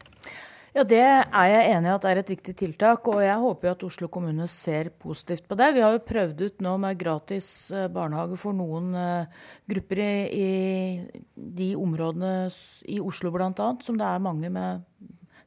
Ja, 0.76 0.84
Det 0.84 1.00
er 1.00 1.46
jeg 1.48 1.70
enig 1.72 1.88
i 1.88 1.94
at 1.94 2.04
er 2.06 2.18
et 2.20 2.30
viktig 2.30 2.52
tiltak, 2.54 3.08
og 3.08 3.22
jeg 3.24 3.40
håper 3.40 3.72
at 3.72 3.82
Oslo 3.82 4.06
kommune 4.12 4.46
ser 4.52 4.90
positivt 4.90 5.48
på 5.48 5.56
det. 5.58 5.72
Vi 5.74 5.80
har 5.82 5.96
jo 5.96 6.04
prøvd 6.06 6.42
ut 6.44 6.60
nå 6.62 6.74
med 6.78 7.00
gratis 7.00 7.48
eh, 7.72 7.88
barnehage 7.90 8.36
for 8.38 8.54
noen 8.54 8.92
uh, 8.94 9.48
grupper 9.66 10.02
i, 10.04 10.12
i, 10.38 11.22
de 11.34 11.70
områdene 11.74 12.50
i 12.94 13.00
Oslo 13.00 13.32
bl.a., 13.34 13.70
som 13.82 13.98
det 13.98 14.06
er 14.06 14.22
mange 14.22 14.52
med 14.54 14.84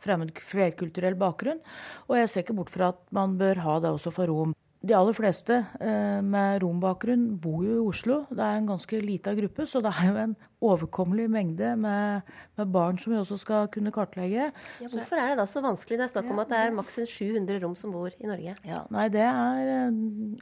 fremmed 0.01 0.33
flerkulturell 0.41 1.15
bakgrunn. 1.15 1.61
Og 2.09 2.17
jeg 2.17 2.27
ser 2.27 2.43
ikke 2.43 2.57
bort 2.57 2.73
fra 2.73 2.89
at 2.91 2.99
man 3.15 3.37
bør 3.39 3.61
ha 3.63 3.79
det 3.79 3.93
også 3.93 4.11
for 4.17 4.33
rom. 4.33 4.57
De 4.81 4.95
aller 4.97 5.13
fleste 5.13 5.59
eh, 5.77 6.21
med 6.25 6.63
rombakgrunn 6.63 7.27
bor 7.41 7.61
jo 7.61 7.75
i 7.75 7.83
Oslo. 7.85 8.23
Det 8.33 8.41
er 8.41 8.57
en 8.57 8.69
ganske 8.71 9.01
lita 9.03 9.35
gruppe, 9.37 9.67
så 9.69 9.77
det 9.85 9.91
er 9.93 10.07
jo 10.07 10.15
en 10.23 10.33
overkommelig 10.61 11.27
mengde 11.29 11.75
med, 11.77 12.31
med 12.57 12.71
barn 12.73 12.97
som 13.01 13.13
vi 13.13 13.19
også 13.19 13.37
skal 13.41 13.69
kunne 13.73 13.93
kartlegge. 13.93 14.47
Ja, 14.81 14.89
hvorfor 14.89 15.21
er 15.21 15.31
det 15.31 15.37
da 15.37 15.45
så 15.49 15.61
vanskelig? 15.61 15.99
Det 15.99 16.05
er 16.07 16.11
snakk 16.15 16.31
om 16.33 16.41
at 16.41 16.49
det 16.49 16.61
er 16.61 16.73
maks 16.73 16.97
700 17.13 17.61
rom 17.61 17.75
som 17.77 17.93
bor 17.93 18.09
i 18.09 18.29
Norge. 18.29 18.55
Ja, 18.65 18.81
nei, 18.93 19.05
Det 19.13 19.25
er 19.25 19.71
eh, 19.75 19.99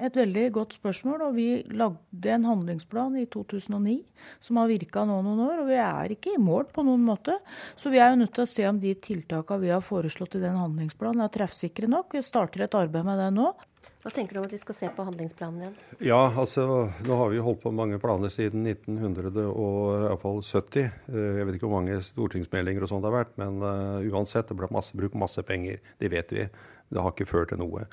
et 0.08 0.20
veldig 0.22 0.46
godt 0.56 0.80
spørsmål. 0.80 1.26
og 1.28 1.36
Vi 1.36 1.50
lagde 1.76 2.36
en 2.36 2.48
handlingsplan 2.48 3.20
i 3.20 3.26
2009 3.28 3.98
som 4.44 4.60
har 4.62 4.72
virka 4.72 5.04
nå 5.08 5.20
noen 5.26 5.44
år. 5.50 5.66
Og 5.66 5.72
vi 5.74 5.80
er 5.84 6.16
ikke 6.16 6.38
i 6.38 6.40
mål 6.40 6.72
på 6.72 6.88
noen 6.88 7.04
måte. 7.08 7.36
Så 7.76 7.92
vi 7.92 8.00
er 8.00 8.14
jo 8.14 8.22
nødt 8.24 8.38
til 8.40 8.48
å 8.48 8.54
se 8.56 8.68
om 8.72 8.80
de 8.80 8.96
tiltakene 8.96 9.64
vi 9.68 9.76
har 9.76 9.84
foreslått 9.84 10.40
i 10.40 10.44
den 10.44 10.56
handlingsplanen 10.60 11.28
er 11.28 11.36
treffsikre 11.36 11.92
nok. 11.92 12.16
Vi 12.16 12.24
starter 12.24 12.64
et 12.64 12.80
arbeid 12.80 13.08
med 13.08 13.20
det 13.20 13.34
nå. 13.36 13.52
Hva 14.00 14.14
tenker 14.16 14.38
du 14.38 14.40
om 14.40 14.46
at 14.48 14.54
de 14.54 14.58
skal 14.62 14.76
se 14.78 14.88
på 14.96 15.04
handlingsplanen 15.04 15.60
igjen? 15.60 15.74
Ja, 16.08 16.20
altså, 16.32 16.88
Nå 17.04 17.18
har 17.20 17.34
vi 17.34 17.42
holdt 17.44 17.60
på 17.66 17.72
med 17.74 17.82
mange 17.82 17.98
planer 18.00 18.32
siden 18.32 18.64
1970. 18.64 20.86
Eh, 20.88 21.18
jeg 21.42 21.48
vet 21.50 21.58
ikke 21.58 21.68
hvor 21.68 21.82
mange 21.82 21.98
stortingsmeldinger 22.08 22.86
og 22.86 22.94
sånt 22.94 23.04
det 23.04 23.12
har 23.12 23.18
vært, 23.18 23.34
men 23.42 23.60
uh, 23.60 24.00
uansett, 24.08 24.48
det 24.48 24.56
ble 24.56 24.72
masse 24.72 24.96
bruk, 24.96 25.18
masse 25.20 25.44
penger. 25.44 25.84
Det 26.00 26.08
vet 26.16 26.32
vi. 26.32 26.48
Det 26.88 27.04
har 27.04 27.12
ikke 27.12 27.28
ført 27.28 27.52
til 27.52 27.60
noe. 27.60 27.84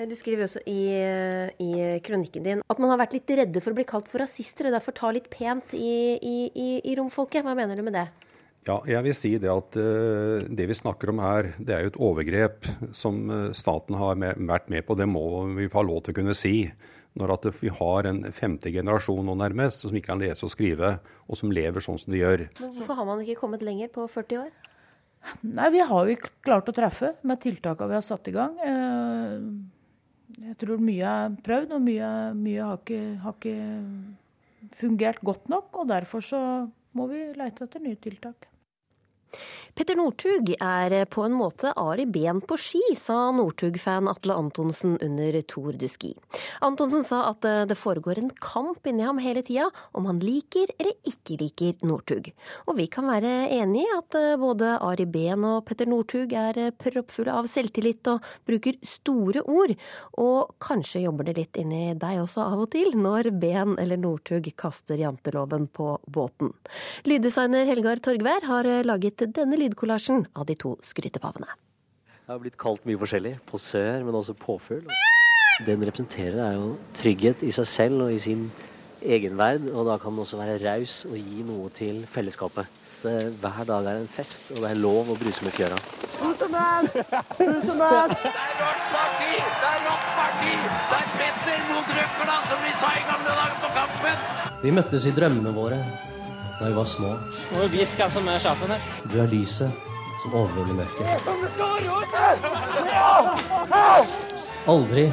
Du 0.00 0.16
skriver 0.16 0.46
også 0.46 0.62
i, 0.70 0.96
i, 1.60 1.70
kronikken 2.06 2.46
din 2.46 2.62
at 2.64 2.80
man 2.80 2.92
har 2.92 3.00
vært 3.02 3.18
litt 3.18 3.30
redde 3.36 3.60
for 3.60 3.74
å 3.74 3.76
bli 3.76 3.84
kalt 3.84 4.08
for 4.08 4.22
rasister, 4.22 4.70
og 4.70 4.76
derfor 4.78 4.96
ta 4.96 5.10
litt 5.12 5.28
pent 5.28 5.74
i, 5.76 6.16
i, 6.16 6.68
i 6.88 6.96
romfolket. 6.96 7.44
Hva 7.44 7.52
mener 7.58 7.76
du 7.76 7.84
med 7.84 7.98
det? 7.98 8.06
Ja, 8.68 8.76
jeg 8.84 9.00
vil 9.06 9.16
si 9.16 9.30
det 9.40 9.48
at 9.48 9.76
uh, 9.80 10.44
det 10.44 10.66
vi 10.68 10.76
snakker 10.76 11.12
om 11.12 11.20
her, 11.24 11.54
det 11.56 11.72
er 11.74 11.84
jo 11.84 11.92
et 11.94 12.00
overgrep 12.10 12.68
som 12.96 13.22
uh, 13.32 13.52
staten 13.56 13.96
har 13.96 14.18
med, 14.20 14.40
vært 14.50 14.68
med 14.72 14.84
på. 14.84 14.96
Det 15.00 15.08
må 15.08 15.24
vi 15.56 15.70
ha 15.72 15.84
lov 15.86 16.02
til 16.04 16.14
å 16.14 16.18
kunne 16.20 16.36
si. 16.36 16.68
Når 17.18 17.32
at 17.34 17.46
vi 17.58 17.72
har 17.74 18.06
en 18.06 18.20
femte 18.30 18.70
generasjon 18.70 19.24
nå 19.26 19.34
nærmest 19.34 19.82
som 19.82 19.96
ikke 19.96 20.12
kan 20.12 20.20
lese 20.22 20.44
og 20.46 20.52
skrive, 20.52 20.92
og 21.26 21.38
som 21.40 21.50
lever 21.50 21.82
sånn 21.82 21.98
som 21.98 22.12
de 22.14 22.20
gjør. 22.20 22.44
Men 22.60 22.76
hvorfor 22.76 23.00
har 23.00 23.08
man 23.08 23.24
ikke 23.24 23.40
kommet 23.40 23.64
lenger 23.66 23.90
på 23.96 24.04
40 24.12 24.44
år? 24.44 24.52
Nei, 25.42 25.66
Vi 25.74 25.82
har 25.90 26.06
jo 26.06 26.14
ikke 26.14 26.30
klart 26.44 26.70
å 26.70 26.76
treffe 26.76 27.14
med 27.26 27.40
tiltakene 27.42 27.90
vi 27.90 27.98
har 27.98 28.06
satt 28.06 28.30
i 28.30 28.36
gang. 28.36 28.54
Uh, 28.60 29.40
jeg 30.40 30.56
tror 30.60 30.84
mye 30.84 31.16
er 31.24 31.40
prøvd, 31.44 31.74
og 31.76 31.82
mye, 31.88 32.10
mye 32.36 32.68
har, 32.68 32.78
ikke, 32.84 33.00
har 33.24 33.40
ikke 33.40 33.56
fungert 34.76 35.24
godt 35.26 35.50
nok. 35.52 35.82
Og 35.82 35.90
derfor 35.90 36.24
så 36.24 36.42
må 36.96 37.06
vi 37.10 37.20
leite 37.38 37.66
etter 37.66 37.82
nye 37.84 37.98
tiltak. 38.02 38.48
Petter 39.74 39.96
Northug 39.96 40.50
er 40.60 40.94
på 41.10 41.24
en 41.24 41.34
måte 41.36 41.70
Ari 41.78 42.04
Ben 42.10 42.40
på 42.42 42.56
ski, 42.60 42.82
sa 42.98 43.30
Northug-fan 43.32 44.08
Atle 44.10 44.34
Antonsen 44.36 44.96
under 45.00 45.38
Tour 45.48 45.76
de 45.78 45.88
Ski. 45.88 46.10
Antonsen 46.66 47.04
sa 47.06 47.22
at 47.30 47.46
det 47.70 47.78
foregår 47.78 48.18
en 48.20 48.32
kamp 48.42 48.86
inni 48.90 49.06
ham 49.06 49.20
hele 49.22 49.42
tida 49.46 49.68
om 49.96 50.08
han 50.10 50.20
liker 50.20 50.72
eller 50.76 50.96
ikke 51.08 51.38
liker 51.40 51.86
Northug. 51.86 52.32
Og 52.66 52.76
vi 52.80 52.88
kan 52.92 53.08
være 53.08 53.48
enig 53.54 53.86
i 53.86 53.94
at 53.94 54.18
både 54.40 54.74
Ari 54.84 55.06
Ben 55.08 55.46
og 55.46 55.64
Petter 55.68 55.88
Northug 55.88 56.34
er 56.36 56.58
proppfulle 56.80 57.32
av 57.32 57.48
selvtillit 57.50 58.10
og 58.10 58.26
bruker 58.48 58.76
store 58.86 59.44
ord. 59.46 59.76
Og 60.20 60.52
kanskje 60.62 61.04
jobber 61.06 61.30
det 61.30 61.36
litt 61.38 61.60
inni 61.60 61.94
deg 62.00 62.20
også 62.24 62.44
av 62.50 62.66
og 62.66 62.72
til, 62.74 62.92
når 62.98 63.30
Ben 63.40 63.78
eller 63.80 64.00
Northug 64.00 64.50
kaster 64.60 65.00
janteloven 65.00 65.70
på 65.72 65.94
båten. 66.10 66.52
Lyddesigner 67.08 67.68
Helgar 67.70 68.02
Torgvær 68.02 68.44
har 68.50 68.68
laget 68.84 69.19
denne 69.26 69.58
lydkollasjen 69.60 70.26
av 70.34 70.46
de 70.48 70.56
to 70.58 70.76
skrytepavene. 70.86 71.48
Jeg 72.30 72.32
har 72.36 72.42
blitt 72.44 72.58
kalt 72.62 72.84
mye 72.86 72.98
forskjellig. 73.00 73.34
Posør, 73.50 74.04
men 74.06 74.14
også 74.14 74.36
påfugl. 74.38 74.84
Det 75.60 75.74
den 75.74 75.82
representerer, 75.84 76.38
er 76.44 76.52
jo 76.56 76.76
trygghet 76.96 77.42
i 77.44 77.50
seg 77.52 77.66
selv 77.68 78.04
og 78.06 78.12
i 78.14 78.20
sin 78.22 78.46
egenverd. 79.02 79.66
Og 79.74 79.88
da 79.88 79.96
kan 80.00 80.14
den 80.14 80.22
også 80.22 80.38
være 80.38 80.60
raus 80.62 81.02
og 81.10 81.16
gi 81.18 81.42
noe 81.48 81.72
til 81.74 82.04
fellesskapet. 82.08 82.70
Det, 83.00 83.14
hver 83.40 83.64
dag 83.64 83.86
er 83.88 84.02
en 84.02 84.08
fest, 84.12 84.50
og 84.52 84.60
det 84.60 84.70
er 84.70 84.80
lov 84.80 85.08
å 85.08 85.16
bruse 85.16 85.44
med 85.44 85.56
fjøra. 85.56 85.78
Det 86.20 86.48
er 86.48 86.84
rått 88.60 88.84
parti! 88.92 89.32
Det 89.32 89.70
er 89.70 89.80
rått 89.86 90.10
parti! 90.18 90.52
Det 90.90 90.98
er 90.98 91.08
Petter 91.16 91.64
mot 91.72 91.96
Røkla, 91.96 92.36
som 92.50 92.62
vi 92.66 92.76
sa 92.76 92.92
i 92.92 93.02
gamle 93.08 93.38
dager 93.40 93.58
på 93.64 93.72
Kampen! 93.78 94.30
Vi 94.60 94.76
møttes 94.76 95.08
i 95.08 95.14
drømmene 95.16 95.56
våre 95.56 95.80
da 96.60 96.68
vi 96.68 96.74
var 96.76 96.84
små. 96.84 97.14
Må 97.52 97.62
jo 97.64 97.68
hviske 97.72 98.10
som 98.12 98.28
er 98.28 98.38
sjefen 98.42 98.74
her. 98.74 98.80
Du 99.08 99.16
er 99.22 99.28
lyset 99.32 99.70
som 100.20 100.34
overvinner 100.36 100.74
mørket. 100.82 101.06
Aldri 104.68 105.06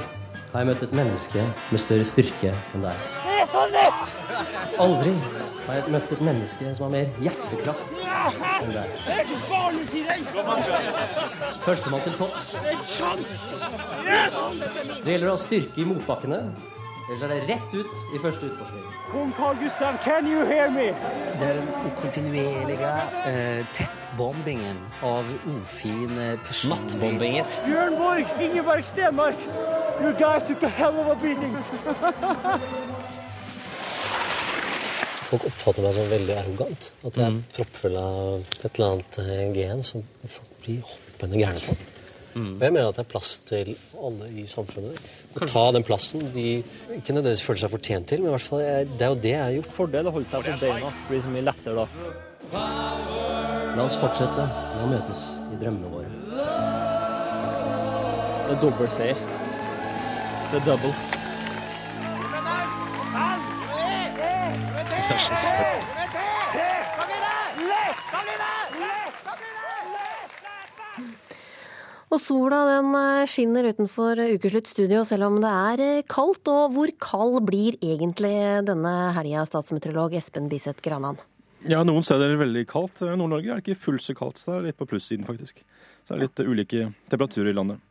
har 0.52 0.60
jeg 0.60 0.68
møtt 0.68 0.84
et 0.84 0.96
menneske 1.00 1.46
med 1.72 1.80
større 1.80 2.08
styrke 2.08 2.52
enn 2.76 2.84
deg. 2.84 3.08
Det 3.24 3.36
er 3.40 3.48
så 3.48 3.64
lett! 3.72 4.14
Aldri 4.84 5.14
har 5.68 5.80
jeg 5.80 5.94
møtt 5.96 6.12
et 6.18 6.24
menneske 6.28 6.76
som 6.76 6.88
har 6.88 6.94
mer 6.98 7.08
hjertekraft 7.24 7.90
enn 8.60 8.74
deg. 8.76 8.88
Førstemann 11.64 12.04
til 12.08 12.18
topps. 12.20 12.46
Det 15.04 15.14
gjelder 15.14 15.30
å 15.30 15.36
ha 15.38 15.40
styrke 15.48 15.84
i 15.84 15.88
motbakkene. 15.88 16.42
Ellers 17.08 17.22
er 17.24 17.28
det 17.32 17.44
rett 17.48 17.74
ut 17.74 17.94
i 18.16 18.20
første 18.20 18.50
utforskning. 18.50 18.84
Kong 19.12 19.30
Carl 19.38 19.56
Gustav, 19.62 19.96
can 20.04 20.28
you 20.28 20.42
hear 20.46 20.68
me? 20.70 20.88
Det 21.40 21.48
er 21.48 21.54
den 21.62 21.94
kontinuerlige 21.96 22.90
uh, 23.28 23.62
teppbombingen 23.78 24.82
av 25.08 25.30
ufine 25.54 26.34
personer. 26.44 26.76
Nattbombingen. 26.82 27.48
Bjørn 27.66 27.96
Borg, 28.02 28.34
Ingeborg 28.44 28.84
Stenmark, 28.86 29.40
you 30.04 30.12
guys 30.20 30.44
took 30.50 30.64
a 30.68 30.68
hell 30.82 31.00
of 31.00 31.08
a 31.08 31.16
beating. 31.24 31.56
Folk 35.28 35.44
oppfatter 35.50 35.84
meg 35.84 35.96
som 35.96 36.12
veldig 36.12 36.36
arrogant. 36.40 36.92
At 37.08 37.18
jeg 37.20 37.26
er 37.26 37.34
Mm. 37.36 37.44
proppfull 37.56 37.96
av 38.00 38.44
et 38.64 38.68
eller 38.80 38.92
annet 38.92 39.18
eh, 39.24 39.54
gen 39.56 39.84
som 39.84 40.04
folk 40.28 40.60
blir 40.64 40.84
hoppende 40.88 41.40
gærne 41.40 41.60
på. 41.68 41.76
Og 42.38 42.64
jeg 42.64 42.74
mener 42.74 42.90
at 42.90 42.98
det 42.98 43.04
er 43.06 43.10
plass 43.12 43.32
til 43.48 43.74
alle 44.08 44.30
i 44.38 44.46
samfunnet. 44.50 45.00
Å 45.38 45.48
ta 45.50 45.64
den 45.76 45.86
plassen 45.88 46.24
de 46.34 46.48
ikke 46.98 47.16
nødvendigvis 47.16 47.44
føler 47.46 47.62
seg 47.64 47.74
fortjent 47.74 48.10
til, 48.12 48.22
men 48.24 48.32
i 48.32 48.36
hvert 48.36 48.48
fall 48.48 48.64
jeg, 48.64 48.88
det 48.98 49.08
er 49.08 49.14
jo 49.14 49.20
det 49.26 49.34
jeg 49.34 49.44
har 49.44 49.56
gjort. 49.58 49.76
Fordel 49.78 50.10
å 50.10 50.14
holde 50.18 50.32
seg 50.32 50.46
på 50.46 50.58
beina. 50.62 50.92
Det 50.92 51.10
blir 51.12 51.24
så 51.26 51.34
mye 51.34 51.46
lettere 51.48 51.76
da. 51.82 51.86
La 53.78 53.86
oss 53.86 53.98
fortsette 54.02 54.48
med 54.48 54.82
å 54.86 54.90
møtes 54.94 55.26
i 55.54 55.60
drømmene 55.62 55.92
våre. 55.92 56.10
Det 58.48 58.56
er 58.56 58.62
dobbelt 58.64 58.94
seier. 58.96 59.20
Det 60.52 60.62
er 60.62 60.66
double. 60.66 60.94
Det 64.88 65.16
er 65.16 65.22
så 65.28 65.36
søtt. 65.48 66.17
Og 72.18 72.22
sola 72.24 72.64
den 72.66 72.96
eh, 72.98 73.28
skinner 73.30 73.68
utenfor 73.70 74.18
Ukeslutt 74.18 74.66
studio, 74.66 75.04
selv 75.06 75.28
om 75.28 75.36
det 75.44 75.50
er 75.54 75.82
eh, 75.86 76.06
kaldt. 76.10 76.50
Og 76.50 76.74
hvor 76.74 76.92
kald 76.98 77.44
blir 77.46 77.76
egentlig 77.78 78.34
denne 78.66 78.94
helga, 79.14 79.44
statsmeteorolog 79.46 80.16
Espen 80.18 80.48
Biseth 80.50 80.82
Granan? 80.82 81.20
Ja, 81.70 81.84
noen 81.86 82.02
steder 82.06 82.26
er 82.26 82.34
det 82.34 82.42
veldig 82.42 82.64
kaldt. 82.72 83.04
Nord-Norge 83.06 83.52
er 83.52 83.60
det 83.60 83.68
ikke 83.68 83.84
fullt 83.84 84.06
så 84.08 84.16
kaldt. 84.18 84.42
Så 84.42 84.50
det 84.50 84.56
er 84.58 84.66
litt 84.72 84.80
på 84.80 84.88
plussiden, 84.90 85.28
faktisk. 85.28 85.62
Så 86.08 86.16
det 86.16 86.18
er 86.18 86.24
litt 86.24 86.42
ulike 86.42 86.88
temperaturer 87.12 87.52
i 87.52 87.58
landet. 87.60 87.84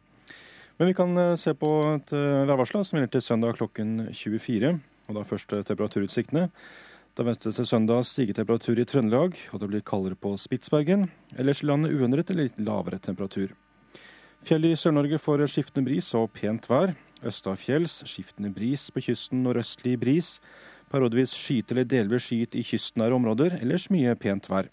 Men 0.81 0.91
vi 0.91 0.97
kan 0.99 1.14
eh, 1.22 1.37
se 1.39 1.55
på 1.55 1.70
et 1.93 2.11
eh, 2.16 2.47
værvarsel 2.51 2.83
som 2.83 2.99
gjelder 2.99 3.12
til 3.14 3.24
søndag 3.29 3.61
klokken 3.61 4.09
24. 4.11 4.72
Og 5.07 5.20
da 5.20 5.22
først 5.29 5.55
eh, 5.55 5.62
temperaturutsiktene. 5.68 6.49
Da 7.14 7.29
ventes 7.29 7.61
til 7.61 7.68
søndag 7.70 8.03
stigetemperatur 8.11 8.83
i 8.83 8.89
Trøndelag, 8.91 9.39
og 9.55 9.62
det 9.62 9.70
blir 9.70 9.87
kaldere 9.87 10.18
på 10.18 10.35
Spitsbergen. 10.35 11.07
Ellers 11.39 11.62
i 11.62 11.70
landet 11.70 11.95
uendret 11.95 12.35
eller 12.35 12.51
litt 12.51 12.59
lavere 12.61 12.99
temperatur. 12.99 13.55
Fjell 14.47 14.62
i 14.68 14.76
Sør-Norge 14.78 15.18
får 15.18 15.40
skiftende 15.51 15.88
bris 15.88 16.12
og 16.14 16.28
pent 16.30 16.68
vær. 16.70 16.92
Østafjells 17.26 18.05
skiftende 18.07 18.53
bris 18.55 18.84
på 18.94 19.03
kysten, 19.03 19.40
nordøstlig 19.42 19.97
bris. 19.99 20.28
Periodevis 20.92 21.32
skyet 21.34 21.74
eller 21.74 21.88
delvis 21.90 22.28
skyet 22.28 22.55
i 22.55 22.62
kystnære 22.62 23.18
områder, 23.18 23.57
ellers 23.59 23.88
mye 23.90 24.14
pent 24.14 24.47
vær. 24.47 24.70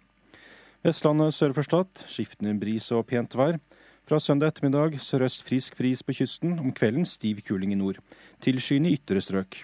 Vestlandet 0.85 1.33
sør 1.33 1.57
for 1.57 1.65
Stad 1.65 2.05
skiftende 2.05 2.53
bris 2.61 2.91
og 2.93 3.07
pent 3.09 3.33
vær. 3.33 3.57
Fra 4.05 4.21
søndag 4.21 4.53
ettermiddag 4.53 5.01
sørøst 5.01 5.41
frisk 5.49 5.81
bris 5.81 6.05
på 6.05 6.19
kysten, 6.21 6.59
om 6.59 6.69
kvelden 6.69 7.09
stiv 7.09 7.41
kuling 7.41 7.73
i 7.73 7.81
nord. 7.81 7.97
Tilskyende 8.45 8.93
i 8.93 9.01
ytre 9.01 9.25
strøk. 9.25 9.63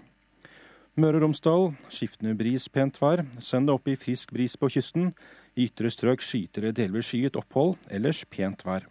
Møre 0.98 1.22
og 1.22 1.28
Romsdal 1.28 1.76
skiftende 1.94 2.34
bris, 2.34 2.66
pent 2.66 2.98
vær. 2.98 3.28
Søndag 3.38 3.78
opp 3.78 3.94
i 3.94 4.00
frisk 4.00 4.34
bris 4.34 4.58
på 4.58 4.74
kysten. 4.74 5.14
I 5.54 5.70
ytre 5.70 5.94
strøk 5.94 6.26
skyter 6.26 6.66
eller 6.66 6.82
delvis 6.82 7.14
skyet 7.14 7.38
opphold, 7.38 7.78
ellers 7.94 8.26
pent 8.26 8.66
vær. 8.66 8.90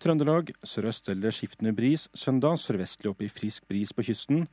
Trøndelag 0.00 0.54
sørøst 0.64 1.10
eller 1.12 1.34
skiftende 1.34 1.74
bris. 1.76 2.06
Søndag 2.16 2.56
sørvestlig 2.58 3.10
opp 3.10 3.20
i 3.20 3.28
frisk 3.28 3.66
bris 3.68 3.92
på 3.92 4.04
kysten. 4.06 4.46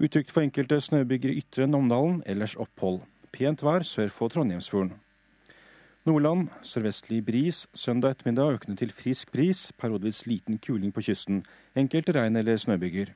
Utrygt 0.00 0.32
for 0.32 0.40
enkelte 0.40 0.78
snøbyger 0.80 1.34
i 1.34 1.42
ytre 1.42 1.66
Namdalen, 1.68 2.22
ellers 2.24 2.56
opphold. 2.56 3.02
Pent 3.32 3.60
vær 3.64 3.84
sør 3.84 4.08
for 4.08 4.32
Trondheimsfjorden. 4.32 4.94
Nordland 6.06 6.48
sørvestlig 6.62 7.20
bris. 7.26 7.66
Søndag 7.74 8.16
ettermiddag 8.16 8.56
økende 8.56 8.78
til 8.80 8.92
frisk 8.94 9.32
bris. 9.32 9.72
Periodevis 9.76 10.24
liten 10.26 10.58
kuling 10.64 10.94
på 10.94 11.04
kysten. 11.10 11.44
Enkelte 11.76 12.16
regn- 12.16 12.38
eller 12.38 12.56
snøbyger. 12.56 13.12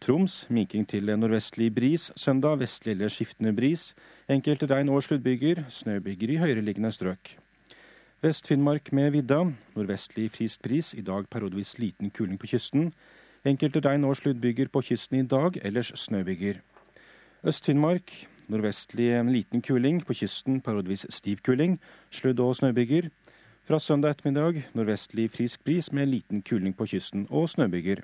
Troms 0.00 0.46
minking 0.50 0.84
til 0.88 1.08
nordvestlig 1.08 1.72
bris. 1.74 2.10
Søndag 2.16 2.60
vestlig 2.60 2.98
eller 2.98 3.08
skiftende 3.08 3.56
bris. 3.56 3.94
Enkelte 4.28 4.66
regn- 4.66 4.90
og 4.90 5.02
sluddbyger. 5.02 5.64
Snøbyger 5.70 6.30
i 6.30 6.36
høyereliggende 6.36 6.92
strøk. 6.92 7.38
Vest-Finnmark 8.18 8.88
med 8.92 9.12
vidda. 9.14 9.44
Nordvestlig 9.76 10.32
frisk 10.34 10.62
bris. 10.66 10.88
I 10.94 11.04
dag 11.06 11.28
periodevis 11.30 11.76
liten 11.78 12.10
kuling 12.10 12.38
på 12.38 12.48
kysten. 12.50 12.88
Enkelte 13.46 13.78
regn- 13.78 14.06
og 14.08 14.16
sluddbyger 14.18 14.66
på 14.74 14.82
kysten 14.82 15.20
i 15.20 15.26
dag, 15.26 15.54
ellers 15.62 15.92
snøbyger. 15.94 16.58
Øst-Finnmark 17.46 18.10
nordvestlig 18.48 19.22
liten 19.30 19.62
kuling. 19.62 20.04
På 20.06 20.14
kysten 20.18 20.60
periodevis 20.60 21.06
stiv 21.08 21.36
kuling. 21.46 21.78
Sludd- 22.10 22.40
og 22.40 22.56
snøbyger. 22.56 23.10
Fra 23.64 23.78
søndag 23.78 24.10
ettermiddag 24.10 24.64
nordvestlig 24.74 25.30
frisk 25.30 25.64
bris 25.64 25.92
med 25.92 26.06
liten 26.06 26.42
kuling 26.42 26.76
på 26.76 26.86
kysten 26.86 27.28
og 27.30 27.48
snøbyger. 27.48 28.02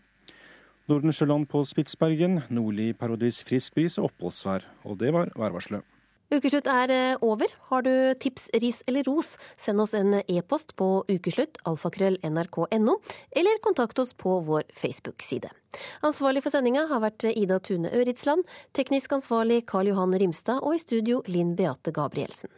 Nordensjøland 0.89 1.47
på 1.47 1.65
Spitsbergen 1.65 2.41
nordlig 2.51 2.99
periodevis 2.99 3.43
frisk 3.43 3.75
bris 3.75 3.99
og 3.99 4.05
oppholdsvær. 4.05 4.62
Og 4.85 5.01
det 5.01 5.12
var 5.12 5.33
værvarselet. 5.37 5.93
Ukeslutt 6.33 6.68
er 6.70 6.91
eh, 6.91 7.16
over. 7.20 7.51
Har 7.68 7.85
du 7.85 7.93
tips, 8.20 8.49
ris 8.62 8.83
eller 8.89 9.05
ros, 9.05 9.35
send 9.61 9.83
oss 9.85 9.95
en 9.95 10.16
e-post 10.25 10.72
på 10.81 11.05
ukeslutt, 11.11 11.61
alfakrøll, 11.68 12.16
nrk.no, 12.25 12.97
eller 13.37 13.62
kontakt 13.62 13.99
oss 13.99 14.14
på 14.16 14.41
vår 14.47 14.64
Facebook-side. 14.72 15.53
Ansvarlig 16.07 16.45
for 16.45 16.55
sendinga 16.55 16.87
har 16.91 17.03
vært 17.05 17.29
Ida 17.35 17.61
Tune 17.61 17.93
Øritsland, 17.93 18.47
teknisk 18.72 19.12
ansvarlig 19.18 19.64
Karl 19.68 19.93
Johan 19.93 20.16
Rimstad 20.16 20.62
og 20.62 20.79
i 20.79 20.83
studio 20.83 21.22
Linn 21.27 21.57
Beate 21.59 21.93
Gabrielsen. 21.95 22.53